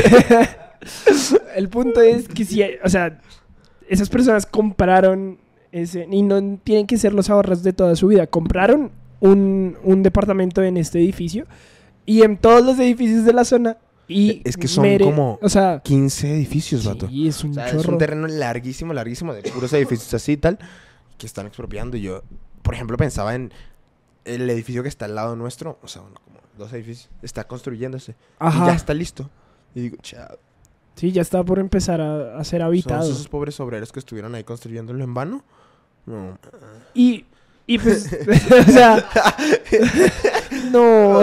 el 1.56 1.68
punto 1.68 2.00
es 2.00 2.26
que 2.26 2.44
si, 2.46 2.62
hay- 2.62 2.76
o 2.82 2.88
sea, 2.88 3.20
esas 3.86 4.08
personas 4.08 4.46
compraron 4.46 5.38
ese, 5.72 6.08
y 6.10 6.22
no 6.22 6.40
tienen 6.64 6.86
que 6.86 6.96
ser 6.96 7.12
los 7.12 7.28
ahorros 7.28 7.62
de 7.62 7.74
toda 7.74 7.96
su 7.96 8.06
vida, 8.06 8.26
compraron 8.26 8.90
un, 9.20 9.76
un 9.82 10.02
departamento 10.02 10.62
en 10.62 10.78
este 10.78 11.00
edificio 11.00 11.44
y 12.06 12.22
en 12.22 12.38
todos 12.38 12.64
los 12.64 12.78
edificios 12.78 13.26
de 13.26 13.32
la 13.34 13.44
zona 13.44 13.76
y 14.08 14.42
Es 14.44 14.56
que 14.56 14.68
son 14.68 14.82
mere- 14.84 15.04
como 15.04 15.38
o 15.42 15.48
sea, 15.48 15.80
15 15.84 16.34
edificios, 16.34 16.84
vato. 16.86 17.08
sí, 17.08 17.28
es 17.28 17.42
un 17.44 17.50
O 17.50 17.54
sea, 17.54 17.66
es 17.68 17.72
chorro. 17.76 17.92
un 17.94 17.98
terreno 17.98 18.26
larguísimo, 18.28 18.92
larguísimo, 18.92 19.34
de 19.34 19.42
puros 19.50 19.72
edificios 19.72 20.12
así 20.14 20.32
y 20.32 20.36
tal, 20.36 20.58
que 21.18 21.26
están 21.26 21.46
expropiando. 21.46 21.96
Y 21.96 22.02
yo, 22.02 22.22
por 22.62 22.74
ejemplo, 22.74 22.96
pensaba 22.96 23.34
en 23.34 23.52
el 24.24 24.48
edificio 24.50 24.82
que 24.82 24.88
está 24.88 25.04
al 25.06 25.14
lado 25.14 25.36
nuestro, 25.36 25.78
o 25.82 25.88
sea, 25.88 26.02
uno, 26.02 26.14
como 26.24 26.38
dos 26.58 26.72
edificios, 26.72 27.08
está 27.22 27.44
construyéndose. 27.44 28.14
Ajá. 28.38 28.64
Y 28.64 28.66
ya 28.68 28.74
está 28.74 28.94
listo. 28.94 29.28
Y 29.74 29.80
digo, 29.82 29.96
chao. 30.02 30.38
Sí, 30.94 31.12
ya 31.12 31.20
está 31.22 31.44
por 31.44 31.58
empezar 31.58 32.00
a, 32.00 32.38
a 32.38 32.44
ser 32.44 32.60
¿Son 32.60 32.66
habitado. 32.68 33.10
esos 33.10 33.28
pobres 33.28 33.60
obreros 33.60 33.92
que 33.92 33.98
estuvieron 33.98 34.34
ahí 34.34 34.44
construyéndolo 34.44 35.04
en 35.04 35.12
vano? 35.14 35.44
No. 36.06 36.38
Y, 36.94 37.26
y 37.66 37.78
pues, 37.78 38.08
o 38.68 38.72
sea, 38.72 39.04
no, 40.72 41.20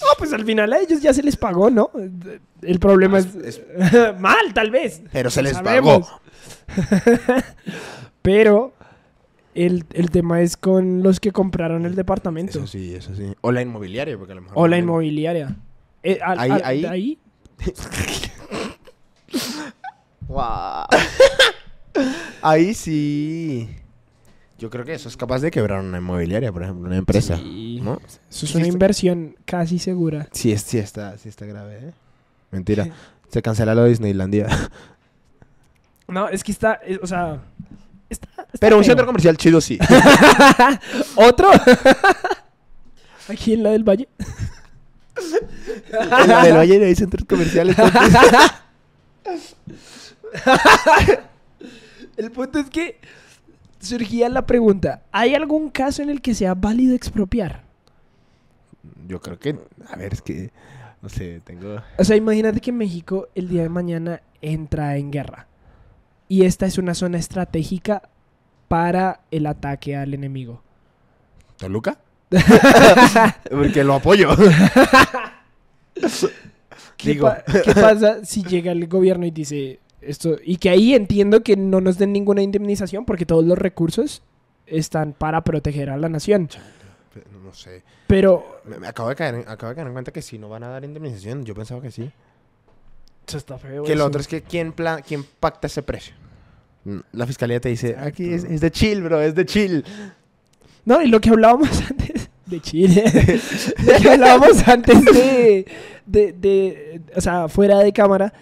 no, 0.00 0.06
pues 0.18 0.32
al 0.32 0.44
final 0.44 0.72
a 0.72 0.78
ellos 0.80 1.00
ya 1.02 1.12
se 1.12 1.22
les 1.22 1.36
pagó, 1.36 1.70
¿no? 1.70 1.90
El 2.62 2.78
problema 2.78 3.18
es, 3.18 3.34
Es- 3.36 3.60
mal, 4.18 4.52
tal 4.54 4.70
vez. 4.70 5.02
Pero 5.12 5.30
se 5.30 5.42
les 5.42 5.52
Sabemos. 5.54 6.06
pagó. 6.08 6.20
Pero 8.22 8.72
el, 9.54 9.84
el 9.92 10.10
tema 10.10 10.40
es 10.42 10.56
con 10.56 11.02
los 11.02 11.20
que 11.20 11.32
compraron 11.32 11.84
el 11.86 11.94
departamento 11.94 12.58
Eso 12.58 12.66
sí, 12.66 12.94
eso 12.94 13.14
sí. 13.14 13.32
O 13.40 13.50
la 13.52 13.62
inmobiliaria, 13.62 14.16
porque 14.16 14.32
a 14.32 14.36
lo 14.36 14.42
mejor... 14.42 14.58
o 14.58 14.68
la 14.68 14.78
inmobiliaria. 14.78 15.56
Eh, 16.02 16.18
al- 16.22 16.38
Ahí- 16.38 16.50
al- 16.50 16.64
ahí- 16.64 16.84
ahí, 16.84 17.18
Ahí 22.42 22.74
sí. 22.74 23.68
Yo 24.60 24.70
creo 24.70 24.84
que 24.84 24.94
eso 24.94 25.08
es 25.08 25.16
capaz 25.16 25.40
de 25.40 25.50
quebrar 25.50 25.80
una 25.80 25.98
inmobiliaria, 25.98 26.52
por 26.52 26.62
ejemplo, 26.62 26.86
una 26.86 26.96
empresa. 26.98 27.36
Sí. 27.38 27.80
¿No? 27.82 27.98
Eso 28.06 28.20
es 28.44 28.50
Sí 28.50 28.56
una 28.56 28.66
está- 28.66 28.72
inversión 28.74 29.36
casi 29.44 29.78
segura. 29.80 30.28
Sí, 30.32 30.52
es- 30.52 30.62
sí 30.62 30.78
está, 30.78 31.16
sí 31.18 31.28
está 31.28 31.46
grave, 31.46 31.78
¿eh? 31.78 31.92
Mentira. 32.52 32.88
Se 33.32 33.40
cancela 33.42 33.74
lo 33.74 33.82
de 33.84 33.88
Disneylandia. 33.90 34.46
No, 36.08 36.28
es 36.28 36.42
que 36.42 36.50
está, 36.50 36.80
eh, 36.84 36.98
o 37.00 37.06
sea, 37.06 37.40
está, 38.08 38.26
está 38.52 38.58
Pero 38.58 38.76
un 38.78 38.82
feo. 38.82 38.90
centro 38.90 39.06
comercial 39.06 39.36
chido 39.36 39.60
sí. 39.60 39.78
¿Otro? 41.14 41.48
Aquí 43.28 43.52
en 43.52 43.62
la 43.62 43.70
del 43.70 43.84
Valle. 43.84 44.08
en 45.92 46.28
la 46.28 46.42
del 46.44 46.56
Valle 46.56 46.78
no 46.80 46.84
hay 46.86 46.96
centros 46.96 47.24
comerciales. 47.28 47.76
El 52.16 52.30
punto 52.32 52.58
es 52.58 52.68
que 52.70 52.98
surgía 53.80 54.28
la 54.28 54.46
pregunta, 54.46 55.02
¿hay 55.12 55.34
algún 55.34 55.70
caso 55.70 56.02
en 56.02 56.10
el 56.10 56.20
que 56.20 56.34
sea 56.34 56.54
válido 56.54 56.94
expropiar? 56.94 57.64
Yo 59.08 59.20
creo 59.20 59.38
que... 59.38 59.58
A 59.88 59.96
ver, 59.96 60.12
es 60.12 60.22
que... 60.22 60.50
No 61.02 61.08
sé, 61.08 61.40
tengo... 61.44 61.80
O 61.98 62.04
sea, 62.04 62.16
imagínate 62.16 62.60
que 62.60 62.72
México 62.72 63.28
el 63.34 63.48
día 63.48 63.62
de 63.62 63.68
mañana 63.70 64.20
entra 64.42 64.96
en 64.96 65.10
guerra. 65.10 65.46
Y 66.28 66.44
esta 66.44 66.66
es 66.66 66.78
una 66.78 66.94
zona 66.94 67.18
estratégica 67.18 68.02
para 68.68 69.20
el 69.30 69.46
ataque 69.46 69.96
al 69.96 70.14
enemigo. 70.14 70.62
¿Toluca? 71.56 71.98
Porque 73.50 73.82
lo 73.82 73.94
apoyo. 73.94 74.28
¿Qué, 76.96 77.12
Digo. 77.12 77.26
pa- 77.28 77.42
qué 77.64 77.74
pasa 77.74 78.24
si 78.24 78.42
llega 78.44 78.72
el 78.72 78.86
gobierno 78.86 79.26
y 79.26 79.30
dice 79.30 79.80
esto? 80.02 80.36
Y 80.44 80.56
que 80.56 80.70
ahí 80.70 80.94
entiendo 80.94 81.42
que 81.42 81.56
no 81.56 81.80
nos 81.80 81.98
den 81.98 82.12
ninguna 82.12 82.42
indemnización 82.42 83.04
porque 83.04 83.26
todos 83.26 83.44
los 83.44 83.58
recursos 83.58 84.22
están 84.66 85.12
para 85.12 85.42
proteger 85.42 85.90
a 85.90 85.96
la 85.96 86.08
nación. 86.08 86.48
No 87.44 87.52
sé. 87.52 87.82
Pero... 88.06 88.60
Me, 88.64 88.78
me 88.78 88.86
acabo, 88.88 89.08
de 89.08 89.16
caer, 89.16 89.34
en- 89.34 89.48
acabo 89.48 89.70
de 89.70 89.74
caer 89.76 89.86
en 89.88 89.92
cuenta 89.92 90.12
que 90.12 90.22
sí 90.22 90.38
no 90.38 90.48
van 90.48 90.62
a 90.62 90.68
dar 90.68 90.84
indemnización. 90.84 91.44
Yo 91.44 91.54
pensaba 91.54 91.80
que 91.82 91.90
sí. 91.90 92.10
Eso 93.26 93.38
está 93.38 93.58
feo. 93.58 93.82
Que 93.84 93.94
lo 93.94 94.02
eso. 94.02 94.06
otro 94.08 94.20
es 94.20 94.28
que 94.28 94.42
¿quién, 94.42 94.72
pla- 94.72 95.02
quién 95.02 95.24
pacta 95.40 95.66
ese 95.66 95.82
precio? 95.82 96.14
Mm, 96.84 96.98
La 97.12 97.26
fiscalía 97.26 97.60
te 97.60 97.68
dice, 97.68 97.96
aquí 97.98 98.32
es, 98.32 98.44
es 98.44 98.60
de 98.60 98.70
chill, 98.70 99.02
bro, 99.02 99.20
es 99.20 99.34
de 99.34 99.44
chill. 99.44 99.84
No, 100.84 101.02
y 101.02 101.08
lo 101.08 101.20
que 101.20 101.30
hablábamos 101.30 101.68
antes 101.90 102.30
de 102.46 102.60
Chile, 102.60 103.04
lo 103.86 103.96
que 104.00 104.10
hablábamos 104.10 104.66
antes 104.66 105.04
de, 105.04 105.66
de, 106.06 106.32
de- 106.32 107.00
o 107.14 107.20
sea, 107.20 107.48
fuera 107.48 107.78
de 107.80 107.92
cámara, 107.92 108.32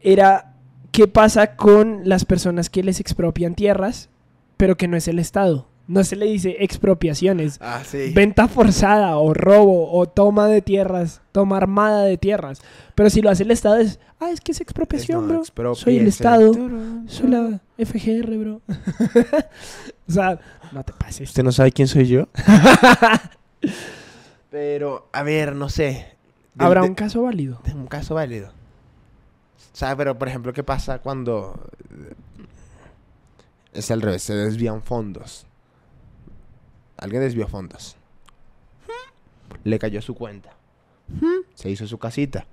era 0.00 0.47
qué 0.92 1.08
pasa 1.08 1.56
con 1.56 2.02
las 2.04 2.24
personas 2.24 2.70
que 2.70 2.82
les 2.82 3.00
expropian 3.00 3.54
tierras, 3.54 4.08
pero 4.56 4.76
que 4.76 4.88
no 4.88 4.96
es 4.96 5.08
el 5.08 5.18
Estado. 5.18 5.66
No 5.86 6.04
se 6.04 6.16
le 6.16 6.26
dice 6.26 6.56
expropiaciones. 6.60 7.56
Ah, 7.62 7.80
sí. 7.82 8.12
Venta 8.14 8.46
forzada 8.46 9.16
o 9.16 9.32
robo 9.32 9.90
o 9.90 10.06
toma 10.06 10.46
de 10.46 10.60
tierras, 10.60 11.22
toma 11.32 11.56
armada 11.56 12.02
de 12.04 12.18
tierras. 12.18 12.60
Pero 12.94 13.08
si 13.08 13.22
lo 13.22 13.30
hace 13.30 13.44
el 13.44 13.50
Estado 13.52 13.78
es, 13.78 13.98
ah, 14.20 14.30
es 14.30 14.42
que 14.42 14.52
es 14.52 14.60
expropiación, 14.60 15.28
no, 15.28 15.42
bro. 15.54 15.74
Soy 15.74 15.96
el 15.96 16.06
Estado. 16.06 16.52
Soy 17.06 17.28
la 17.28 17.60
FGR, 17.78 18.36
bro. 18.36 18.60
o 20.08 20.12
sea, 20.12 20.38
no 20.72 20.84
te 20.84 20.92
pases. 20.92 21.30
¿Usted 21.30 21.42
no 21.42 21.52
sabe 21.52 21.72
quién 21.72 21.88
soy 21.88 22.06
yo? 22.06 22.28
Pero, 24.50 25.08
a 25.12 25.22
ver, 25.22 25.54
no 25.54 25.68
sé. 25.68 26.06
De- 26.54 26.64
Habrá 26.64 26.82
de- 26.82 26.88
un 26.88 26.94
caso 26.94 27.22
válido. 27.22 27.60
de 27.64 27.74
un 27.74 27.86
caso 27.86 28.14
válido. 28.14 28.52
Sea, 29.72 29.96
pero 29.96 30.18
por 30.18 30.28
ejemplo, 30.28 30.52
¿qué 30.52 30.62
pasa 30.64 30.98
cuando 31.00 31.58
es 33.72 33.90
al 33.90 34.02
revés? 34.02 34.22
Se 34.22 34.34
desvían 34.34 34.82
fondos. 34.82 35.46
Alguien 36.96 37.22
desvió 37.22 37.46
fondos. 37.48 37.96
Le 39.64 39.78
cayó 39.78 40.02
su 40.02 40.14
cuenta. 40.14 40.50
Se 41.54 41.70
hizo 41.70 41.86
su 41.86 41.98
casita. 41.98 42.46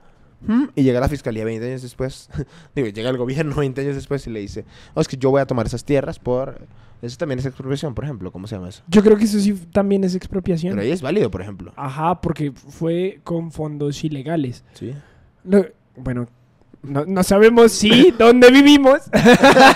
Y 0.75 0.83
llega 0.83 0.99
la 0.99 1.09
fiscalía 1.09 1.43
20 1.45 1.65
años 1.65 1.81
después. 1.81 2.29
Digo, 2.75 2.87
llega 2.89 3.09
el 3.09 3.17
gobierno 3.17 3.55
20 3.55 3.81
años 3.81 3.95
después 3.95 4.25
y 4.27 4.29
le 4.29 4.41
dice: 4.41 4.65
Oh, 4.93 5.01
es 5.01 5.07
que 5.07 5.17
yo 5.17 5.31
voy 5.31 5.41
a 5.41 5.45
tomar 5.47 5.65
esas 5.65 5.83
tierras 5.83 6.19
por. 6.19 6.67
Eso 7.01 7.17
también 7.17 7.39
es 7.39 7.45
expropiación, 7.45 7.95
por 7.95 8.03
ejemplo. 8.03 8.31
¿Cómo 8.31 8.45
se 8.47 8.55
llama 8.55 8.69
eso? 8.69 8.83
Yo 8.87 9.01
creo 9.01 9.17
que 9.17 9.23
eso 9.23 9.39
sí 9.39 9.53
también 9.71 10.03
es 10.03 10.13
expropiación. 10.15 10.73
Pero 10.73 10.83
ahí 10.83 10.91
es 10.91 11.01
válido, 11.01 11.31
por 11.31 11.41
ejemplo. 11.41 11.73
Ajá, 11.75 12.21
porque 12.21 12.51
fue 12.51 13.19
con 13.23 13.51
fondos 13.51 14.03
ilegales. 14.03 14.63
Sí. 14.73 14.93
Lo- 15.43 15.65
bueno, 15.97 16.27
no, 16.87 17.05
no 17.05 17.23
sabemos 17.23 17.71
si 17.71 18.11
dónde 18.11 18.49
vivimos 18.51 18.99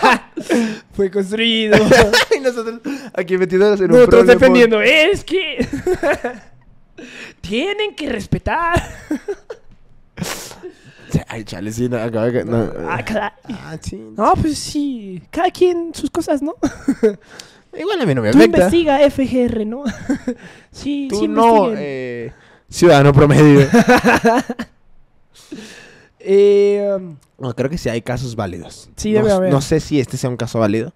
fue 0.94 1.10
construido. 1.12 1.78
y 2.36 2.40
nosotros 2.40 2.80
aquí 3.14 3.38
metiéndonos 3.38 3.80
en 3.80 3.86
un 3.92 3.92
Nosotros 3.98 4.26
problema. 4.26 4.40
defendiendo, 4.40 4.82
es 4.82 5.24
que 5.24 5.68
tienen 7.42 7.96
que 7.96 8.10
respetar. 8.10 8.82
Ay, 11.28 11.44
chale, 11.44 11.72
sí, 11.72 11.90
no, 11.90 11.98
de... 11.98 12.44
No, 12.46 12.72
Ah, 12.88 13.04
cada- 13.04 13.34
Ah, 13.46 13.78
sí. 13.82 13.96
No, 14.16 14.34
pues 14.34 14.58
sí, 14.60 15.22
cada 15.32 15.50
quien 15.52 15.92
sus 15.94 16.10
cosas, 16.10 16.42
¿no? 16.42 16.56
Igual 17.78 18.02
a 18.02 18.06
mí 18.06 18.16
no 18.16 18.22
me 18.22 18.32
Tú 18.32 18.38
afecta. 18.40 18.58
investiga 18.58 19.00
FGR, 19.10 19.66
¿no? 19.66 19.84
sí, 20.72 21.08
Tú 21.10 21.20
sí 21.22 21.28
no, 21.28 21.72
eh, 21.76 22.32
ciudadano 22.70 23.14
promedio. 23.14 23.68
Eh, 26.20 26.98
um, 26.98 27.16
no, 27.38 27.56
creo 27.56 27.70
que 27.70 27.78
sí 27.78 27.90
hay 27.90 28.02
casos 28.02 28.36
válidos. 28.36 28.90
Sí, 28.96 29.14
no, 29.14 29.20
debe 29.20 29.32
haber. 29.32 29.52
No 29.52 29.62
sé 29.62 29.80
si 29.80 30.00
este 30.00 30.18
sea 30.18 30.30
un 30.30 30.38
caso 30.38 30.60
válido, 30.60 30.94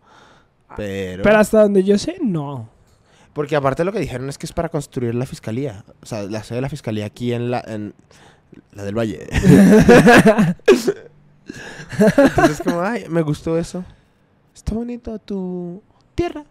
pero... 0.76 1.24
pero 1.24 1.38
hasta 1.38 1.62
donde 1.62 1.84
yo 1.84 1.98
sé, 1.98 2.18
no. 2.22 2.70
Porque 3.34 3.56
aparte 3.56 3.84
lo 3.84 3.92
que 3.92 4.00
dijeron 4.00 4.30
es 4.30 4.38
que 4.38 4.46
es 4.46 4.54
para 4.54 4.70
construir 4.70 5.16
la 5.16 5.26
fiscalía. 5.26 5.86
O 6.02 6.06
sea, 6.06 6.24
la 6.24 6.44
sede 6.44 6.58
de 6.58 6.62
la 6.62 6.70
fiscalía 6.70 7.06
aquí 7.06 7.34
en 7.34 7.50
la... 7.52 7.64
En 7.66 7.94
la 8.74 8.84
del 8.84 8.96
Valle. 8.96 9.28
Entonces 12.00 12.62
como, 12.64 12.82
ay, 12.82 13.06
me 13.10 13.22
gustó 13.22 13.58
eso. 13.58 13.84
Está 14.54 14.76
bonito 14.76 15.18
tu 15.18 15.82
tierra, 16.14 16.46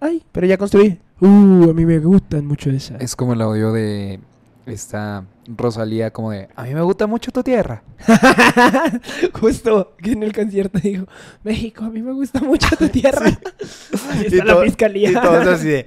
Ay, 0.00 0.22
pero 0.32 0.46
ya 0.46 0.58
construí. 0.58 0.98
Uh, 1.20 1.70
a 1.70 1.72
mí 1.72 1.86
me 1.86 1.98
gustan 1.98 2.46
mucho 2.46 2.70
esas. 2.70 3.00
Es 3.00 3.16
como 3.16 3.32
el 3.32 3.40
audio 3.40 3.72
de 3.72 4.20
esta 4.66 5.24
Rosalía, 5.48 6.10
como 6.12 6.30
de, 6.32 6.48
a 6.56 6.62
mí 6.64 6.74
me 6.74 6.80
gusta 6.82 7.06
mucho 7.06 7.30
tu 7.30 7.42
tierra. 7.42 7.82
Justo 9.32 9.94
que 10.02 10.12
en 10.12 10.22
el 10.22 10.32
concierto 10.32 10.78
dijo, 10.78 11.06
México, 11.44 11.84
a 11.84 11.90
mí 11.90 12.02
me 12.02 12.12
gusta 12.12 12.40
mucho 12.40 12.68
tu 12.76 12.88
tierra. 12.90 13.26
Ahí 14.10 14.22
Y 14.22 14.26
está 14.26 14.44
la 14.44 14.54
todo- 14.54 14.62
fiscalía. 14.64 15.10
Y 15.10 15.14
todos 15.14 15.46
así 15.46 15.68
de, 15.68 15.86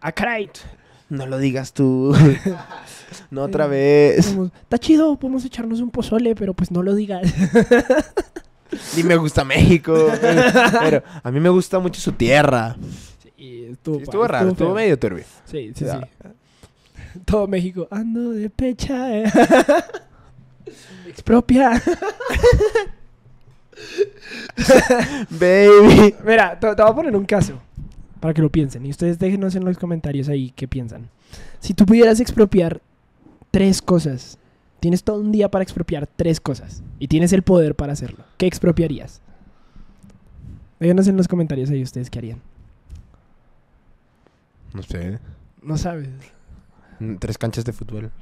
Ah, 0.00 0.12
caray. 0.12 0.50
no 1.08 1.26
lo 1.26 1.38
digas 1.38 1.72
tú. 1.72 2.14
no 3.30 3.42
otra 3.42 3.66
vez. 3.66 4.34
Está 4.62 4.78
chido, 4.78 5.18
podemos 5.18 5.44
echarnos 5.44 5.80
un 5.80 5.90
pozole, 5.90 6.34
pero 6.34 6.54
pues 6.54 6.70
no 6.70 6.82
lo 6.82 6.94
digas. 6.94 7.22
Ni 8.96 9.02
me 9.02 9.16
gusta 9.16 9.44
México. 9.44 9.94
Pero, 10.20 10.42
pero 10.80 11.02
a 11.22 11.30
mí 11.30 11.40
me 11.40 11.48
gusta 11.48 11.78
mucho 11.80 12.00
su 12.00 12.12
tierra. 12.12 12.76
Sí, 13.36 13.66
estuvo, 13.72 13.98
Sí, 14.00 14.28
raro, 14.28 14.50
estuvo 14.50 14.74
medio 14.74 14.98
turbio. 14.98 15.24
Sí, 15.44 15.72
sí, 15.74 15.84
sí. 15.84 16.30
Todo 17.24 17.46
México, 17.46 17.86
ando 17.90 18.30
de 18.30 18.50
pecha. 18.50 19.18
eh. 19.18 19.24
Expropia. 21.08 21.70
Baby. 25.30 26.14
Mira, 26.24 26.58
te, 26.58 26.74
te 26.74 26.82
voy 26.82 26.90
a 26.90 26.94
poner 26.94 27.16
un 27.16 27.24
caso 27.24 27.60
para 28.20 28.34
que 28.34 28.42
lo 28.42 28.50
piensen. 28.50 28.84
Y 28.86 28.90
ustedes 28.90 29.18
déjenos 29.18 29.54
en 29.54 29.64
los 29.64 29.78
comentarios 29.78 30.28
ahí 30.28 30.52
qué 30.54 30.68
piensan. 30.68 31.08
Si 31.58 31.74
tú 31.74 31.86
pudieras 31.86 32.20
expropiar 32.20 32.80
tres 33.50 33.82
cosas, 33.82 34.38
tienes 34.80 35.02
todo 35.02 35.20
un 35.20 35.32
día 35.32 35.50
para 35.50 35.62
expropiar 35.62 36.06
tres 36.06 36.40
cosas 36.40 36.82
y 36.98 37.08
tienes 37.08 37.32
el 37.32 37.42
poder 37.42 37.74
para 37.74 37.92
hacerlo, 37.92 38.24
¿qué 38.36 38.46
expropiarías? 38.46 39.20
Déjenos 40.78 41.08
en 41.08 41.16
los 41.16 41.28
comentarios 41.28 41.70
ahí 41.70 41.82
ustedes 41.82 42.10
qué 42.10 42.18
harían. 42.18 42.40
No 44.72 44.82
sé. 44.82 45.18
No 45.62 45.76
sabes. 45.76 46.08
Tres 47.18 47.38
canchas 47.38 47.64
de 47.64 47.72
fútbol. 47.72 48.10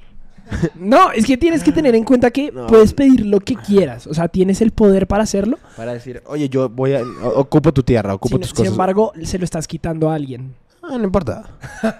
No, 0.77 1.11
es 1.13 1.27
que 1.27 1.37
tienes 1.37 1.63
que 1.63 1.73
tener 1.73 1.95
en 1.95 2.05
cuenta 2.05 2.31
que 2.31 2.51
No. 2.51 2.67
puedes 2.69 2.95
pedir 2.95 3.27
lo 3.27 3.39
que 3.39 3.55
quieras. 3.55 4.07
O 4.07 4.15
sea, 4.15 4.29
tienes 4.29 4.63
el 4.63 4.71
poder 4.71 5.07
para 5.07 5.25
hacerlo. 5.25 5.59
Para 5.77 5.93
decir, 5.93 6.23
oye, 6.25 6.49
yo 6.49 6.71
voy 6.71 6.95
a... 6.95 7.03
Ocupo 7.35 7.71
tu 7.75 7.83
tierra, 7.83 8.15
ocupo 8.15 8.37
Sin, 8.37 8.41
tus 8.41 8.49
sin 8.51 8.57
cosas. 8.57 8.73
embargo, 8.73 9.13
se 9.25 9.37
lo 9.39 9.45
estás 9.45 9.69
quitando 9.69 10.11
a 10.11 10.15
alguien. 10.15 10.55
Ah, 10.83 10.97
no 10.97 11.05
importa. 11.05 11.51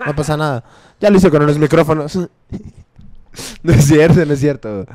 No 0.07 0.17
pasa 0.17 0.35
nada. 0.39 0.65
Ya 0.99 1.11
lo 1.11 1.19
hice 1.19 1.31
con 1.31 1.45
los 1.47 1.59
micrófonos. 1.59 2.19
No 3.63 3.73
es 3.73 3.85
cierto, 3.85 4.25
no 4.25 4.33
es 4.33 4.41
cierto. 4.41 4.87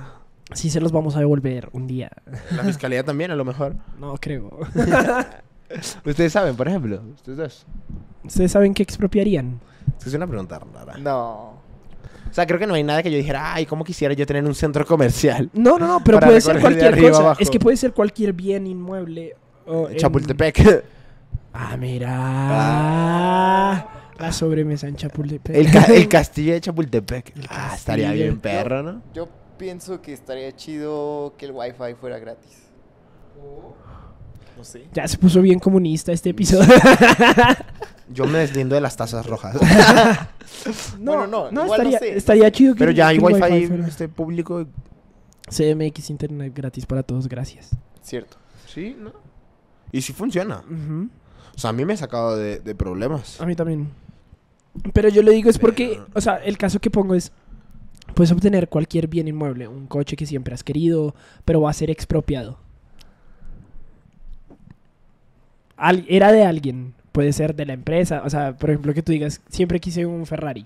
Sí 0.53 0.69
se 0.69 0.81
los 0.81 0.91
vamos 0.91 1.15
a 1.15 1.19
devolver 1.19 1.69
un 1.71 1.85
día. 1.87 2.11
La 2.51 2.63
fiscalía 2.63 3.03
también, 3.03 3.29
a 3.31 3.35
lo 3.35 3.45
mejor. 3.45 3.75
No 3.99 4.15
creo. 4.19 4.49
Ustedes 6.05 6.33
saben, 6.33 6.55
por 6.55 6.67
ejemplo. 6.67 7.01
Ustedes 7.15 7.37
dos. 7.37 7.65
¿Ustedes 8.23 8.51
saben 8.51 8.73
qué 8.73 8.83
expropiarían? 8.83 9.59
Es 9.97 10.03
que 10.03 10.09
es 10.09 10.15
una 10.15 10.27
pregunta 10.27 10.59
rara. 10.59 10.97
No. 10.97 11.52
O 12.33 12.35
sea, 12.35 12.47
creo 12.47 12.57
que 12.57 12.65
no 12.65 12.73
hay 12.73 12.81
nada 12.83 13.03
que 13.03 13.11
yo 13.11 13.17
dijera, 13.17 13.53
ay, 13.53 13.67
¿cómo 13.67 13.83
quisiera 13.83 14.11
yo 14.15 14.25
tener 14.25 14.43
un 14.43 14.55
centro 14.55 14.83
comercial? 14.87 15.51
No, 15.53 15.77
no, 15.77 15.85
no, 15.85 16.03
pero 16.03 16.19
puede 16.19 16.41
ser 16.41 16.59
cualquier 16.59 16.87
arriba 16.93 17.09
cosa. 17.11 17.21
abajo. 17.21 17.39
Es 17.43 17.47
que 17.51 17.59
puede 17.59 17.77
ser 17.77 17.93
cualquier 17.93 18.33
bien 18.33 18.65
inmueble. 18.65 19.35
o 19.67 19.87
en- 19.87 19.97
Chapultepec. 19.97 20.83
Ah, 21.55 21.77
mira. 21.77 22.09
Ah. 22.11 23.87
La 24.17 24.31
sobremesa 24.31 24.87
en 24.87 24.95
Chapultepec. 24.95 25.55
El, 25.55 25.71
ca- 25.71 25.85
el 25.93 26.07
castillo 26.09 26.53
de 26.53 26.61
Chapultepec. 26.61 27.31
Ah, 27.49 27.73
estaría 27.75 28.11
bien 28.13 28.39
perro, 28.39 28.81
¿no? 28.81 29.03
Yo 29.13 29.27
pienso 29.59 30.01
que 30.01 30.13
estaría 30.13 30.55
chido 30.55 31.35
que 31.37 31.45
el 31.45 31.51
wifi 31.51 31.93
fuera 32.01 32.17
gratis. 32.17 32.63
No 34.57 34.63
sé. 34.63 34.85
Ya 34.93 35.07
se 35.07 35.17
puso 35.17 35.41
bien 35.41 35.59
comunista 35.59 36.11
este 36.11 36.29
episodio. 36.29 36.69
Yo 38.13 38.25
me 38.27 38.39
deslindo 38.39 38.75
de 38.75 38.81
las 38.81 38.95
tazas 38.95 39.25
rojas. 39.25 39.55
Bueno, 40.99 41.27
no, 41.27 41.49
igual 41.49 41.53
no 41.53 41.65
estaría, 41.65 41.99
sé. 41.99 42.17
estaría 42.17 42.51
chido 42.51 42.73
que 42.75 42.79
Pero 42.79 42.91
ya 42.91 43.07
hay 43.07 43.17
wifi 43.19 43.39
fuera- 43.67 43.87
este 43.87 44.07
público. 44.07 44.65
CMX 45.49 46.09
Internet 46.09 46.53
gratis 46.55 46.85
para 46.85 47.03
todos, 47.03 47.27
gracias. 47.27 47.71
Cierto. 48.01 48.37
Sí, 48.67 48.95
¿no? 48.97 49.11
Y 49.91 50.01
sí 50.01 50.13
funciona. 50.13 50.63
O 51.55 51.59
sea, 51.59 51.71
a 51.71 51.73
mí 51.73 51.83
me 51.85 51.93
ha 51.93 51.97
sacado 51.97 52.37
de, 52.37 52.59
de 52.59 52.75
problemas. 52.75 53.41
A 53.41 53.45
mí 53.45 53.55
también. 53.55 53.89
Pero 54.93 55.09
yo 55.09 55.21
le 55.21 55.31
digo 55.31 55.49
es 55.49 55.59
porque, 55.59 55.89
Pero- 55.95 56.07
o 56.13 56.21
sea, 56.21 56.37
el 56.37 56.57
caso 56.57 56.79
que 56.79 56.89
pongo 56.89 57.13
es, 57.15 57.31
puedes 58.15 58.31
obtener 58.31 58.69
cualquier 58.69 59.07
bien 59.07 59.27
inmueble, 59.27 59.67
un 59.67 59.87
coche 59.87 60.15
que 60.15 60.25
siempre 60.25 60.53
has 60.53 60.63
querido, 60.63 61.13
pero 61.45 61.61
va 61.61 61.71
a 61.71 61.73
ser 61.73 61.89
expropiado. 61.89 62.57
Al- 65.77 66.05
era 66.07 66.31
de 66.31 66.45
alguien, 66.45 66.93
puede 67.11 67.33
ser 67.33 67.55
de 67.55 67.65
la 67.65 67.73
empresa, 67.73 68.21
o 68.25 68.29
sea, 68.29 68.53
por 68.55 68.69
ejemplo, 68.69 68.93
que 68.93 69.01
tú 69.03 69.11
digas, 69.11 69.41
siempre 69.49 69.79
quise 69.79 70.05
un 70.05 70.25
Ferrari. 70.25 70.65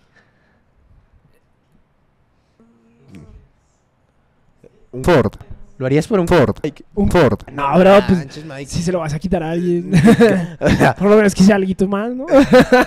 Un- 4.91 5.03
Ford. 5.03 5.33
¿Lo 5.77 5.85
harías 5.85 6.07
por 6.07 6.19
un 6.19 6.27
Ford. 6.27 6.55
Un 6.95 7.11
Ford. 7.11 7.39
No, 7.53 7.77
bro, 7.77 7.99
pues 8.07 8.43
Manches, 8.45 8.71
si 8.71 8.81
se 8.81 8.91
lo 8.91 8.99
vas 8.99 9.13
a 9.13 9.19
quitar 9.19 9.43
a 9.43 9.51
alguien, 9.51 9.91
por 10.97 11.07
lo 11.07 11.15
menos 11.17 11.35
que 11.35 11.43
sea 11.43 11.57
algo 11.57 11.87
más, 11.87 12.11
¿no? 12.15 12.25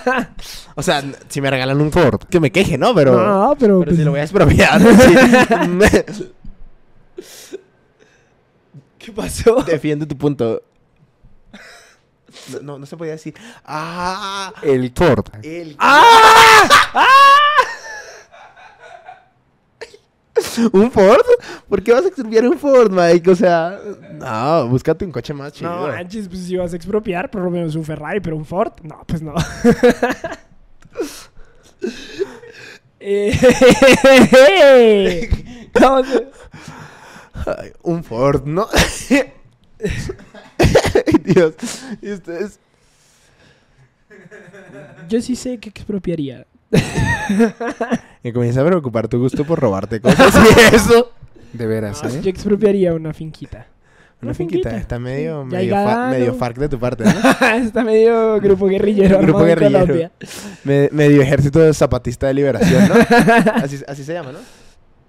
o 0.75 0.83
sea, 0.83 1.01
si 1.29 1.39
me 1.39 1.49
regalan 1.49 1.79
un 1.79 1.89
Ford, 1.89 2.21
que 2.29 2.41
me 2.41 2.51
queje, 2.51 2.77
¿no? 2.77 2.93
Pero, 2.93 3.15
no, 3.15 3.55
pero, 3.57 3.79
pero 3.79 3.85
pues, 3.85 3.97
si 3.97 4.03
lo 4.03 4.11
voy 4.11 4.19
a 4.19 4.23
expropiar. 4.23 4.81
sí. 4.81 6.25
¿qué 8.99 9.11
pasó? 9.13 9.63
Defiendo 9.63 10.05
tu 10.05 10.17
punto. 10.17 10.61
No, 12.61 12.79
no, 12.79 12.85
se 12.85 12.97
podía 12.97 13.13
decir. 13.13 13.33
Ah, 13.65 14.53
El 14.61 14.91
Ford. 14.95 15.25
el. 15.43 15.75
¡Ah! 15.79 17.07
¿Un 20.71 20.91
Ford? 20.91 21.21
¿Por 21.69 21.83
qué 21.83 21.93
vas 21.93 22.03
a 22.03 22.07
expropiar 22.07 22.47
un 22.47 22.57
Ford, 22.57 22.91
Mike? 22.91 23.29
O 23.29 23.35
sea, 23.35 23.79
no, 24.13 24.67
búscate 24.67 25.05
un 25.05 25.11
coche 25.11 25.33
más 25.33 25.53
chido. 25.53 25.69
No, 25.69 25.87
manches, 25.87 26.27
pues 26.27 26.41
si 26.41 26.55
vas 26.55 26.73
a 26.73 26.75
expropiar, 26.75 27.29
por 27.29 27.43
lo 27.43 27.51
menos 27.51 27.75
un 27.75 27.83
Ferrari, 27.83 28.19
pero 28.19 28.35
un 28.35 28.45
Ford, 28.45 28.73
no, 28.83 29.03
pues 29.05 29.21
no. 29.21 29.35
Eh, 33.03 33.35
un 37.81 38.03
Ford, 38.03 38.45
¿no? 38.45 38.67
Dios. 41.23 41.53
Y 42.01 42.11
ustedes. 42.11 42.59
Yo 45.09 45.21
sí 45.21 45.35
sé 45.35 45.57
que 45.57 45.69
expropiaría. 45.69 46.45
Me 48.23 48.33
comienza 48.33 48.61
a 48.61 48.65
preocupar 48.65 49.07
tu 49.07 49.19
gusto 49.19 49.43
por 49.45 49.59
robarte 49.59 49.99
cosas 49.99 50.33
y 50.71 50.75
eso. 50.75 51.11
De 51.53 51.65
veras, 51.67 52.01
Yo 52.01 52.09
¿eh? 52.09 52.29
expropiaría 52.29 52.93
una 52.93 53.13
finquita. 53.13 53.67
Una 54.21 54.35
finquita, 54.35 54.77
está 54.77 54.99
medio, 54.99 55.43
medio, 55.43 55.73
fa- 55.73 56.09
medio 56.11 56.35
FARC 56.35 56.57
de 56.59 56.69
tu 56.69 56.77
parte, 56.79 57.03
¿no? 57.03 57.11
Está 57.55 57.83
medio 57.83 58.39
grupo 58.39 58.67
guerrillero. 58.67 59.17
Grupo 59.19 59.39
guerrillero. 59.39 60.11
Me- 60.63 60.89
medio 60.91 61.23
ejército 61.23 61.73
zapatista 61.73 62.27
de 62.27 62.35
liberación, 62.35 62.87
¿no? 62.87 62.93
Así, 63.55 63.79
así 63.87 64.03
se 64.03 64.13
llama, 64.13 64.31
¿no? 64.31 64.39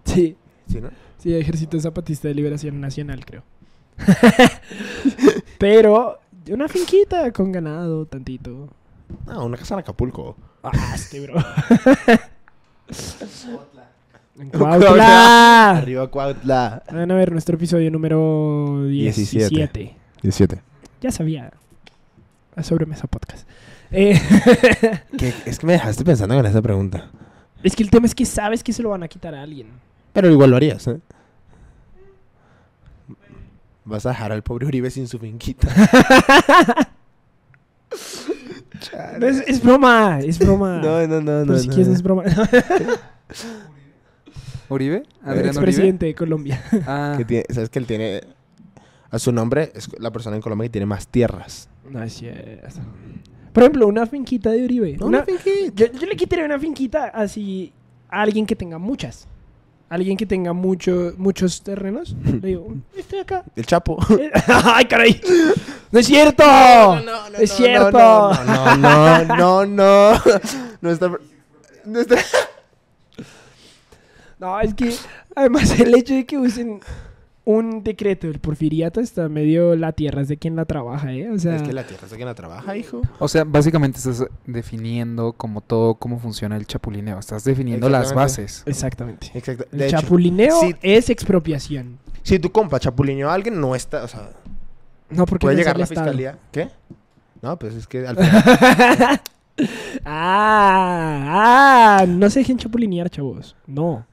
Sí, 0.07 0.35
Sí, 0.67 0.81
¿no? 0.81 0.89
sí, 1.19 1.35
Ejército 1.35 1.79
Zapatista 1.79 2.29
de 2.29 2.35
Liberación 2.35 2.81
Nacional, 2.81 3.25
creo. 3.27 3.43
pero 5.59 6.19
una 6.51 6.69
finquita 6.69 7.31
con 7.33 7.53
ganado, 7.53 8.07
tantito. 8.07 8.69
Ah, 9.27 9.43
una 9.43 9.57
casa 9.57 9.75
en 9.75 9.81
Acapulco. 9.81 10.37
Ah, 10.63 10.93
este, 10.95 11.21
bro. 11.21 11.35
En 14.39 14.49
Cuautla. 14.49 15.71
Arriba 15.71 16.11
Cuautla. 16.11 16.83
Van 16.91 17.11
a 17.11 17.15
ver 17.15 17.33
nuestro 17.33 17.57
episodio 17.57 17.91
número 17.91 18.85
17. 18.87 19.49
17. 19.51 19.97
17. 20.23 20.63
Ya 21.03 21.11
sabía. 21.13 21.53
A 22.57 22.63
Sobremesa 22.63 23.07
Podcast. 23.07 23.47
Eh. 23.91 24.19
Es 25.47 25.59
que 25.59 25.67
me 25.67 25.75
dejaste 25.75 26.05
pensando 26.05 26.35
con 26.35 26.47
esa 26.47 26.63
pregunta. 26.63 27.11
es 27.63 27.77
que 27.77 27.83
el 27.83 27.91
tema 27.91 28.07
es 28.07 28.15
que 28.15 28.25
sabes 28.25 28.65
que 28.65 28.73
se 28.73 28.83
lo 28.83 28.89
van 28.91 29.03
a 29.03 29.09
quitar 29.09 29.35
a 29.35 29.43
alguien. 29.43 29.69
Pero 30.13 30.31
igual 30.31 30.51
lo 30.51 30.57
harías, 30.57 30.87
¿eh? 30.89 30.99
Vas 33.85 34.07
a 34.07 34.11
dejar 34.11 34.33
al 34.33 34.43
pobre 34.43 34.67
Uribe 34.67 34.91
sin 34.91 35.09
su 35.09 35.19
finquita. 35.19 35.69
No, 39.21 39.27
es, 39.27 39.39
es 39.47 39.63
broma, 39.63 40.21
es 40.21 40.39
broma. 40.39 40.79
No, 40.83 41.07
no, 41.07 41.21
no, 41.21 41.43
Pero 41.43 41.45
no. 41.45 41.59
si 41.59 41.69
no. 41.69 41.75
quieres 41.75 41.89
no 41.89 41.95
es 41.95 42.03
broma. 42.03 42.25
¿Uribe? 44.69 45.03
¿Adrián 45.23 45.37
Uribe? 45.39 45.47
Expresidente 45.49 46.07
de 46.07 46.15
Colombia. 46.15 46.63
Ah, 46.87 47.15
Que 47.17 47.25
tiene- 47.25 47.45
¿Sabes 47.51 47.69
que 47.71 47.79
él 47.79 47.87
tiene... 47.87 48.23
A 49.11 49.19
su 49.19 49.31
nombre 49.31 49.71
es 49.75 49.89
la 50.01 50.11
persona 50.11 50.37
en 50.37 50.43
Colombia 50.43 50.67
que 50.69 50.73
tiene 50.73 50.87
más 50.87 51.07
tierras. 51.07 51.69
No 51.91 52.03
es 52.03 52.15
cierto. 52.15 52.81
Por 53.53 53.63
ejemplo, 53.63 53.87
una 53.87 54.07
finquita 54.07 54.51
de 54.51 54.65
Uribe. 54.65 54.97
No, 54.97 55.07
Una- 55.07 55.19
una 55.19 55.27
finquita. 55.27 55.73
yo, 55.75 55.93
yo 56.01 56.07
le 56.07 56.17
quitaría 56.17 56.47
una 56.47 56.59
finquita 56.59 57.09
así 57.09 57.73
a 58.09 58.23
alguien 58.23 58.47
que 58.47 58.57
tenga 58.57 58.79
muchas. 58.79 59.29
Alguien 59.93 60.17
que 60.17 60.25
tenga 60.25 60.55
mucho, 60.55 61.13
muchos 61.19 61.63
terrenos. 61.63 62.17
Le 62.25 62.49
digo, 62.49 62.77
estoy 62.97 63.19
acá. 63.19 63.45
El 63.55 63.67
Chapo. 63.67 63.99
Eh, 64.19 64.31
¡Ay, 64.65 64.87
caray! 64.87 65.21
¡No 65.91 65.99
es 65.99 66.07
cierto! 66.07 66.43
no, 66.43 67.27
es 67.39 67.53
cierto. 67.53 67.91
No, 67.99 68.77
no, 68.77 69.25
no, 69.27 69.37
no, 69.37 69.67
no. 69.67 70.23
Nuestra... 70.81 71.19
Nuestra... 71.85 72.23
No, 74.39 74.59
es 74.63 74.73
que 74.73 74.95
además 75.35 75.79
el 75.79 75.95
hecho 75.95 76.15
de 76.15 76.25
que 76.25 76.39
usen 76.39 76.81
un 77.45 77.83
decreto 77.83 78.29
del 78.29 78.39
porfiriato 78.39 79.01
está 79.01 79.29
medio 79.29 79.75
la 79.75 79.93
tierra 79.93 80.23
es 80.23 80.29
de 80.29 80.37
quien 80.37 80.55
la 80.55 80.65
trabaja, 80.65 81.13
¿eh? 81.13 81.29
O 81.31 81.39
sea, 81.39 81.57
Es 81.57 81.63
que 81.63 81.73
la 81.73 81.85
tierra 81.85 82.05
es 82.05 82.11
de 82.11 82.17
quien 82.17 82.29
la 82.29 82.35
trabaja, 82.35 82.77
hijo. 82.77 83.03
O 83.19 83.27
sea, 83.27 83.43
básicamente 83.45 83.99
estás 83.99 84.25
definiendo 84.47 85.33
como 85.33 85.61
todo 85.61 85.95
cómo 85.97 86.21
funciona 86.21 86.57
el 86.57 86.67
chapulineo. 86.67 87.19
Estás 87.19 87.43
definiendo 87.45 87.89
las 87.89 88.15
bases. 88.15 88.63
exactamente. 88.67 89.31
Exacto. 89.35 89.65
El 89.73 89.83
hecho, 89.83 89.97
chapulineo 90.01 90.55
es 90.83 91.11
expropiación. 91.11 91.99
si 92.23 92.39
tu 92.39 92.53
compa 92.53 92.79
chapulineó 92.79 93.29
a 93.31 93.35
alguien, 93.35 93.61
no 93.61 93.75
está... 93.75 94.05
O 94.05 94.09
sea, 94.09 94.31
No, 95.11 95.27
porque 95.27 95.47
puede 95.47 95.57
llegar 95.57 95.77
la 95.77 95.85
Estado. 95.85 96.07
fiscalía. 96.07 96.39
¿Qué? 96.53 96.69
No, 97.41 97.59
pues 97.59 97.75
es 97.75 97.87
que 97.89 98.07
al 98.07 98.17
final... 98.19 99.21
Ah, 100.05 101.99
ah, 102.01 102.07
no 102.07 102.31
se 102.31 102.41
dejen 102.41 102.57
chapulinear, 102.59 103.11
chavos. 103.11 103.57
No. 103.67 104.07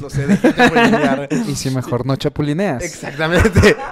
No 0.00 0.10
se 0.10 0.26
dejen 0.26 0.54
chapulinear. 0.54 1.28
Y 1.48 1.54
si 1.56 1.70
mejor 1.70 2.06
no 2.06 2.16
chapulineas. 2.16 2.82
Exactamente. 2.82 3.76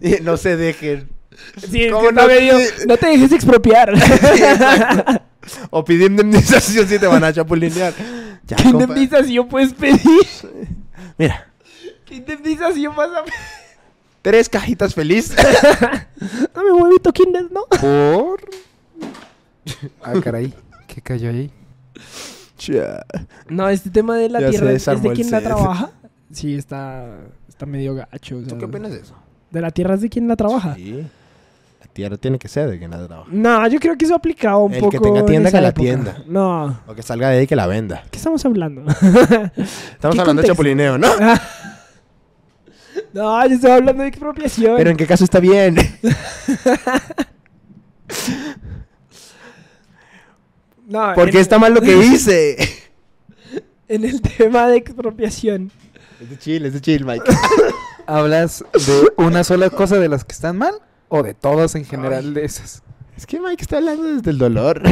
Y 0.00 0.22
no 0.22 0.36
se 0.36 0.56
dejen. 0.56 1.08
Sí, 1.56 1.82
es 1.84 1.90
¿Cómo 1.92 2.02
que 2.02 2.08
está 2.10 2.22
no? 2.22 2.28
medio- 2.28 2.58
no 2.86 2.96
te 2.96 3.06
dejes 3.06 3.32
expropiar. 3.32 3.92
O 5.70 5.84
pide 5.84 6.04
indemnización 6.06 6.86
si 6.86 6.98
te 6.98 7.06
van 7.08 7.24
a 7.24 7.32
chapulinear. 7.32 7.92
Ya, 8.46 8.56
¿Qué 8.56 8.62
compa. 8.64 8.84
indemnización 8.84 9.48
puedes 9.48 9.72
pedir? 9.72 10.00
Mira, 11.18 11.48
¿Qué 12.04 12.16
indemnización 12.16 12.94
vas 12.94 13.08
a 13.10 13.24
pedir? 13.24 13.34
tres 14.22 14.48
cajitas 14.48 14.94
feliz. 14.94 15.34
Dame 16.54 16.70
un 16.72 16.82
huevito 16.82 17.12
Kinder, 17.12 17.46
¿no? 17.50 17.64
Por. 17.80 18.40
Ah, 20.02 20.12
caray. 20.22 20.54
¿Qué 20.86 21.00
cayó 21.00 21.30
ahí? 21.30 21.50
Cha. 22.60 23.06
No, 23.48 23.70
este 23.70 23.88
tema 23.88 24.16
de 24.16 24.28
la 24.28 24.40
Ya 24.42 24.50
tierra 24.50 24.72
es 24.72 24.84
de 24.84 24.92
el 24.92 25.12
quien 25.14 25.30
la 25.30 25.40
trabaja. 25.40 25.90
Sí, 26.30 26.54
está, 26.54 27.06
está 27.48 27.64
medio 27.64 27.94
gacho. 27.94 28.36
o 28.36 28.42
¿Tú 28.42 28.58
qué 28.58 28.66
opinas 28.66 28.92
de 28.92 28.98
eso? 29.00 29.14
De 29.50 29.62
la 29.62 29.70
tierra 29.70 29.94
es 29.94 30.02
de 30.02 30.10
quien 30.10 30.28
la 30.28 30.36
trabaja. 30.36 30.74
Sí. 30.74 31.06
La 31.80 31.86
tierra 31.86 32.18
tiene 32.18 32.38
que 32.38 32.48
ser 32.48 32.68
de 32.68 32.78
quien 32.78 32.90
la 32.90 33.06
trabaja. 33.06 33.30
No, 33.32 33.66
yo 33.66 33.80
creo 33.80 33.96
que 33.96 34.04
eso 34.04 34.14
aplicaba 34.14 34.58
un 34.58 34.74
El 34.74 34.80
poco. 34.80 34.90
que 34.90 34.98
tenga 35.00 35.20
en 35.20 35.26
tienda, 35.26 35.50
que 35.50 35.58
la 35.60 35.68
época. 35.68 35.80
tienda. 35.82 36.22
No. 36.26 36.80
O 36.86 36.94
que 36.94 37.02
salga 37.02 37.30
de 37.30 37.38
ahí 37.38 37.46
que 37.46 37.56
la 37.56 37.66
venda. 37.66 38.04
¿Qué 38.10 38.18
estamos 38.18 38.44
hablando? 38.44 38.82
Estamos 38.90 40.14
¿Qué 40.14 40.20
hablando 40.20 40.42
de 40.42 40.48
chapulineo, 40.48 40.98
¿no? 40.98 41.08
no, 43.14 43.46
yo 43.48 43.54
estoy 43.54 43.70
hablando 43.70 44.02
de 44.02 44.08
expropiación. 44.10 44.76
Pero 44.76 44.90
en 44.90 44.96
qué 44.98 45.06
caso 45.06 45.24
está 45.24 45.40
bien. 45.40 45.76
no, 50.90 51.14
¿Por 51.14 51.30
qué 51.30 51.38
en, 51.38 51.42
está 51.42 51.58
mal 51.58 51.72
lo 51.72 51.80
que 51.80 51.96
hice? 52.04 52.56
en 53.88 54.04
el 54.04 54.20
tema 54.20 54.68
de 54.68 54.76
expropiación. 54.76 55.70
Es 56.20 56.28
de 56.30 56.38
chill, 56.38 56.66
es 56.66 56.74
de 56.74 56.80
chill, 56.80 57.04
Mike. 57.04 57.24
¿Hablas 58.06 58.64
de 58.74 59.10
una 59.24 59.42
sola 59.44 59.70
cosa 59.70 59.98
de 59.98 60.08
las 60.08 60.24
que 60.24 60.32
están 60.32 60.58
mal? 60.58 60.74
¿O 61.08 61.22
de 61.22 61.34
todas 61.34 61.74
en 61.76 61.84
general 61.84 62.34
de 62.34 62.44
esas? 62.44 62.82
Es 63.16 63.26
que 63.26 63.40
Mike 63.40 63.62
está 63.62 63.78
hablando 63.78 64.02
desde 64.04 64.30
el 64.30 64.38
dolor. 64.38 64.82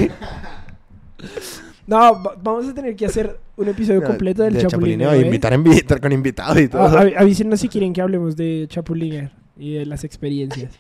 No, 1.87 2.23
va- 2.23 2.35
vamos 2.43 2.69
a 2.69 2.75
tener 2.75 2.95
que 2.97 3.07
hacer 3.07 3.39
un 3.57 3.69
episodio 3.69 4.03
completo 4.07 4.43
del 4.43 4.55
De 4.55 4.61
chapulineo. 4.67 5.13
¿eh? 5.13 5.21
invitar, 5.21 5.53
a 5.53 5.57
invitar 5.57 6.01
con 6.01 6.13
invitados 6.13 6.59
y 6.59 6.69
todo. 6.69 6.83
Ah, 6.99 7.07
avísenos 7.19 7.61
si 7.61 7.69
quieren 7.69 7.93
que 7.93 8.01
hablemos 8.01 8.37
de 8.37 8.67
chapulinear 8.69 9.33
y 9.57 9.75
de 9.75 9.87
las 9.87 10.05
experiencias. 10.05 10.73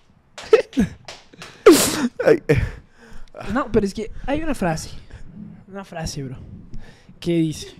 No, 3.52 3.70
pero 3.72 3.86
es 3.86 3.94
que 3.94 4.10
hay 4.26 4.42
una 4.42 4.54
frase. 4.54 4.90
Una 5.70 5.84
frase, 5.84 6.22
bro. 6.24 6.36
Que 7.20 7.32
dice. 7.38 7.68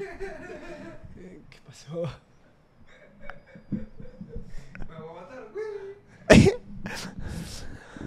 ¿Qué 1.50 1.58
pasó? 1.66 2.02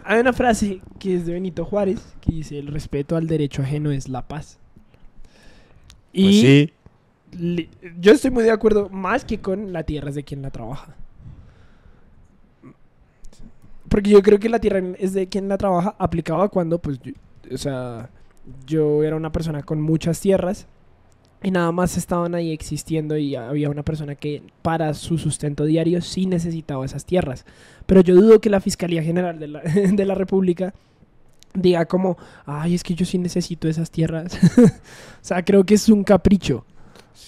Hay 0.04 0.20
una 0.20 0.34
frase 0.34 0.82
que 1.00 1.16
es 1.16 1.26
de 1.26 1.34
Benito 1.34 1.66
Juárez 1.66 2.02
que 2.22 2.32
dice: 2.32 2.58
El 2.60 2.68
respeto 2.68 3.16
al 3.16 3.28
derecho 3.28 3.62
ajeno 3.62 3.92
es 3.92 4.10
la 4.10 4.28
paz. 4.28 4.58
Y 6.14 6.24
Pues 6.24 6.36
sí. 6.42 6.74
li- 7.38 7.70
yo 8.00 8.12
estoy 8.12 8.32
muy 8.32 8.44
de 8.44 8.52
acuerdo, 8.52 8.90
más 8.90 9.24
que 9.26 9.40
con 9.40 9.72
la 9.74 9.84
tierra 9.84 10.10
es 10.10 10.16
de 10.16 10.24
quien 10.24 10.42
la 10.42 10.50
trabaja. 10.50 10.96
Porque 13.90 14.10
yo 14.10 14.22
creo 14.22 14.40
que 14.40 14.50
la 14.50 14.60
tierra 14.60 14.82
es 14.98 15.14
de 15.14 15.28
quien 15.28 15.48
la 15.50 15.58
trabaja 15.58 15.96
aplicaba 16.00 16.48
cuando, 16.50 16.80
pues, 16.80 17.00
yo- 17.02 17.14
o 17.54 17.58
sea, 17.58 18.10
yo 18.66 19.04
era 19.04 19.16
una 19.16 19.32
persona 19.32 19.64
con 19.64 19.82
muchas 19.82 20.20
tierras 20.20 20.68
y 21.44 21.52
nada 21.52 21.72
más 21.72 21.98
estaban 21.98 22.36
ahí 22.36 22.52
existiendo 22.52 23.18
y 23.18 23.36
había 23.36 23.70
una 23.70 23.84
persona 23.84 24.16
que 24.16 24.44
para 24.62 24.94
su 24.94 25.18
sustento 25.18 25.66
diario 25.66 26.02
sí 26.02 26.26
necesitaba 26.28 26.86
esas 26.86 27.06
tierras. 27.06 27.46
Pero 27.86 28.02
yo 28.02 28.16
dudo 28.16 28.40
que 28.42 28.50
la 28.50 28.60
Fiscalía 28.62 29.02
General 29.04 29.40
de 29.40 29.48
la, 29.48 29.62
de 29.62 30.06
la 30.06 30.16
República 30.16 30.74
diga 31.54 31.86
como, 31.86 32.18
ay, 32.46 32.76
es 32.76 32.84
que 32.84 32.94
yo 32.96 33.06
sí 33.06 33.18
necesito 33.18 33.68
esas 33.68 33.90
tierras. 33.92 34.38
o 34.58 34.70
sea, 35.22 35.44
creo 35.44 35.64
que 35.66 35.74
es 35.74 35.90
un 35.90 36.04
capricho. 36.04 36.66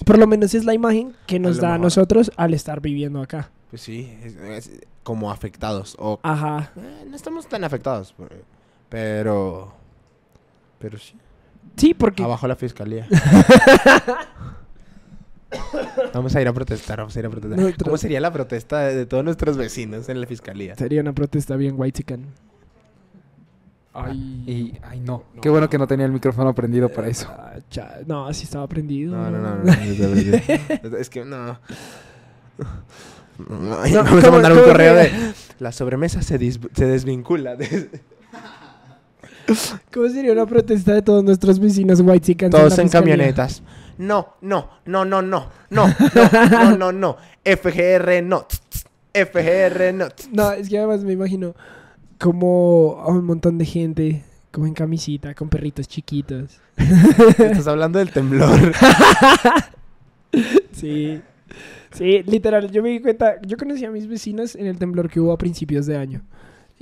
Por 0.06 0.17
lo 0.17 0.28
menos 0.28 0.54
es 0.54 0.63
la 0.65 0.73
imagen 0.73 1.13
que 1.28 1.39
nos 1.39 1.58
da 1.58 1.76
a 1.76 1.78
nosotros 1.78 2.32
al 2.38 2.54
estar 2.54 2.82
viviendo 2.82 3.21
acá. 3.21 3.52
Pues 3.69 3.82
sí, 3.82 4.12
es- 4.23 4.36
es 4.38 4.71
como 5.04 5.30
afectados. 5.32 5.95
O 5.99 6.19
Ajá. 6.23 6.71
Eh, 6.78 7.06
no 7.10 7.15
estamos 7.15 7.47
tan 7.47 7.63
afectados, 7.63 8.13
pero- 8.89 9.73
pero 10.84 10.98
sí. 11.00 11.15
Sí, 11.78 11.93
porque 11.93 12.24
Abajo 12.24 12.46
la 12.48 12.56
fiscalía. 12.58 13.08
vamos 16.13 16.36
a 16.36 16.41
ir 16.41 16.48
a 16.48 16.54
protestar, 16.54 16.98
vamos 17.00 17.15
a 17.15 17.19
ir 17.19 17.26
a 17.26 17.30
protestar. 17.30 17.60
Nuestro- 17.60 17.86
¿Cómo 17.86 17.98
sería 17.98 18.19
la 18.19 18.32
protesta 18.34 18.82
de, 18.82 18.96
de 18.96 19.06
todos 19.06 19.24
nuestros 19.24 19.56
vecinos 19.58 20.10
en 20.10 20.19
la 20.19 20.28
fiscalía? 20.28 20.76
sería 20.76 21.02
una 21.02 21.13
protesta 21.13 21.56
bien 21.56 21.76
white 21.78 22.04
Ay. 23.96 24.43
Y, 24.48 24.74
ay, 24.84 25.00
no. 25.00 25.24
Qué 25.41 25.50
bueno 25.50 25.69
que 25.69 25.78
no 25.78 25.86
tenía 25.88 26.06
el 26.08 26.12
micrófono 26.12 26.54
prendido 26.56 26.89
para 26.89 27.08
eso. 27.10 27.28
Ah, 27.30 27.54
cha- 27.69 28.00
No, 28.08 28.26
así 28.28 28.43
estaba 28.43 28.67
prendido. 28.67 29.15
No, 29.15 29.30
no, 29.30 29.38
no, 29.39 29.56
no, 29.56 29.63
no, 29.63 29.72
es- 29.82 30.93
es 31.00 31.10
que 31.10 31.24
no. 31.24 31.60
Vamos 33.38 33.96
a 33.96 34.22
¿cómo- 34.22 34.32
mandar 34.34 34.52
un 34.54 34.63
correo 34.63 34.96
de 34.96 35.12
la 35.60 35.72
sobremesa 35.72 36.22
se, 36.24 36.39
se 36.52 36.86
desvincula. 36.86 37.56
de- 37.56 37.89
¿Cómo 39.93 40.10
sería 40.10 40.32
una 40.32 40.45
protesta 40.45 40.93
de 40.93 41.01
todos 41.01 41.23
nuestros 41.23 41.60
vecinos 41.60 41.99
white 42.01 42.49
Todos 42.49 42.77
en 42.79 42.89
camionetas. 42.89 43.62
No, 43.97 44.36
no, 44.41 44.69
no, 44.86 45.06
no, 45.06 45.21
no, 45.21 45.49
no, 45.69 45.88
no, 45.89 46.49
no, 46.49 46.77
no, 46.77 46.91
no. 46.91 47.17
FGR 47.43 48.23
no. 48.23 48.47
FGR 49.13 49.93
no. 49.93 50.08
No, 50.32 50.51
es 50.51 50.69
que 50.69 50.77
además 50.77 51.03
me 51.03 51.13
imagino 51.13 51.56
como 52.19 53.01
a 53.01 53.10
un 53.10 53.25
montón 53.25 53.58
de 53.58 53.65
gente 53.65 54.23
como 54.51 54.67
en 54.67 54.73
camisita, 54.73 55.34
con 55.34 55.49
perritos 55.49 55.88
chiquitos. 55.88 56.62
Estás 56.77 57.67
hablando 57.67 57.99
del 57.99 58.12
temblor. 58.12 58.71
Sí. 60.71 61.21
Sí, 61.91 62.23
literal, 62.23 62.71
yo 62.71 62.82
me 62.82 62.89
di 62.89 62.99
cuenta, 62.99 63.39
yo 63.43 63.56
conocí 63.56 63.86
a 63.86 63.91
mis 63.91 64.08
vecinos 64.08 64.56
en 64.56 64.65
el 64.65 64.79
temblor 64.79 65.08
que 65.08 65.19
hubo 65.19 65.32
a 65.32 65.38
principios 65.38 65.86
de 65.86 65.95
año. 65.95 66.23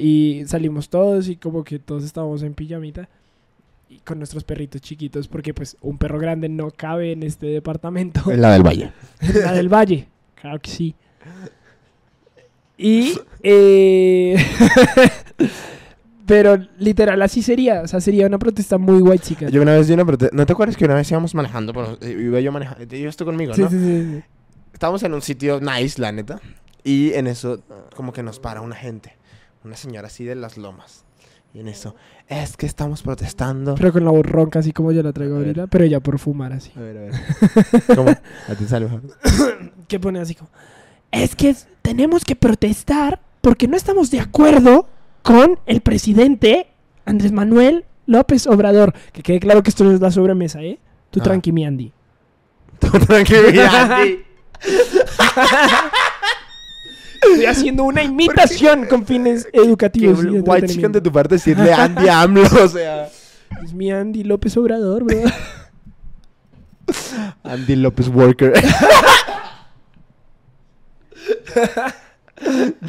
Y 0.02 0.44
salimos 0.48 0.90
todos 0.90 1.28
y 1.30 1.36
como 1.36 1.64
que 1.64 1.78
todos 1.78 2.04
estábamos 2.04 2.42
en 2.42 2.56
pijamita 2.56 3.08
y 3.88 4.00
con 4.00 4.18
nuestros 4.18 4.44
perritos 4.44 4.82
chiquitos 4.82 5.28
porque 5.28 5.54
pues 5.54 5.78
un 5.82 5.98
perro 6.00 6.18
grande 6.18 6.50
no 6.50 6.72
cabe 6.72 7.12
en 7.12 7.22
este 7.22 7.46
departamento. 7.48 8.24
La 8.36 8.52
del 8.54 8.64
Valle. 8.64 8.92
La 9.44 9.54
del 9.54 9.70
Valle, 9.70 10.08
claro 10.42 10.60
que 10.60 10.72
sí. 10.72 10.96
Y 12.78 13.14
eh, 13.44 14.36
pero 16.26 16.58
literal 16.80 17.22
así 17.22 17.44
sería, 17.44 17.82
o 17.82 17.88
sea, 17.88 18.02
sería 18.02 18.26
una 18.26 18.40
protesta 18.40 18.80
muy 18.80 19.02
guay 19.02 19.20
chica. 19.20 19.50
Yo 19.50 19.62
una 19.62 19.76
vez 19.76 19.88
di 19.88 19.94
una 19.94 20.06
protesta. 20.06 20.36
¿No 20.36 20.48
te 20.48 20.54
acuerdas 20.54 20.78
que 20.78 20.86
una 20.86 20.96
vez 20.96 21.12
íbamos 21.12 21.36
manejando? 21.36 21.74
Bueno, 21.74 21.98
eh, 22.02 22.18
iba 22.20 22.40
yo 22.40 22.52
manejando. 22.52 22.96
Ibas 22.96 23.18
tú 23.18 23.26
conmigo, 23.26 23.54
Sí, 23.54 23.62
¿no? 23.62 23.70
sí, 23.70 23.78
sí, 23.78 24.16
sí. 24.16 24.24
Estábamos 24.74 25.04
en 25.04 25.14
un 25.14 25.22
sitio 25.22 25.60
nice, 25.60 26.02
la 26.02 26.12
neta. 26.12 26.42
Y 26.84 27.14
en 27.14 27.28
eso, 27.28 27.62
como 27.96 28.14
que 28.14 28.24
nos 28.24 28.40
para 28.40 28.62
una 28.62 28.76
gente. 28.76 29.21
Una 29.64 29.76
señora 29.76 30.08
así 30.08 30.24
de 30.26 30.36
las 30.36 30.58
lomas. 30.58 31.04
Y 31.54 31.60
en 31.60 31.68
eso, 31.68 31.96
es 32.30 32.56
que 32.56 32.66
estamos 32.66 33.02
protestando. 33.02 33.76
Pero 33.76 33.92
con 33.92 34.06
la 34.06 34.12
voz 34.12 34.26
ronca 34.26 34.60
así 34.60 34.72
como 34.72 34.92
yo 34.94 35.04
la 35.04 35.12
traigo 35.12 35.36
ahorita, 35.36 35.68
pero 35.68 35.84
ya 35.86 36.00
por 36.00 36.18
fumar 36.18 36.54
así. 36.54 36.72
A 36.78 36.80
ver, 36.80 36.98
a 36.98 37.02
ver. 37.02 37.14
¿Cómo? 37.96 38.10
A 38.12 38.56
ti 38.58 38.66
sale 38.66 38.86
mejor. 38.86 39.02
Que 39.88 40.00
pone 40.00 40.20
así 40.22 40.36
como, 40.36 40.50
es 41.12 41.36
que 41.36 41.54
tenemos 41.82 42.24
que 42.24 42.38
protestar 42.38 43.20
porque 43.42 43.68
no 43.68 43.76
estamos 43.76 44.10
de 44.12 44.22
acuerdo 44.22 44.88
con 45.24 45.60
el 45.66 45.82
presidente 45.82 46.68
Andrés 47.06 47.34
Manuel 47.34 47.84
López 48.06 48.48
Obrador. 48.48 48.94
Que 49.12 49.22
quede 49.22 49.42
claro 49.42 49.62
que 49.64 49.70
esto 49.72 49.84
no 49.84 49.92
es 49.92 50.00
la 50.00 50.12
sobremesa, 50.12 50.62
¿eh? 50.64 50.80
Tú 51.10 51.20
Ah. 51.20 51.24
tranqui, 51.24 51.52
mi 51.52 51.66
Andy. 51.66 51.92
Tú 52.80 52.88
tranquilidad, 53.06 53.92
Andy. 54.02 54.20
Estoy 57.22 57.46
haciendo 57.46 57.84
una 57.84 58.04
imitación 58.04 58.88
con 58.88 59.06
fines 59.06 59.48
Qué 59.52 59.60
educativos. 59.60 60.24
de 60.24 60.42
white 60.42 60.68
chicken 60.68 60.92
de 60.92 61.02
tu 61.02 61.12
parte 61.12 61.36
decirle 61.36 61.72
Andy 61.74 62.08
AMLO, 62.10 62.44
o 62.64 62.68
sea. 62.68 63.10
Es 63.64 63.74
mi 63.74 63.92
Andy 63.92 64.24
López 64.24 64.56
Obrador, 64.58 65.04
bro. 65.04 65.18
Andy 67.44 67.76
López 67.76 68.08
Walker. 68.08 68.54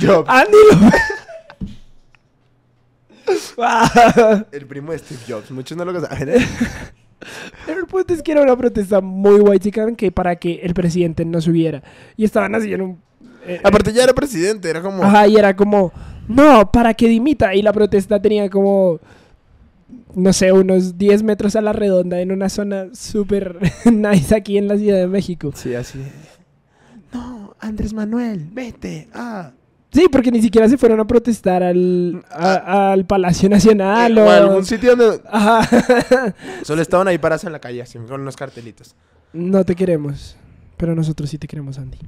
Jobs. 0.01 0.29
Andy 0.29 0.57
López. 0.71 1.01
El 4.51 4.67
primo 4.67 4.93
de 4.93 4.99
Steve 4.99 5.21
Jobs. 5.29 5.51
Muchos 5.51 5.77
no 5.77 5.85
lo 5.85 6.01
saben. 6.01 6.31
¿eh? 6.31 6.47
El 7.69 7.87
punto 7.87 8.15
es 8.15 8.23
que 8.23 8.33
era 8.33 8.43
una 8.43 8.57
protesta 8.57 9.01
muy 9.01 9.41
white 9.41 9.71
que 9.97 10.11
para 10.11 10.37
que 10.37 10.61
el 10.63 10.75
presidente 10.75 11.25
no 11.25 11.41
subiera. 11.41 11.83
Y 12.17 12.25
estaban 12.25 12.55
así 12.55 12.73
en 12.73 12.83
un... 12.83 13.03
eh, 13.47 13.61
Aparte 13.65 13.93
ya 13.93 14.05
era 14.05 14.13
presidente. 14.13 14.69
Era 14.71 14.83
como... 14.83 15.03
Ajá, 15.03 15.27
y 15.29 15.37
era 15.37 15.55
como, 15.57 15.93
no, 16.29 16.71
para 16.71 16.95
que 16.95 17.09
dimita. 17.09 17.55
Y 17.55 17.63
la 17.63 17.73
protesta 17.73 18.21
tenía 18.21 18.49
como, 18.51 19.01
no 20.15 20.33
sé, 20.33 20.53
unos 20.53 20.99
10 20.99 21.23
metros 21.23 21.57
a 21.57 21.61
la 21.61 21.73
redonda 21.73 22.21
en 22.21 22.33
una 22.33 22.49
zona 22.49 22.87
súper 22.93 23.59
nice 23.91 24.35
aquí 24.35 24.59
en 24.59 24.69
la 24.69 24.77
Ciudad 24.77 24.99
de 24.99 25.07
México. 25.09 25.51
Sí, 25.55 25.75
así. 25.75 25.99
No, 27.13 27.55
Andrés 27.61 27.93
Manuel, 27.93 28.49
vete. 28.53 29.09
Ah. 29.13 29.51
Sí, 29.93 30.07
porque 30.11 30.31
ni 30.31 30.41
siquiera 30.41 30.67
se 30.71 30.79
fueron 30.79 31.01
a 31.01 31.07
protestar 31.07 31.63
al, 31.63 32.25
a- 32.31 32.93
al 32.93 33.05
Palacio 33.05 33.51
Nacional 33.51 34.17
o 34.17 34.25
o... 34.25 34.31
a 34.31 34.37
algún 34.39 34.65
sitio 34.65 34.97
donde 34.97 35.21
Ajá. 35.31 35.69
solo 36.63 36.81
estaban 36.81 37.09
ahí 37.09 37.19
parados 37.19 37.45
en 37.45 37.53
la 37.53 37.59
calle, 37.59 37.83
así, 37.83 37.99
con 37.99 38.23
unos 38.23 38.35
cartelitos. 38.35 38.95
no 39.35 39.63
te 39.67 39.75
queremos, 39.77 40.35
pero 40.79 40.95
nosotros 40.95 41.29
sí 41.29 41.37
te 41.37 41.47
queremos, 41.47 41.77
Andy. 41.77 41.99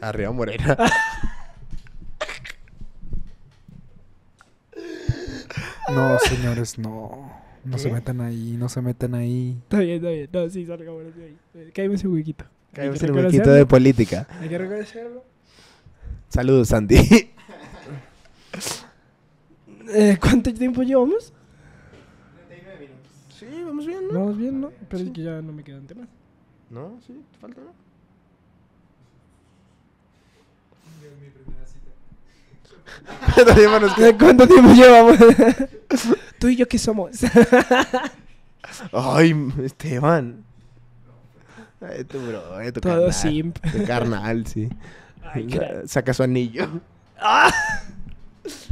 Arriba 0.00 0.32
Morena. 0.32 0.76
No, 5.88 6.18
señores, 6.18 6.78
no. 6.78 7.32
No 7.64 7.78
se 7.78 7.90
metan 7.90 8.20
ahí, 8.20 8.56
no 8.56 8.68
se 8.68 8.80
metan 8.80 9.14
ahí. 9.14 9.56
Está 9.62 9.78
bien, 9.78 9.96
está 9.96 10.10
bien. 10.10 10.28
No, 10.32 10.48
sí, 10.50 10.66
salgamos 10.66 11.16
de 11.16 11.24
ahí. 11.24 11.36
Eh, 11.54 11.72
Caímos 11.74 12.04
en 12.04 12.12
huequito. 12.12 12.44
Que 12.72 12.84
en 12.84 13.14
huequito 13.14 13.50
de 13.50 13.66
política. 13.66 14.26
Hay 14.40 14.48
que 14.48 14.58
reconocerlo. 14.58 15.24
Saludos, 16.28 16.68
Santi. 16.68 16.96
Eh, 19.88 20.18
¿Cuánto 20.20 20.52
tiempo 20.52 20.82
llevamos? 20.82 21.32
Sí, 23.38 23.46
vamos 23.64 23.86
bien, 23.86 24.08
¿no? 24.08 24.18
Vamos 24.18 24.36
bien, 24.36 24.60
¿no? 24.60 24.72
Pero 24.88 25.04
es 25.04 25.10
que 25.10 25.22
ya 25.22 25.40
no 25.40 25.52
me 25.52 25.62
quedan 25.62 25.86
temas. 25.86 26.08
No, 26.70 26.98
sí, 27.06 27.24
te 27.32 27.38
falta, 27.38 27.60
¿no? 27.60 27.72
Manos 33.70 33.94
que- 33.94 34.08
Eh, 34.08 34.16
¿Cuánto 34.18 34.46
tiempo 34.46 34.72
llevamos? 34.72 35.16
Tú 36.38 36.48
y 36.48 36.56
yo, 36.56 36.66
¿qué 36.68 36.78
somos? 36.78 37.10
Ay, 38.92 39.34
Esteban. 39.64 40.44
Ay, 41.80 42.04
tu 42.04 42.18
bro, 42.18 42.42
tu 42.72 42.80
Todo 42.80 42.92
carnal. 42.94 43.12
simp. 43.14 43.58
Tu 43.72 43.84
carnal, 43.84 44.46
sí. 44.46 44.68
Ay. 45.22 45.48
Saca 45.86 46.12
su 46.14 46.22
anillo. 46.22 46.68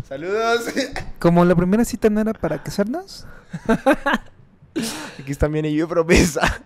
Saludos. 0.09 0.65
Como 1.19 1.45
la 1.45 1.55
primera 1.55 1.85
cita 1.85 2.09
no 2.11 2.21
era 2.21 2.33
para 2.33 2.63
casarnos, 2.63 3.27
Aquí 5.19 5.31
está 5.31 5.49
mi 5.49 5.61
anillo 5.61 5.85
de 5.87 5.89
promesa. 5.89 6.63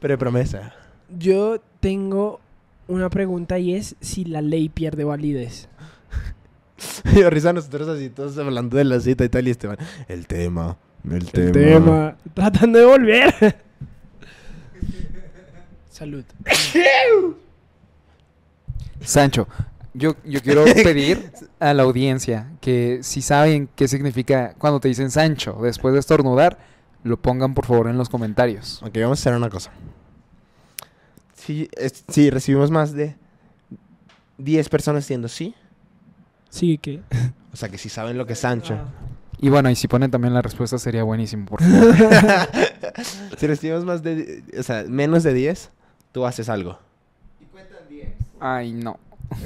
Pre-promesa. 0.00 0.72
Yo 1.18 1.60
tengo 1.80 2.40
una 2.86 3.10
pregunta 3.10 3.58
y 3.58 3.74
es 3.74 3.96
si 4.00 4.24
la 4.24 4.42
ley 4.42 4.68
pierde 4.68 5.04
validez. 5.04 5.68
Y 7.12 7.24
risa 7.24 7.52
nosotros 7.52 7.88
así, 7.88 8.08
todos 8.08 8.38
hablando 8.38 8.76
de 8.76 8.84
la 8.84 9.00
cita 9.00 9.24
y 9.24 9.28
tal, 9.28 9.48
y 9.48 9.50
Esteban. 9.50 9.78
El 10.06 10.28
tema. 10.28 10.76
El 11.10 11.30
tema. 11.30 11.46
El 11.46 11.52
tema. 11.52 12.16
Tratando 12.34 12.78
de 12.78 12.84
volver. 12.84 13.34
Salud. 15.90 16.24
Sancho, 19.00 19.48
yo, 19.94 20.14
yo 20.24 20.40
quiero 20.40 20.64
pedir 20.84 21.32
a 21.58 21.74
la 21.74 21.82
audiencia 21.82 22.52
que 22.60 23.00
si 23.02 23.22
saben 23.22 23.68
qué 23.74 23.88
significa 23.88 24.54
cuando 24.58 24.78
te 24.78 24.86
dicen 24.86 25.10
Sancho 25.10 25.58
después 25.62 25.94
de 25.94 26.00
estornudar, 26.00 26.58
lo 27.02 27.16
pongan 27.16 27.54
por 27.54 27.66
favor 27.66 27.88
en 27.88 27.98
los 27.98 28.08
comentarios. 28.08 28.82
Ok, 28.82 28.96
vamos 29.00 29.18
a 29.18 29.22
hacer 29.22 29.34
una 29.34 29.50
cosa. 29.50 29.72
Si, 31.48 31.66
es- 31.78 32.04
si 32.08 32.28
recibimos 32.28 32.70
más 32.70 32.92
de 32.92 33.16
10 34.36 34.68
personas 34.68 35.04
diciendo 35.04 35.28
sí, 35.28 35.54
Sí, 36.50 36.76
que. 36.76 37.00
o 37.54 37.56
sea 37.56 37.70
que 37.70 37.78
si 37.78 37.88
saben 37.88 38.18
lo 38.18 38.26
que 38.26 38.34
es 38.34 38.38
Sancho. 38.40 38.74
Ah. 38.74 38.92
Y 39.38 39.48
bueno, 39.48 39.70
y 39.70 39.74
si 39.74 39.88
ponen 39.88 40.10
también 40.10 40.34
la 40.34 40.42
respuesta 40.42 40.76
sería 40.78 41.04
buenísimo, 41.04 41.46
por 41.46 41.62
favor. 41.64 41.94
si 43.38 43.46
recibimos 43.46 43.86
más 43.86 44.02
de, 44.02 44.44
o 44.58 44.62
sea, 44.62 44.84
menos 44.86 45.22
de 45.22 45.32
10, 45.32 45.70
tú 46.12 46.26
haces 46.26 46.50
algo. 46.50 46.78
Ay, 48.40 48.74
no. 48.74 49.00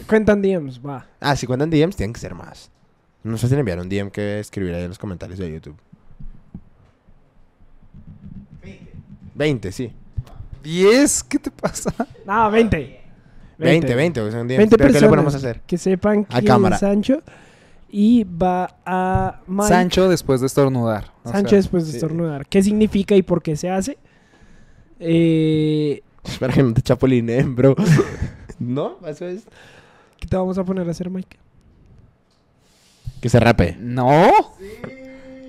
Cuentan 0.08 0.42
DMs, 0.42 0.80
va. 0.84 1.06
Ah, 1.20 1.36
si 1.36 1.46
cuentan 1.46 1.70
DMs, 1.70 1.94
tienen 1.94 2.12
que 2.14 2.20
ser 2.20 2.34
más. 2.34 2.68
No 3.22 3.38
sé 3.38 3.46
si 3.46 3.54
enviar 3.54 3.78
un 3.78 3.88
DM 3.88 4.10
que 4.10 4.40
escribir 4.40 4.74
ahí 4.74 4.82
en 4.82 4.88
los 4.88 4.98
comentarios 4.98 5.38
de 5.38 5.52
YouTube. 5.52 5.76
20, 9.36 9.70
sí. 9.70 9.92
¿10? 10.62 11.24
¿Qué 11.28 11.38
te 11.38 11.50
pasa? 11.50 11.92
No, 12.26 12.50
20. 12.50 13.00
20, 13.58 13.94
20, 13.94 14.20
o 14.20 14.30
sea, 14.30 14.40
un 14.40 14.48
DM. 14.48 14.56
20 14.58 14.76
¿Pero 14.76 14.88
qué 14.88 14.92
le 14.92 14.92
personas 14.92 15.10
podemos 15.10 15.34
hacer? 15.34 15.60
que 15.66 15.78
sepan 15.78 16.26
A 16.30 16.40
que 16.40 16.46
cámara. 16.46 16.74
es 16.76 16.80
Sancho 16.80 17.22
y 17.90 18.24
va 18.24 18.76
a 18.84 19.40
Mike. 19.46 19.68
Sancho 19.68 20.08
después 20.08 20.40
de 20.40 20.46
estornudar. 20.48 21.12
O 21.22 21.30
Sancho 21.30 21.50
sea, 21.50 21.58
después 21.58 21.84
de 21.86 21.90
sí. 21.92 21.96
estornudar. 21.98 22.46
¿Qué 22.46 22.62
significa 22.62 23.14
y 23.14 23.22
por 23.22 23.42
qué 23.42 23.54
se 23.56 23.70
hace? 23.70 23.98
Eh, 24.98 26.02
Espera 26.24 26.52
que 26.52 26.62
no 26.62 26.72
te 26.74 26.82
chapolineen, 26.82 27.54
bro. 27.54 27.76
¿No? 28.58 28.96
Eso 29.06 29.26
es. 29.26 29.44
¿Qué 30.18 30.26
te 30.26 30.36
vamos 30.36 30.56
a 30.58 30.64
poner 30.64 30.86
a 30.88 30.90
hacer, 30.92 31.10
Mike? 31.10 31.36
Que 33.20 33.28
se 33.28 33.38
rape. 33.38 33.76
No. 33.80 34.30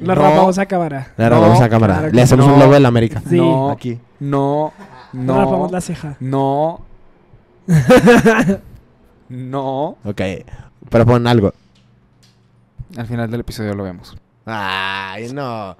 La 0.02 0.16
No. 0.16 0.22
rapamos 0.22 0.58
a 0.60 0.66
cámara. 0.66 1.14
No, 1.18 1.30
rapamos 1.30 1.62
a 1.62 1.70
cámara. 1.70 2.10
Le 2.12 2.22
hacemos 2.22 2.46
no. 2.48 2.54
un 2.54 2.60
logo 2.60 2.74
de 2.74 2.80
la 2.80 2.88
América. 2.88 3.22
Sí. 3.28 3.38
No. 3.38 3.72
Aquí. 3.72 4.00
No. 4.20 4.74
No. 5.14 5.38
rapamos 5.38 5.72
No. 5.72 5.76
la 5.76 5.82
ceja. 5.82 6.18
No. 6.20 6.82
No. 9.30 9.98
Ok. 10.06 10.22
Pero 10.90 11.06
pon 11.06 11.26
algo. 11.28 11.54
Al 12.98 13.08
final 13.08 13.32
del 13.32 13.40
episodio 13.40 13.74
lo 13.74 13.84
vemos. 13.84 14.16
Ay, 14.46 15.32
no. 15.34 15.76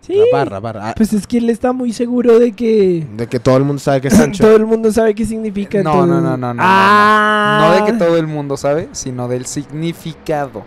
Sí. 0.00 0.20
Rapar, 0.30 0.50
rapar. 0.50 0.78
Ah, 0.78 0.94
Pues 0.96 1.14
es 1.14 1.26
que 1.26 1.38
él 1.38 1.48
está 1.48 1.72
muy 1.72 1.92
seguro 1.94 2.38
de 2.38 2.52
que 2.52 3.06
de 3.16 3.26
que 3.26 3.40
todo 3.40 3.56
el 3.56 3.64
mundo 3.64 3.80
sabe 3.80 4.02
que 4.02 4.08
es 4.08 4.14
Sancho. 4.18 4.44
todo 4.44 4.56
el 4.56 4.66
mundo 4.66 4.92
sabe 4.92 5.14
qué 5.14 5.24
significa. 5.24 5.82
No, 5.82 5.94
no, 5.94 6.02
entonces- 6.04 6.22
no, 6.22 6.36
no, 6.36 6.36
no, 6.36 6.54
no, 6.54 6.62
Ah. 6.64 7.58
No 7.78 7.86
de 7.86 7.92
que 7.92 7.98
todo 7.98 8.16
el 8.18 8.26
mundo 8.26 8.56
sabe, 8.58 8.88
sino 8.92 9.28
del 9.28 9.46
significado. 9.46 10.62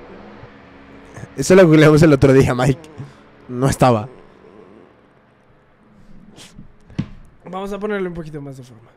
Eso 1.36 1.54
lo 1.56 1.68
googleamos 1.68 2.02
el 2.02 2.14
otro 2.14 2.34
día, 2.34 2.56
Mike. 2.56 2.90
No 3.50 3.68
estaba. 3.70 4.10
Vamos 7.50 7.72
a 7.72 7.80
ponerle 7.80 8.08
un 8.10 8.14
poquito 8.14 8.42
más 8.42 8.58
de 8.58 8.64
forma. 8.64 8.90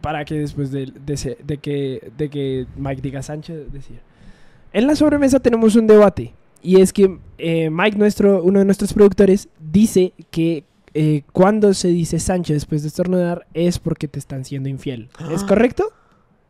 Para 0.00 0.24
que 0.24 0.34
después 0.34 0.70
de, 0.72 0.86
de 0.86 1.14
ese- 1.14 1.38
de 1.44 1.58
que, 1.58 2.10
de 2.16 2.28
que 2.28 2.66
Mike 2.76 3.00
diga 3.02 3.22
Sánchez, 3.22 3.72
decir. 3.72 4.00
En 4.72 4.86
la 4.86 4.96
sobremesa 4.96 5.38
tenemos 5.38 5.76
un 5.76 5.86
debate. 5.86 6.34
Y 6.62 6.80
es 6.80 6.92
que 6.92 7.18
eh, 7.38 7.70
Mike, 7.70 7.98
nuestro, 7.98 8.42
uno 8.42 8.58
de 8.58 8.64
nuestros 8.64 8.92
productores, 8.92 9.48
dice 9.60 10.12
que 10.30 10.64
eh, 10.94 11.22
cuando 11.32 11.72
se 11.74 11.88
dice 11.88 12.18
Sánchez 12.18 12.54
después 12.54 12.82
de 12.82 12.88
estornudar 12.88 13.46
es 13.54 13.78
porque 13.78 14.08
te 14.08 14.18
están 14.18 14.44
siendo 14.44 14.68
infiel. 14.68 15.08
¿Es 15.32 15.44
correcto? 15.44 15.92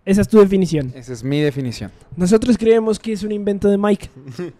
Esa 0.04 0.20
es 0.22 0.28
tu 0.28 0.40
definición. 0.40 0.92
Esa 0.94 1.12
es 1.12 1.22
mi 1.22 1.40
definición. 1.40 1.90
Nosotros 2.16 2.58
creemos 2.58 2.98
que 2.98 3.12
es 3.12 3.22
un 3.22 3.32
invento 3.32 3.68
de 3.68 3.78
Mike. 3.78 4.08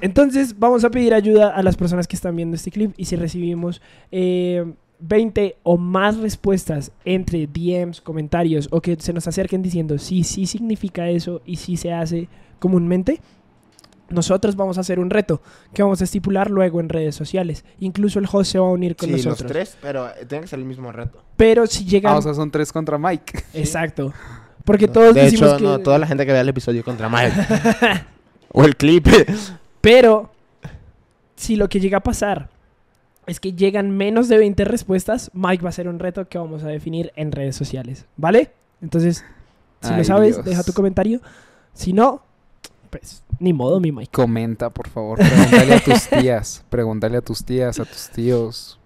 Entonces 0.00 0.58
vamos 0.58 0.84
a 0.84 0.90
pedir 0.90 1.14
ayuda 1.14 1.48
a 1.50 1.62
las 1.62 1.76
personas 1.76 2.06
que 2.06 2.16
están 2.16 2.36
viendo 2.36 2.56
este 2.56 2.70
clip 2.70 2.92
y 2.96 3.04
si 3.06 3.16
recibimos 3.16 3.80
eh, 4.10 4.64
20 5.00 5.56
o 5.62 5.76
más 5.76 6.16
respuestas 6.18 6.92
entre 7.04 7.46
DMs, 7.46 8.00
comentarios 8.00 8.68
o 8.70 8.80
que 8.80 8.96
se 9.00 9.12
nos 9.12 9.26
acerquen 9.26 9.62
diciendo 9.62 9.98
sí, 9.98 10.22
sí 10.24 10.46
significa 10.46 11.08
eso 11.08 11.42
y 11.44 11.56
sí 11.56 11.76
se 11.76 11.92
hace 11.92 12.28
comúnmente, 12.60 13.20
nosotros 14.08 14.56
vamos 14.56 14.78
a 14.78 14.82
hacer 14.82 15.00
un 15.00 15.10
reto 15.10 15.40
que 15.74 15.82
vamos 15.82 16.00
a 16.00 16.04
estipular 16.04 16.50
luego 16.50 16.80
en 16.80 16.88
redes 16.88 17.14
sociales. 17.14 17.64
Incluso 17.80 18.18
el 18.18 18.26
host 18.30 18.52
se 18.52 18.58
va 18.58 18.66
a 18.66 18.70
unir 18.70 18.94
con 18.94 19.08
Sí, 19.08 19.16
los 19.16 19.24
nosotros. 19.26 19.50
tres, 19.52 19.76
pero 19.80 20.08
eh, 20.08 20.26
tiene 20.28 20.42
que 20.42 20.48
ser 20.48 20.58
el 20.58 20.66
mismo 20.66 20.92
reto. 20.92 21.22
Pero 21.36 21.66
si 21.66 21.84
llegan... 21.84 22.14
Ah, 22.14 22.18
o 22.18 22.22
sea, 22.22 22.34
son 22.34 22.50
tres 22.50 22.70
contra 22.72 22.98
Mike. 22.98 23.42
Exacto. 23.54 24.12
Porque 24.64 24.86
todos 24.86 25.14
de 25.14 25.22
decimos 25.22 25.48
hecho, 25.48 25.56
que... 25.56 25.64
no, 25.64 25.78
toda 25.80 25.98
la 25.98 26.06
gente 26.06 26.24
que 26.26 26.32
vea 26.32 26.42
el 26.42 26.48
episodio 26.48 26.84
contra 26.84 27.08
Mike. 27.08 27.34
o 28.52 28.64
el 28.64 28.76
clip. 28.76 29.08
Pero, 29.82 30.30
si 31.36 31.56
lo 31.56 31.68
que 31.68 31.80
llega 31.80 31.98
a 31.98 32.02
pasar 32.02 32.48
es 33.26 33.40
que 33.40 33.52
llegan 33.52 33.90
menos 33.90 34.28
de 34.28 34.38
20 34.38 34.64
respuestas, 34.64 35.30
Mike 35.34 35.62
va 35.62 35.68
a 35.68 35.70
hacer 35.70 35.88
un 35.88 35.98
reto 35.98 36.26
que 36.28 36.38
vamos 36.38 36.62
a 36.62 36.68
definir 36.68 37.12
en 37.16 37.32
redes 37.32 37.56
sociales. 37.56 38.06
¿Vale? 38.16 38.52
Entonces, 38.80 39.24
si 39.82 39.94
lo 39.94 40.04
sabes, 40.04 40.36
Dios. 40.36 40.46
deja 40.46 40.62
tu 40.62 40.72
comentario. 40.72 41.20
Si 41.74 41.92
no, 41.92 42.22
pues 42.90 43.22
ni 43.38 43.52
modo, 43.52 43.80
mi 43.80 43.90
Mike. 43.90 44.10
Comenta, 44.12 44.70
por 44.70 44.88
favor. 44.88 45.18
Pregúntale 45.18 45.74
a 45.74 45.80
tus 45.80 46.08
tías. 46.20 46.64
Pregúntale 46.70 47.16
a 47.16 47.22
tus 47.22 47.44
tías, 47.44 47.80
a 47.80 47.84
tus 47.84 48.08
tíos. 48.10 48.78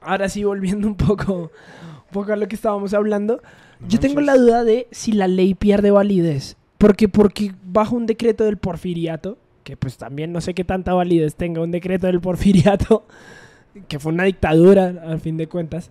Ahora 0.00 0.28
sí, 0.28 0.44
volviendo 0.44 0.86
un 0.86 0.94
poco, 0.94 1.34
un 1.34 2.12
poco 2.12 2.32
a 2.32 2.36
lo 2.36 2.46
que 2.46 2.54
estábamos 2.54 2.94
hablando. 2.94 3.42
No 3.80 3.88
Yo 3.88 3.98
tengo 3.98 4.20
la 4.20 4.36
duda 4.36 4.64
de 4.64 4.86
si 4.92 5.12
la 5.12 5.26
ley 5.26 5.54
pierde 5.54 5.90
validez. 5.90 6.56
Porque, 6.78 7.08
porque 7.08 7.52
bajo 7.64 7.96
un 7.96 8.06
decreto 8.06 8.44
del 8.44 8.56
porfiriato, 8.56 9.36
que 9.70 9.76
pues 9.76 9.96
también 9.96 10.32
no 10.32 10.40
sé 10.40 10.52
qué 10.52 10.64
tanta 10.64 10.92
validez 10.92 11.36
tenga 11.36 11.62
un 11.62 11.70
decreto 11.70 12.08
del 12.08 12.20
porfiriato, 12.20 13.06
que 13.88 14.00
fue 14.00 14.12
una 14.12 14.24
dictadura 14.24 14.92
al 15.06 15.20
fin 15.20 15.36
de 15.36 15.46
cuentas, 15.46 15.90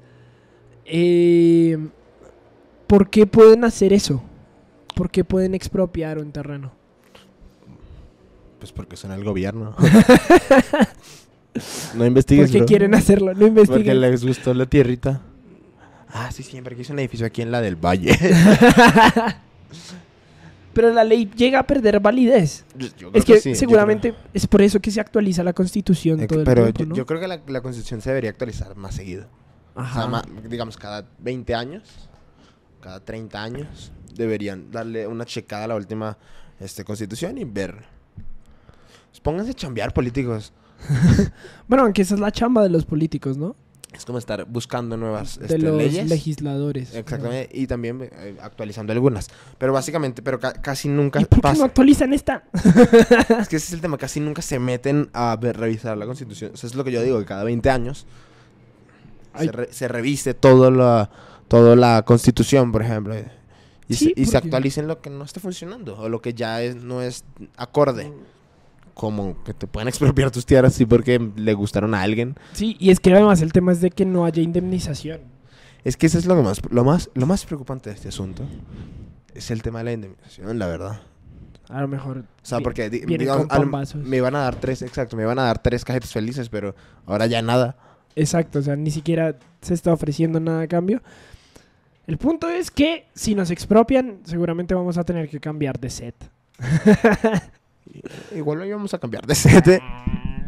eh, 0.86 1.78
¿por 2.88 3.10
qué 3.10 3.26
pueden 3.26 3.64
hacer 3.64 3.94
eso? 3.94 4.22
¿Por 4.96 5.10
qué 5.10 5.24
pueden 5.24 5.56
expropiar 5.56 6.20
un 6.20 6.34
terreno? 6.34 6.74
Pues 8.60 8.74
porque 8.74 8.98
son 8.98 9.14
el 9.14 9.24
gobierno. 9.24 9.74
no 11.96 12.06
investigues, 12.06 12.48
¿Por 12.48 12.52
qué 12.52 12.58
bro. 12.60 12.68
quieren 12.68 12.96
hacerlo? 12.96 13.28
No 13.28 13.40
Porque 13.40 13.48
investiguen. 13.48 14.02
les 14.02 14.26
gustó 14.26 14.54
la 14.54 14.66
tierrita. 14.66 15.22
Ah, 16.10 16.30
sí, 16.34 16.44
siempre 16.44 16.76
que 16.76 16.82
hice 16.82 16.92
un 16.92 17.00
edificio 17.00 17.26
aquí 17.26 17.42
en 17.42 17.52
la 17.52 17.62
del 17.62 17.78
Valle. 17.78 18.12
Pero 20.80 20.94
la 20.94 21.04
ley 21.04 21.30
llega 21.36 21.60
a 21.60 21.64
perder 21.64 22.00
validez. 22.00 22.64
Yo 22.78 22.88
creo 22.96 23.12
Es 23.14 23.26
que 23.26 23.42
sí, 23.42 23.54
seguramente 23.54 24.16
es 24.34 24.48
por 24.48 24.62
eso 24.62 24.80
que 24.80 24.92
se 24.92 25.02
actualiza 25.02 25.44
la 25.44 25.52
constitución 25.52 26.26
todo 26.26 26.40
el 26.40 26.46
Pero 26.46 26.64
tiempo, 26.64 26.80
yo, 26.80 26.86
¿no? 26.86 26.96
yo 26.96 27.06
creo 27.06 27.20
que 27.20 27.28
la, 27.28 27.42
la 27.48 27.60
constitución 27.60 28.00
se 28.00 28.12
debería 28.12 28.30
actualizar 28.30 28.78
más 28.78 28.96
seguido. 28.96 29.26
O 29.76 29.82
Ajá. 29.82 30.00
sea, 30.00 30.08
ma- 30.08 30.24
digamos, 30.50 30.78
cada 30.78 31.06
20 31.20 31.54
años, 31.54 31.84
cada 32.80 33.02
30 33.04 33.44
años, 33.44 33.92
deberían 34.16 34.72
darle 34.72 35.06
una 35.06 35.26
checada 35.26 35.66
a 35.66 35.68
la 35.68 35.76
última 35.76 36.18
este, 36.62 36.86
constitución 36.86 37.38
y 37.38 37.44
ver. 37.44 37.76
Pues 39.10 39.20
pónganse 39.22 39.52
a 39.52 39.56
chambear 39.56 39.94
políticos. 39.94 40.54
Bueno, 41.68 41.84
aunque 41.84 42.04
esa 42.04 42.16
es 42.16 42.22
la 42.22 42.32
chamba 42.32 42.64
de 42.64 42.70
los 42.70 42.86
políticos, 42.86 43.36
¿no? 43.38 43.58
Es 43.92 44.06
como 44.06 44.20
estar 44.20 44.46
buscando 44.46 44.98
nuevas 44.98 45.40
de 45.40 45.46
este, 45.46 45.58
los 45.58 45.76
leyes. 45.76 46.08
legisladores. 46.08 46.94
Exactamente, 46.94 47.50
y 47.58 47.66
también 47.66 48.00
eh, 48.12 48.38
actualizando 48.42 48.94
algunas. 48.94 49.30
Pero 49.58 49.74
básicamente, 49.74 50.22
pero 50.22 50.40
ca- 50.40 50.54
casi 50.54 50.88
nunca 50.88 51.20
¿Y 51.20 51.26
por 51.26 51.38
qué 51.38 51.42
pasa. 51.42 51.60
no 51.60 51.66
actualizan 51.66 52.14
esta? 52.14 52.44
Es 53.40 53.48
que 53.50 53.56
ese 53.56 53.68
es 53.68 53.74
el 53.74 53.82
tema, 53.82 53.98
casi 53.98 54.20
nunca 54.20 54.42
se 54.44 54.60
meten 54.60 55.10
a 55.14 55.36
ver- 55.42 55.58
revisar 55.58 55.98
la 55.98 56.06
constitución. 56.06 56.52
O 56.54 56.58
sea, 56.58 56.68
es 56.68 56.76
lo 56.76 56.84
que 56.84 56.92
yo 56.92 57.02
digo, 57.02 57.18
que 57.20 57.26
cada 57.26 57.44
20 57.44 57.68
años 57.72 58.06
Ay. 59.34 59.48
se, 59.48 59.52
re- 59.52 59.74
se 59.74 59.88
revise 59.88 60.34
todo 60.36 60.70
la, 60.72 61.10
toda 61.48 61.76
la 61.76 62.04
constitución, 62.06 62.72
por 62.72 62.84
ejemplo. 62.84 63.16
Y, 63.88 63.96
Sí, 63.96 64.14
se, 64.16 64.22
y 64.22 64.26
se 64.28 64.38
actualicen 64.38 64.88
lo 64.88 65.02
que 65.02 65.10
no 65.10 65.24
esté 65.24 65.40
funcionando 65.40 65.98
o 65.98 66.10
lo 66.10 66.22
que 66.22 66.36
ya 66.36 66.62
es, 66.62 66.76
no 66.76 67.02
es 67.02 67.24
acorde. 67.58 68.14
Como 68.94 69.42
que 69.44 69.54
te 69.54 69.68
pueden 69.68 69.88
expropiar 69.90 70.32
tus 70.32 70.46
tierras 70.46 70.74
sí 70.74 70.86
porque 70.86 71.20
le 71.36 71.54
gustaron 71.54 71.94
a 71.94 72.02
alguien. 72.02 72.36
Sí, 72.54 72.76
y 72.80 72.90
es 72.92 73.00
que 73.00 73.12
además 73.14 73.42
el 73.42 73.52
tema 73.54 73.72
es 73.72 73.82
de 73.82 73.90
que 73.92 74.06
no 74.06 74.26
haya 74.26 74.42
indemnización. 74.42 75.22
Es 75.84 75.96
que 75.98 76.08
eso 76.08 76.18
es 76.18 76.26
lo 76.26 76.36
más, 76.44 76.62
lo 76.70 76.84
más, 76.84 77.10
lo 77.14 77.26
más 77.26 77.46
preocupante 77.46 77.90
de 77.90 77.96
este 77.96 78.10
asunto. 78.10 78.44
Es 79.34 79.50
el 79.52 79.62
tema 79.62 79.80
de 79.80 79.86
la 79.86 79.92
indemnización, 79.94 80.60
la 80.60 80.68
verdad. 80.68 81.02
A 81.70 81.82
lo 81.82 81.88
mejor. 81.88 82.18
O 82.20 82.24
sea, 82.46 82.60
porque 82.60 82.90
digamos, 82.90 83.48
al- 83.50 83.70
me 84.04 84.18
iban 84.18 84.36
a 84.36 84.40
dar 84.40 84.56
tres, 84.56 84.82
exacto, 84.82 85.16
me 85.16 85.24
iban 85.24 85.38
a 85.40 85.44
dar 85.44 85.62
tres 85.62 85.86
cajetas 85.86 86.12
felices, 86.12 86.50
pero 86.50 86.76
ahora 87.06 87.28
ya 87.28 87.42
nada. 87.42 87.78
Exacto, 88.16 88.60
o 88.60 88.62
sea, 88.62 88.76
ni 88.76 88.92
siquiera 88.92 89.38
se 89.62 89.74
está 89.76 89.94
ofreciendo 89.94 90.40
nada 90.40 90.62
a 90.64 90.68
cambio. 90.68 91.02
El 92.08 92.18
punto 92.18 92.50
es 92.50 92.72
que 92.72 93.06
si 93.14 93.36
nos 93.36 93.52
expropian, 93.52 94.22
seguramente 94.24 94.74
vamos 94.74 94.98
a 94.98 95.04
tener 95.04 95.30
que 95.30 95.40
cambiar 95.40 95.80
de 95.80 95.90
set. 95.92 96.16
Igual 98.36 98.60
lo 98.60 98.66
íbamos 98.66 98.94
a 98.94 99.00
cambiar 99.00 99.26
de 99.26 99.36
set. 99.36 99.68
¿eh? 99.68 99.82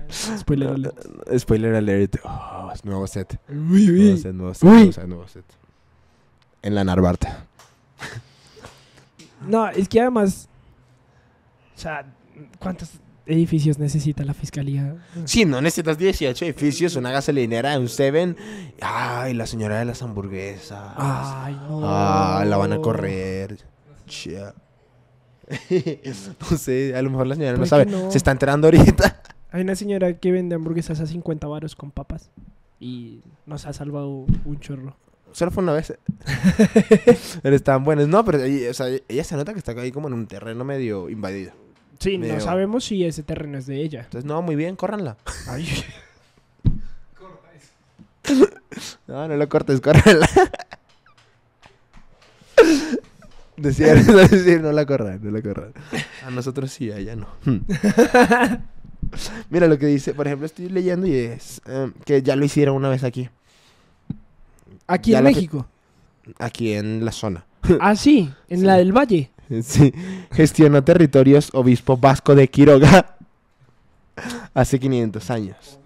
Spoiler 0.09 0.69
alert. 0.69 0.97
Spoiler 1.37 1.75
alert. 1.75 2.17
Oh, 2.23 2.69
es 2.73 2.83
nuevo 2.85 3.07
set. 3.07 3.39
Uy, 3.49 3.87
Nuevo 3.87 4.17
set, 4.17 4.33
nuevo 4.33 4.53
set, 4.53 4.63
Uy. 4.63 4.69
nuevo 4.77 4.91
set, 4.93 5.07
nuevo 5.07 5.27
set. 5.27 5.45
En 6.61 6.75
la 6.75 6.83
Narvarte. 6.83 7.27
No, 9.47 9.67
es 9.69 9.87
que 9.89 10.01
además. 10.01 10.47
O 11.75 11.79
sea, 11.79 12.05
¿cuántos 12.59 12.89
edificios 13.25 13.79
necesita 13.79 14.23
la 14.23 14.33
fiscalía? 14.35 14.95
Sí, 15.25 15.45
no 15.45 15.61
necesitas 15.61 15.97
18 15.97 16.45
edificios, 16.45 16.95
una 16.95 17.09
gasolinera, 17.11 17.79
un 17.79 17.87
Seven. 17.89 18.37
Ay, 18.81 19.33
la 19.33 19.47
señora 19.47 19.79
de 19.79 19.85
las 19.85 20.01
hamburguesas. 20.03 20.93
Ay, 20.97 21.53
no. 21.67 21.81
Ah, 21.83 22.43
la 22.45 22.57
van 22.57 22.73
a 22.73 22.77
correr. 22.79 23.57
Chia. 24.05 24.53
no 26.51 26.57
sé, 26.57 26.95
a 26.95 27.01
lo 27.01 27.09
mejor 27.09 27.27
la 27.27 27.35
señora 27.35 27.53
no 27.53 27.57
Puede 27.59 27.69
sabe. 27.69 27.85
no. 27.85 28.11
Se 28.11 28.17
está 28.17 28.31
enterando 28.31 28.67
ahorita. 28.67 29.21
Hay 29.51 29.61
una 29.63 29.75
señora 29.75 30.13
que 30.17 30.31
vende 30.31 30.55
hamburguesas 30.55 30.99
a 31.01 31.05
50 31.07 31.45
varos 31.47 31.75
con 31.75 31.91
papas. 31.91 32.29
Y 32.79 33.19
nos 33.45 33.65
ha 33.65 33.73
salvado 33.73 34.07
un 34.45 34.59
chorro. 34.59 34.95
Solo 35.33 35.51
fue 35.51 35.61
una 35.63 35.73
vez. 35.73 35.93
pero 37.43 37.55
estaban 37.55 37.83
buenas. 37.83 38.07
No, 38.07 38.23
pero 38.25 38.41
ella, 38.43 38.71
o 38.71 38.73
sea, 38.73 38.87
ella 39.07 39.23
se 39.23 39.35
nota 39.35 39.51
que 39.53 39.59
está 39.59 39.71
ahí 39.73 39.91
como 39.91 40.07
en 40.07 40.13
un 40.13 40.25
terreno 40.27 40.63
medio 40.63 41.09
invadido. 41.09 41.51
Sí, 41.99 42.17
Medio- 42.17 42.35
no 42.35 42.39
sabemos 42.39 42.85
si 42.85 43.03
ese 43.05 43.23
terreno 43.23 43.57
es 43.57 43.67
de 43.67 43.81
ella. 43.81 44.01
Entonces, 44.05 44.25
no, 44.25 44.41
muy 44.41 44.55
bien, 44.55 44.75
córranla. 44.75 45.17
Ay, 45.47 45.67
No, 49.07 49.27
no 49.27 49.35
lo 49.35 49.49
cortes, 49.49 49.81
córranla. 49.81 50.27
Decía, 53.61 53.93
no, 54.07 54.17
decir, 54.17 54.61
no 54.61 54.71
la 54.71 54.85
corran, 54.85 55.19
no 55.23 55.31
la 55.31 55.41
corran. 55.41 55.73
A 56.25 56.31
nosotros 56.31 56.71
sí, 56.71 56.91
a 56.91 56.97
ella 56.97 57.15
no. 57.15 57.27
Mira 59.49 59.67
lo 59.67 59.77
que 59.77 59.87
dice, 59.87 60.13
por 60.13 60.27
ejemplo, 60.27 60.45
estoy 60.45 60.69
leyendo 60.69 61.05
y 61.07 61.13
es 61.15 61.61
eh, 61.67 61.91
que 62.05 62.21
ya 62.21 62.35
lo 62.35 62.45
hicieron 62.45 62.75
una 62.75 62.89
vez 62.89 63.03
aquí, 63.03 63.29
Aquí 64.87 65.11
Ya 65.11 65.19
en 65.19 65.23
México. 65.25 65.67
aquí 66.39 66.73
en 66.73 67.03
la 67.05 67.11
zona. 67.11 67.45
Ah, 67.79 67.95
sí, 67.95 68.31
en 68.49 68.59
Sí. 68.59 68.65
la 68.65 68.77
del 68.77 68.91
Valle. 68.95 69.29
Sí, 69.63 69.93
gestionó 70.31 70.83
territorios 70.83 71.49
obispo 71.53 71.97
vasco 71.97 72.33
de 72.35 72.47
Quiroga 72.47 73.17
hace 74.53 74.79
500 74.79 75.29
años. 75.29 75.79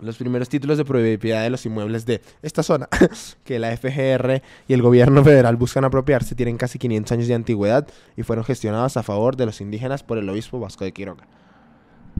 Los 0.00 0.16
primeros 0.16 0.48
títulos 0.48 0.78
de 0.78 0.84
propiedad 0.84 1.42
de 1.42 1.50
los 1.50 1.66
inmuebles 1.66 2.06
de 2.06 2.20
esta 2.42 2.62
zona, 2.62 2.88
que 3.44 3.58
la 3.58 3.76
FGR 3.76 4.42
y 4.68 4.72
el 4.74 4.80
gobierno 4.82 5.24
federal 5.24 5.56
buscan 5.56 5.84
apropiarse, 5.84 6.34
tienen 6.36 6.56
casi 6.56 6.78
500 6.78 7.12
años 7.12 7.26
de 7.28 7.34
antigüedad 7.34 7.86
y 8.16 8.22
fueron 8.22 8.44
gestionados 8.44 8.96
a 8.96 9.02
favor 9.02 9.34
de 9.36 9.46
los 9.46 9.60
indígenas 9.60 10.02
por 10.04 10.18
el 10.18 10.28
obispo 10.28 10.60
vasco 10.60 10.84
de 10.84 10.92
Quiroga, 10.92 11.26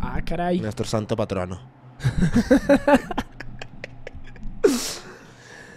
Ah, 0.00 0.20
caray. 0.24 0.58
nuestro 0.60 0.86
santo 0.86 1.14
patrono. 1.16 1.60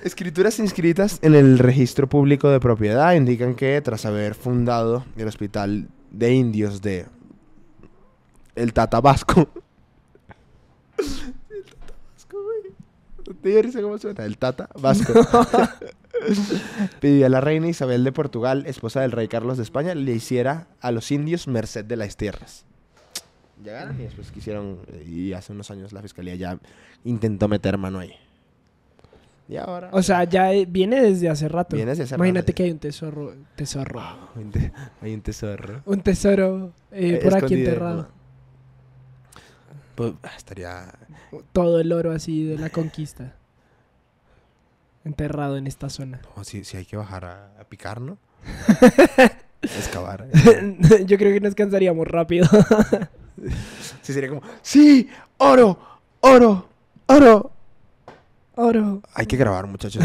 Escrituras 0.04 0.58
inscritas 0.60 1.20
en 1.22 1.36
el 1.36 1.60
registro 1.60 2.10
público 2.10 2.49
de 2.49 2.60
propiedad 2.60 3.14
indican 3.14 3.54
que 3.54 3.80
tras 3.82 4.06
haber 4.06 4.34
fundado 4.34 5.06
el 5.16 5.28
hospital 5.28 5.89
de 6.10 6.34
indios 6.34 6.82
de 6.82 7.06
el 8.56 8.74
Tata 8.74 8.99
Vasco. 8.99 9.47
el 10.97 11.64
Tata 11.66 11.93
Vasco, 12.14 12.38
güey. 12.43 12.74
¿No 13.28 13.30
te 13.41 13.49
dio 13.49 13.61
risa 13.61 13.81
cómo 13.81 13.97
suena? 13.97 14.23
El 14.25 14.37
Tata 14.37 14.69
Vasco. 14.79 15.13
Pidió 16.99 17.25
a 17.25 17.29
la 17.29 17.41
reina 17.41 17.67
Isabel 17.67 18.03
de 18.03 18.11
Portugal, 18.11 18.63
esposa 18.67 19.01
del 19.01 19.11
rey 19.11 19.27
Carlos 19.27 19.57
de 19.57 19.63
España, 19.63 19.95
le 19.95 20.11
hiciera 20.13 20.67
a 20.79 20.91
los 20.91 21.11
indios 21.11 21.47
merced 21.47 21.85
de 21.85 21.95
las 21.97 22.15
tierras. 22.17 22.65
Llegaron 23.63 23.99
y 23.99 24.03
después 24.03 24.31
quisieron, 24.31 24.79
y 25.07 25.33
hace 25.33 25.51
unos 25.53 25.69
años 25.71 25.91
la 25.93 26.01
fiscalía 26.01 26.35
ya 26.35 26.57
intentó 27.03 27.47
meter 27.47 27.77
mano 27.77 27.99
ahí. 27.99 28.13
Y 29.47 29.57
ahora... 29.57 29.89
O 29.91 30.01
sea, 30.01 30.23
ya 30.23 30.49
viene 30.67 31.01
desde 31.01 31.27
hace 31.29 31.47
rato. 31.49 31.75
Viene 31.75 31.91
desde 31.91 32.03
hace 32.03 32.15
Imagínate 32.15 32.51
rato. 32.51 32.55
que 32.55 32.63
hay 32.63 32.71
un 32.71 32.79
tesoro. 32.79 33.35
Tesoro. 33.55 33.99
Hay 34.35 34.43
un 34.43 34.51
te- 34.51 34.71
hay 35.01 35.13
un 35.13 35.21
tesoro. 35.21 35.81
Un 35.85 36.01
tesoro 36.01 36.71
eh, 36.91 37.19
por 37.21 37.35
aquí 37.35 37.55
enterrado. 37.55 37.95
¿no? 38.03 38.20
Pues, 39.95 40.13
ah, 40.23 40.31
estaría... 40.37 40.93
Todo 41.53 41.79
el 41.79 41.91
oro 41.91 42.11
así 42.11 42.43
de 42.43 42.57
la 42.57 42.69
conquista. 42.69 43.35
Enterrado 45.03 45.57
en 45.57 45.67
esta 45.67 45.89
zona. 45.89 46.21
No, 46.35 46.43
si, 46.43 46.63
si 46.63 46.77
hay 46.77 46.85
que 46.85 46.97
bajar 46.97 47.25
a, 47.25 47.59
a 47.59 47.63
picar, 47.65 48.01
¿no? 48.01 48.17
Excavar. 49.61 50.27
Yo 51.05 51.17
creo 51.17 51.33
que 51.33 51.39
nos 51.39 51.55
cansaríamos 51.55 52.07
rápido. 52.07 52.47
Sí, 54.01 54.13
sería 54.13 54.29
como... 54.29 54.41
¡Sí! 54.61 55.09
¡Oro! 55.37 55.77
¡Oro! 56.21 56.67
¡Oro! 57.07 57.51
oro. 58.55 59.01
Hay 59.13 59.25
que 59.25 59.37
grabar, 59.37 59.65
muchachos. 59.67 60.03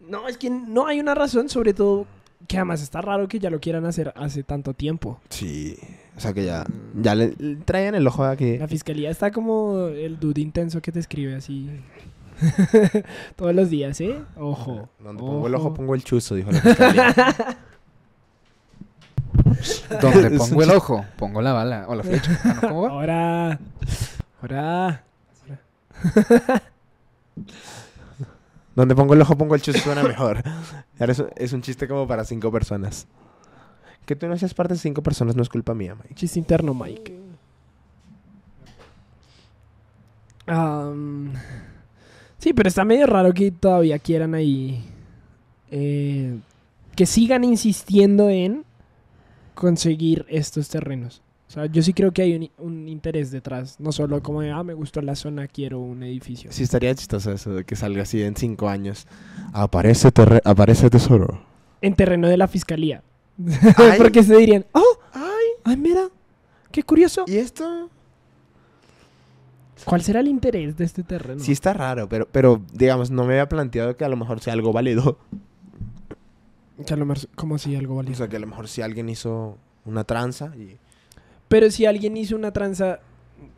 No, 0.00 0.28
es 0.28 0.36
que 0.36 0.50
no 0.50 0.86
hay 0.86 1.00
una 1.00 1.14
razón, 1.14 1.48
sobre 1.48 1.74
todo 1.74 2.06
que 2.46 2.56
además 2.56 2.82
está 2.82 3.00
raro 3.00 3.26
que 3.28 3.38
ya 3.38 3.50
lo 3.50 3.58
quieran 3.60 3.86
hacer 3.86 4.12
hace 4.16 4.42
tanto 4.42 4.74
tiempo. 4.74 5.20
sí. 5.30 5.76
O 6.16 6.20
sea 6.20 6.32
que 6.32 6.44
ya... 6.44 6.64
Ya 6.94 7.14
le, 7.14 7.34
traían 7.64 7.94
el 7.94 8.06
ojo 8.06 8.24
aquí. 8.24 8.58
La 8.58 8.68
fiscalía 8.68 9.10
está 9.10 9.30
como 9.30 9.88
el 9.88 10.18
dude 10.18 10.40
intenso 10.40 10.80
que 10.80 10.92
te 10.92 11.00
escribe 11.00 11.34
así. 11.34 11.68
Todos 13.36 13.54
los 13.54 13.70
días, 13.70 14.00
¿eh? 14.00 14.20
Ojo. 14.36 14.88
Donde 14.98 15.20
pongo 15.20 15.46
el 15.46 15.54
ojo, 15.54 15.68
ojo. 15.68 15.74
pongo 15.74 15.94
el 15.94 16.04
chuzo, 16.04 16.34
dijo 16.34 16.50
la 16.50 16.60
fiscalía. 16.60 17.14
Donde 20.00 20.30
pongo 20.30 20.62
el 20.62 20.70
ojo, 20.70 21.04
pongo 21.16 21.42
la 21.42 21.52
bala 21.52 21.86
o 21.88 21.94
la 21.94 22.02
flecha. 22.02 22.38
Ah, 22.44 22.58
¿no? 22.62 22.68
¿Cómo 22.68 22.82
va? 22.82 22.88
Ahora. 22.90 23.60
Ahora. 24.40 25.04
Donde 28.74 28.94
pongo 28.94 29.14
el 29.14 29.22
ojo, 29.22 29.36
pongo 29.36 29.54
el 29.54 29.62
chuzo, 29.62 29.78
suena 29.78 30.02
mejor. 30.02 30.42
Ahora 30.98 31.12
es, 31.12 31.24
es 31.36 31.52
un 31.52 31.62
chiste 31.62 31.88
como 31.88 32.06
para 32.06 32.24
cinco 32.24 32.50
personas. 32.50 33.06
Que 34.06 34.14
tú 34.16 34.26
no 34.26 34.36
seas 34.36 34.52
parte 34.54 34.74
de 34.74 34.80
cinco 34.80 35.02
personas 35.02 35.34
no 35.36 35.42
es 35.42 35.48
culpa 35.48 35.74
mía, 35.74 35.94
Mike. 35.94 36.14
Chiste 36.14 36.38
interno, 36.38 36.74
Mike. 36.74 37.14
Sí, 42.38 42.52
pero 42.52 42.68
está 42.68 42.84
medio 42.84 43.06
raro 43.06 43.32
que 43.32 43.50
todavía 43.50 43.98
quieran 43.98 44.34
ahí. 44.34 44.82
eh, 45.70 46.38
que 46.94 47.06
sigan 47.06 47.42
insistiendo 47.42 48.28
en 48.30 48.64
conseguir 49.54 50.24
estos 50.28 50.68
terrenos. 50.68 51.22
O 51.48 51.50
sea, 51.50 51.66
yo 51.66 51.82
sí 51.82 51.92
creo 51.92 52.12
que 52.12 52.22
hay 52.22 52.34
un, 52.36 52.50
un 52.66 52.88
interés 52.88 53.30
detrás. 53.32 53.80
No 53.80 53.90
solo 53.90 54.22
como 54.22 54.42
de, 54.42 54.50
ah, 54.52 54.62
me 54.62 54.74
gustó 54.74 55.00
la 55.02 55.16
zona, 55.16 55.48
quiero 55.48 55.80
un 55.80 56.02
edificio. 56.04 56.52
Sí, 56.52 56.62
estaría 56.62 56.94
chistoso 56.94 57.32
eso 57.32 57.52
de 57.54 57.64
que 57.64 57.74
salga 57.74 58.02
así 58.02 58.22
en 58.22 58.36
cinco 58.36 58.68
años. 58.68 59.06
Aparece, 59.52 60.12
terre- 60.12 60.40
aparece 60.44 60.88
tesoro. 60.90 61.42
En 61.80 61.94
terreno 61.94 62.28
de 62.28 62.36
la 62.36 62.46
fiscalía. 62.46 63.02
Porque 63.98 64.22
se 64.22 64.36
dirían, 64.36 64.64
oh, 64.72 64.98
¡Ay! 65.12 65.22
ay, 65.64 65.76
mira, 65.76 66.08
qué 66.70 66.82
curioso. 66.82 67.24
¿Y 67.26 67.36
esto? 67.36 67.90
¿Cuál 69.84 70.02
será 70.02 70.20
el 70.20 70.28
interés 70.28 70.76
de 70.76 70.84
este 70.84 71.02
terreno? 71.02 71.40
Sí 71.40 71.52
está 71.52 71.74
raro, 71.74 72.08
pero, 72.08 72.26
pero 72.30 72.62
digamos, 72.72 73.10
no 73.10 73.24
me 73.24 73.34
había 73.34 73.48
planteado 73.48 73.96
que 73.96 74.04
a 74.04 74.08
lo 74.08 74.16
mejor 74.16 74.40
sea 74.40 74.52
algo 74.54 74.72
válido. 74.72 75.18
Que 76.86 76.94
a 76.94 76.96
lo 76.96 77.04
mejor- 77.06 77.28
como 77.34 77.58
si 77.58 77.76
algo 77.76 77.94
O 77.94 77.96
valioso. 77.98 78.18
sea, 78.18 78.28
que 78.28 78.36
a 78.36 78.40
lo 78.40 78.46
mejor 78.46 78.68
si 78.68 78.80
alguien 78.82 79.08
hizo 79.08 79.58
una 79.84 80.04
tranza 80.04 80.52
y... 80.56 80.78
Pero 81.48 81.70
si 81.70 81.84
alguien 81.86 82.16
hizo 82.16 82.34
una 82.34 82.52
tranza, 82.52 83.00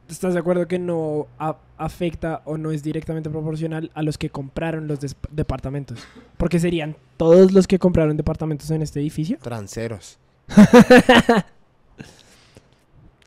¿estás 0.09 0.35
de 0.35 0.41
acuerdo 0.41 0.69
que 0.69 0.79
no 0.79 1.27
a- 1.39 1.57
afecta 1.79 2.43
o 2.45 2.59
no 2.59 2.71
es 2.71 2.83
directamente 2.83 3.31
proporcional 3.31 3.91
a 3.95 4.03
los 4.03 4.19
que 4.19 4.31
compraron 4.31 4.87
los 4.89 4.99
departamentos? 5.31 6.01
Porque 6.37 6.61
serían 6.61 6.97
todos 7.17 7.53
los 7.53 7.67
que 7.67 7.79
compraron 7.79 8.17
departamentos 8.17 8.71
en 8.71 8.83
este 8.83 9.01
edificio. 9.01 9.39
Tranceros. 9.39 10.19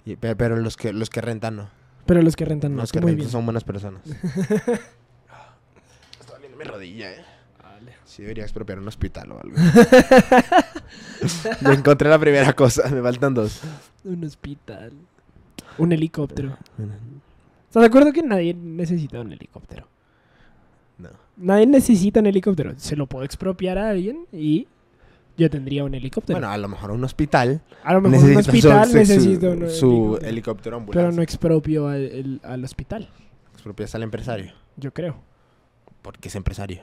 Y- 0.06 0.16
pero 0.16 0.56
los 0.58 0.78
que, 0.78 0.94
los 0.94 1.10
que 1.10 1.22
rentan 1.22 1.56
no. 1.58 1.70
Pero 2.06 2.22
los 2.22 2.36
que 2.36 2.46
rentan 2.46 2.76
no. 2.76 2.82
los 2.82 2.92
que 2.92 3.00
muy 3.00 3.12
rentan 3.12 3.20
bien. 3.26 3.32
son 3.32 3.46
buenas 3.46 3.64
personas. 3.64 4.02
Está 4.08 4.80
doliendo 6.34 6.58
mi 6.58 6.64
rodilla, 6.64 7.12
eh. 7.12 7.24
Sí, 8.06 8.24
debería 8.24 8.44
expropiar 8.44 8.80
un 8.80 8.88
hospital 8.88 9.32
o 9.34 9.40
algo. 9.40 9.56
ya 11.62 11.74
encontré 11.74 12.10
la 12.10 12.18
primera 12.18 12.54
cosa, 12.54 12.90
me 12.90 13.02
faltan 13.04 13.36
dos. 13.36 13.62
Un 14.04 14.24
hospital. 14.24 14.94
Un 15.80 15.92
helicóptero. 15.92 16.58
¿Estás 17.68 17.82
de 17.82 17.88
acuerdo 17.88 18.12
que 18.12 18.22
nadie 18.24 18.54
necesita 18.54 19.20
un 19.22 19.32
helicóptero? 19.32 19.88
No. 20.98 21.10
Nadie 21.38 21.66
necesita 21.68 22.20
un 22.20 22.26
helicóptero. 22.28 22.74
Se 22.78 22.96
lo 22.96 23.08
puedo 23.08 23.24
expropiar 23.26 23.78
a 23.78 23.90
alguien 23.90 24.26
y 24.34 24.68
yo 25.38 25.50
tendría 25.50 25.84
un 25.86 25.94
helicóptero. 25.96 26.38
Bueno, 26.38 26.52
a 26.52 26.58
lo 26.58 26.68
mejor 26.68 26.92
un 26.92 27.04
hospital 27.04 27.62
a 27.84 27.94
lo 27.94 28.02
mejor 28.02 28.30
un 28.30 28.38
hospital 28.38 28.94
necesita 28.94 29.48
su- 29.70 30.18
helicóptero. 30.22 30.28
helicóptero. 30.30 30.86
Pero 30.92 31.12
no 31.12 31.22
expropio 31.22 31.88
al, 31.88 32.02
el- 32.02 32.42
al 32.44 32.64
hospital, 32.64 33.10
Expropias 33.54 33.96
al 33.96 34.04
empresario. 34.04 34.52
yo 34.78 34.94
creo. 34.94 35.16
Porque 36.02 36.28
es 36.30 36.36
empresario. 36.36 36.82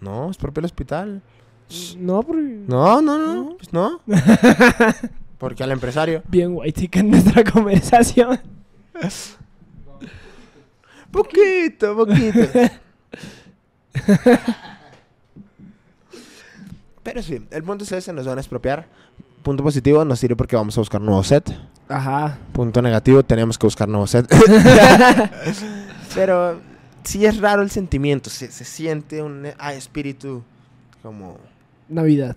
No, 0.00 0.28
expropia 0.28 0.60
el 0.60 0.64
hospital. 0.66 1.22
No, 1.98 2.22
porque... 2.22 2.42
No, 2.68 3.02
no, 3.02 3.18
no. 3.18 3.56
Pues 3.58 3.72
no. 3.74 4.00
Porque 5.38 5.62
al 5.62 5.70
empresario. 5.70 6.22
Bien 6.28 6.50
white 6.52 6.90
en 6.92 7.10
nuestra 7.10 7.44
conversación. 7.52 8.40
Poquito, 11.10 11.96
poquito. 11.96 12.40
Pero 17.02 17.22
sí, 17.22 17.40
el 17.50 17.62
punto 17.62 17.84
es 17.84 17.92
ese, 17.92 18.12
nos 18.12 18.26
van 18.26 18.36
a 18.38 18.40
expropiar. 18.40 18.86
Punto 19.42 19.62
positivo, 19.62 20.04
nos 20.04 20.18
sirve 20.18 20.36
porque 20.36 20.56
vamos 20.56 20.76
a 20.76 20.80
buscar 20.80 21.00
nuevo 21.00 21.22
set. 21.22 21.50
Ajá. 21.88 22.36
Punto 22.52 22.82
negativo, 22.82 23.22
tenemos 23.22 23.56
que 23.56 23.66
buscar 23.66 23.88
nuevo 23.88 24.06
set. 24.06 24.26
Pero 26.14 26.60
sí 27.04 27.24
es 27.24 27.40
raro 27.40 27.62
el 27.62 27.70
sentimiento, 27.70 28.28
se, 28.28 28.50
se 28.50 28.64
siente 28.64 29.22
un 29.22 29.46
ah, 29.58 29.72
espíritu 29.72 30.42
como 31.02 31.38
Navidad. 31.88 32.36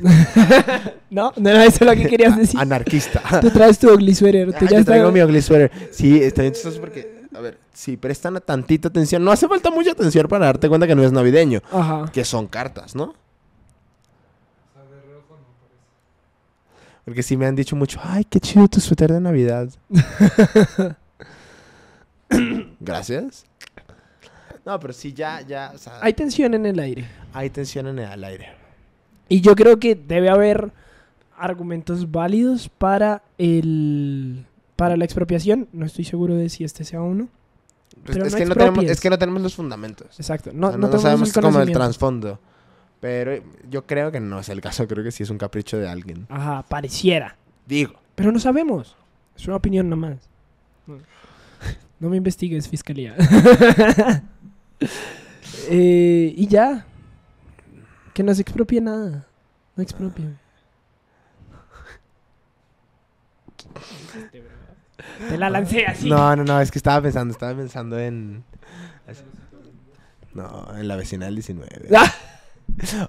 no, 1.10 1.32
no 1.36 1.50
era 1.50 1.64
eso 1.64 1.84
lo 1.84 1.92
que 1.94 2.06
querías 2.08 2.36
decir. 2.36 2.58
anarquista. 2.60 3.22
Tú 3.40 3.50
traes 3.50 3.78
tu 3.78 3.92
ugly 3.92 4.14
sweater. 4.14 4.52
Ah, 4.54 4.58
Tú 4.58 4.66
ya 4.66 4.78
yo 4.78 4.84
traigo 4.84 5.10
mi 5.12 5.20
ugly 5.22 5.42
sweater. 5.42 5.70
Sí, 5.90 6.22
está 6.22 6.42
bien 6.42 6.54
porque, 6.80 7.24
a 7.34 7.40
ver, 7.40 7.58
si 7.72 7.96
prestan 7.96 8.40
tantita 8.44 8.88
atención, 8.88 9.24
no 9.24 9.30
hace 9.32 9.48
falta 9.48 9.70
mucha 9.70 9.92
atención 9.92 10.26
para 10.28 10.46
darte 10.46 10.68
cuenta 10.68 10.86
que 10.86 10.94
no 10.94 11.02
es 11.02 11.12
navideño, 11.12 11.60
Ajá. 11.72 12.10
que 12.12 12.24
son 12.24 12.46
cartas, 12.46 12.94
¿no? 12.94 13.14
Porque 17.04 17.22
sí 17.22 17.36
me 17.38 17.46
han 17.46 17.56
dicho 17.56 17.74
mucho, 17.74 17.98
ay, 18.02 18.24
qué 18.24 18.38
chido 18.38 18.68
tu 18.68 18.80
suéter 18.80 19.10
de 19.10 19.18
Navidad. 19.20 19.70
Gracias. 22.80 23.44
No, 24.66 24.78
pero 24.78 24.92
sí, 24.92 25.14
ya, 25.14 25.40
ya, 25.40 25.72
o 25.74 25.78
sea, 25.78 25.94
Hay 26.02 26.12
tensión 26.12 26.52
en 26.52 26.66
el 26.66 26.78
aire. 26.78 27.08
hay 27.32 27.48
tensión 27.48 27.86
en 27.86 27.98
el 28.00 28.24
aire. 28.24 28.48
Y 29.28 29.40
yo 29.40 29.54
creo 29.54 29.78
que 29.78 29.94
debe 29.94 30.30
haber 30.30 30.72
argumentos 31.36 32.10
válidos 32.10 32.68
para 32.68 33.22
el 33.38 34.44
para 34.76 34.96
la 34.96 35.04
expropiación. 35.04 35.68
No 35.72 35.86
estoy 35.86 36.04
seguro 36.04 36.34
de 36.34 36.48
si 36.48 36.64
este 36.64 36.84
sea 36.84 37.02
uno. 37.02 37.28
Pues 38.04 38.16
Pero 38.16 38.26
es, 38.26 38.32
no 38.32 38.38
que 38.38 38.44
no 38.46 38.54
tenemos, 38.54 38.84
es 38.84 39.00
que 39.00 39.10
no 39.10 39.18
tenemos 39.18 39.42
los 39.42 39.54
fundamentos. 39.54 40.06
Exacto. 40.18 40.50
O 40.50 40.52
No, 40.52 40.68
sea, 40.70 40.78
no, 40.78 40.98
sabemos 40.98 41.36
el 41.36 41.42
como 41.42 41.60
el 41.60 41.72
trasfondo. 41.72 42.38
Pero 43.00 43.42
yo 43.70 43.86
creo 43.86 44.10
que 44.10 44.20
no 44.20 44.40
es 44.40 44.48
el 44.48 44.60
caso, 44.60 44.86
creo 44.88 45.04
que 45.04 45.12
sí 45.12 45.22
es 45.22 45.30
un 45.30 45.38
capricho 45.38 45.78
de 45.78 45.88
alguien. 45.88 46.26
Ajá, 46.28 46.64
pareciera. 46.68 47.36
Digo. 47.66 47.94
Pero 48.14 48.32
no 48.32 48.40
sabemos. 48.40 48.96
Es 49.36 49.46
una 49.46 49.56
opinión 49.56 49.88
nomás. 49.88 50.16
No, 50.86 50.96
no 52.00 52.08
me 52.08 52.16
investigues, 52.16 52.68
fiscalía. 52.68 53.14
Eh, 55.70 56.34
y 56.36 56.46
ya. 56.46 56.86
Que 58.18 58.24
no 58.24 58.34
se 58.34 58.42
expropie 58.42 58.80
nada. 58.80 59.28
No 59.76 59.82
expropie. 59.84 60.26
Te 65.28 65.38
la 65.38 65.48
lancé 65.48 65.86
así. 65.86 66.10
No, 66.10 66.34
no, 66.34 66.42
no, 66.42 66.60
es 66.60 66.72
que 66.72 66.80
estaba 66.80 67.00
pensando, 67.00 67.30
estaba 67.30 67.54
pensando 67.54 67.96
en... 67.96 68.42
No, 70.34 70.66
en 70.76 70.88
la 70.88 70.96
vecina 70.96 71.26
del 71.26 71.36
19. 71.36 71.90
Ah. 71.96 72.12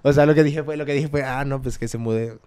O 0.04 0.14
sea, 0.14 0.28
lo 0.28 0.36
que 0.36 0.44
dije 0.44 0.62
fue, 0.62 0.78
lo 0.78 0.86
que 0.86 0.94
dije 0.94 1.08
fue, 1.08 1.24
ah, 1.24 1.44
no, 1.44 1.60
pues 1.60 1.80
que 1.80 1.88
se 1.88 1.98
mude. 1.98 2.38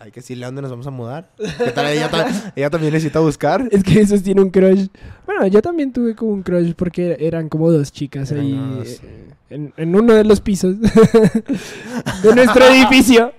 Hay 0.00 0.12
que 0.12 0.20
decirle 0.20 0.44
a 0.44 0.48
dónde 0.48 0.62
nos 0.62 0.70
vamos 0.70 0.86
a 0.86 0.90
mudar. 0.90 1.28
¿Qué 1.36 1.72
tal? 1.72 1.86
Ella, 1.86 2.08
ta- 2.08 2.52
ella 2.56 2.70
también 2.70 2.92
necesita 2.92 3.18
buscar. 3.18 3.66
Es 3.72 3.82
que 3.82 4.00
esos 4.00 4.22
tiene 4.22 4.40
un 4.42 4.50
crush. 4.50 4.86
Bueno, 5.26 5.46
yo 5.48 5.60
también 5.60 5.92
tuve 5.92 6.14
como 6.14 6.30
un 6.32 6.42
crush 6.42 6.72
porque 6.74 7.16
eran 7.18 7.48
como 7.48 7.70
dos 7.72 7.90
chicas 7.90 8.30
Eran 8.30 8.44
ahí 8.44 8.74
dos. 8.78 8.88
eh, 9.02 9.24
en, 9.50 9.72
en 9.76 9.96
uno 9.96 10.14
de 10.14 10.22
los 10.24 10.40
pisos 10.40 10.76
de 12.22 12.34
nuestro 12.34 12.64
edificio. 12.72 13.32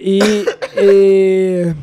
Y, 0.00 0.20
eh, 0.76 1.74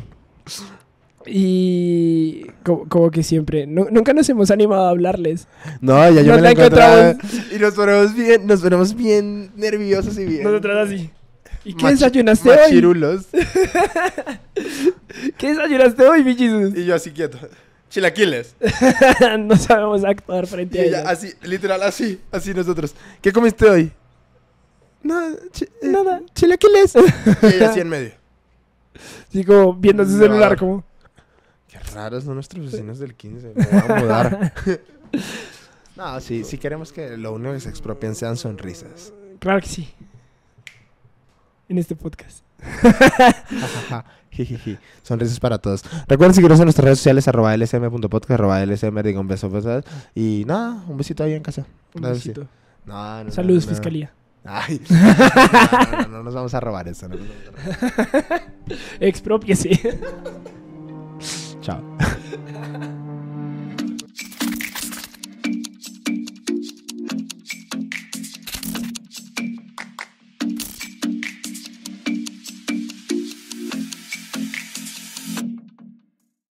y 1.26 2.46
como, 2.64 2.86
como 2.88 3.10
que 3.10 3.22
siempre, 3.22 3.66
nu- 3.66 3.88
nunca 3.90 4.12
nos 4.12 4.28
hemos 4.28 4.50
animado 4.50 4.84
a 4.86 4.90
hablarles. 4.90 5.48
No, 5.80 5.94
ya 6.10 6.20
yo 6.20 6.32
Nos 6.32 6.36
me 6.36 6.42
la 6.42 6.50
encontraba. 6.50 7.16
Y 7.54 7.58
nos 7.58 7.72
ponemos 7.74 8.14
bien, 8.14 8.46
nos 8.46 8.60
ponemos 8.60 8.94
bien 8.94 9.50
nerviosos 9.56 10.18
y 10.18 10.26
bien... 10.26 10.42
Nosotras 10.44 10.88
así. 10.88 11.10
¿Y 11.64 11.74
qué 11.74 11.84
machi- 11.84 11.90
desayunaste 11.92 12.50
hoy? 12.50 12.56
machirulos. 12.56 13.26
¿Qué 15.38 15.48
desayunaste 15.48 16.02
hoy, 16.06 16.24
mi 16.24 16.36
Jesus? 16.36 16.76
Y 16.76 16.84
yo 16.84 16.94
así 16.94 17.10
quieto. 17.12 17.38
Chilaquiles. 17.90 18.54
no 19.38 19.56
sabemos 19.56 20.04
actuar 20.04 20.44
Y 20.44 20.46
frente 20.46 20.80
a 20.80 20.84
ella 20.84 21.00
ellas. 21.00 21.12
así, 21.12 21.32
literal, 21.42 21.82
así, 21.82 22.20
así 22.32 22.52
nosotros. 22.52 22.94
¿Qué 23.22 23.32
comiste 23.32 23.68
hoy? 23.68 23.92
Nada, 25.02 25.36
chi- 25.52 25.68
eh, 25.82 25.88
Nada. 25.88 26.22
chilaquiles. 26.34 26.94
y 27.42 27.46
ella 27.46 27.70
así 27.70 27.80
en 27.80 27.88
medio. 27.88 28.12
Así 29.28 29.44
como 29.44 29.74
viendo 29.74 30.04
su 30.04 30.18
celular 30.18 30.56
como... 30.58 30.84
Qué 31.68 31.78
raros 31.94 32.24
son 32.24 32.34
nuestros 32.34 32.70
vecinos 32.70 32.98
del 32.98 33.14
15. 33.14 33.52
Me 33.54 33.64
voy 33.64 33.80
a 33.80 33.94
mudar. 34.00 34.52
no, 35.96 36.20
sí, 36.20 36.44
sí 36.44 36.58
queremos 36.58 36.92
que 36.92 37.16
lo 37.16 37.32
único 37.32 37.52
que 37.52 37.60
se 37.60 37.68
expropien 37.68 38.14
sean 38.14 38.36
sonrisas. 38.36 39.12
Claro 39.40 39.60
que 39.60 39.68
sí. 39.68 39.88
En 41.68 41.78
este 41.78 41.96
podcast. 41.96 42.44
Sonrisas 45.02 45.40
para 45.40 45.58
todos. 45.58 45.84
Recuerden 46.08 46.34
seguirnos 46.34 46.58
en 46.60 46.66
nuestras 46.66 46.84
redes 46.84 46.98
sociales, 46.98 47.28
arroba 47.28 47.56
lsm.podcast, 47.56 48.30
arroba 48.32 48.64
lsm, 48.64 49.02
digo 49.02 49.20
un 49.20 49.28
beso. 49.28 49.50
Y 50.14 50.44
nada, 50.46 50.82
un 50.88 50.96
besito 50.96 51.24
ahí 51.24 51.34
en 51.34 51.42
casa. 51.42 51.66
Un 51.94 52.02
besito. 52.02 52.46
No, 52.84 53.18
no, 53.18 53.24
no, 53.24 53.30
Saludos, 53.30 53.64
no. 53.66 53.70
fiscalía. 53.70 54.12
Ay, 54.44 54.78
no, 54.90 54.96
no, 54.98 56.02
no, 56.02 56.08
no 56.08 56.22
nos 56.24 56.34
vamos 56.34 56.52
a 56.54 56.60
robar 56.60 56.86
eso. 56.88 57.08
No. 57.08 57.16
Expropiese. 59.00 59.98
Chao. 61.62 61.82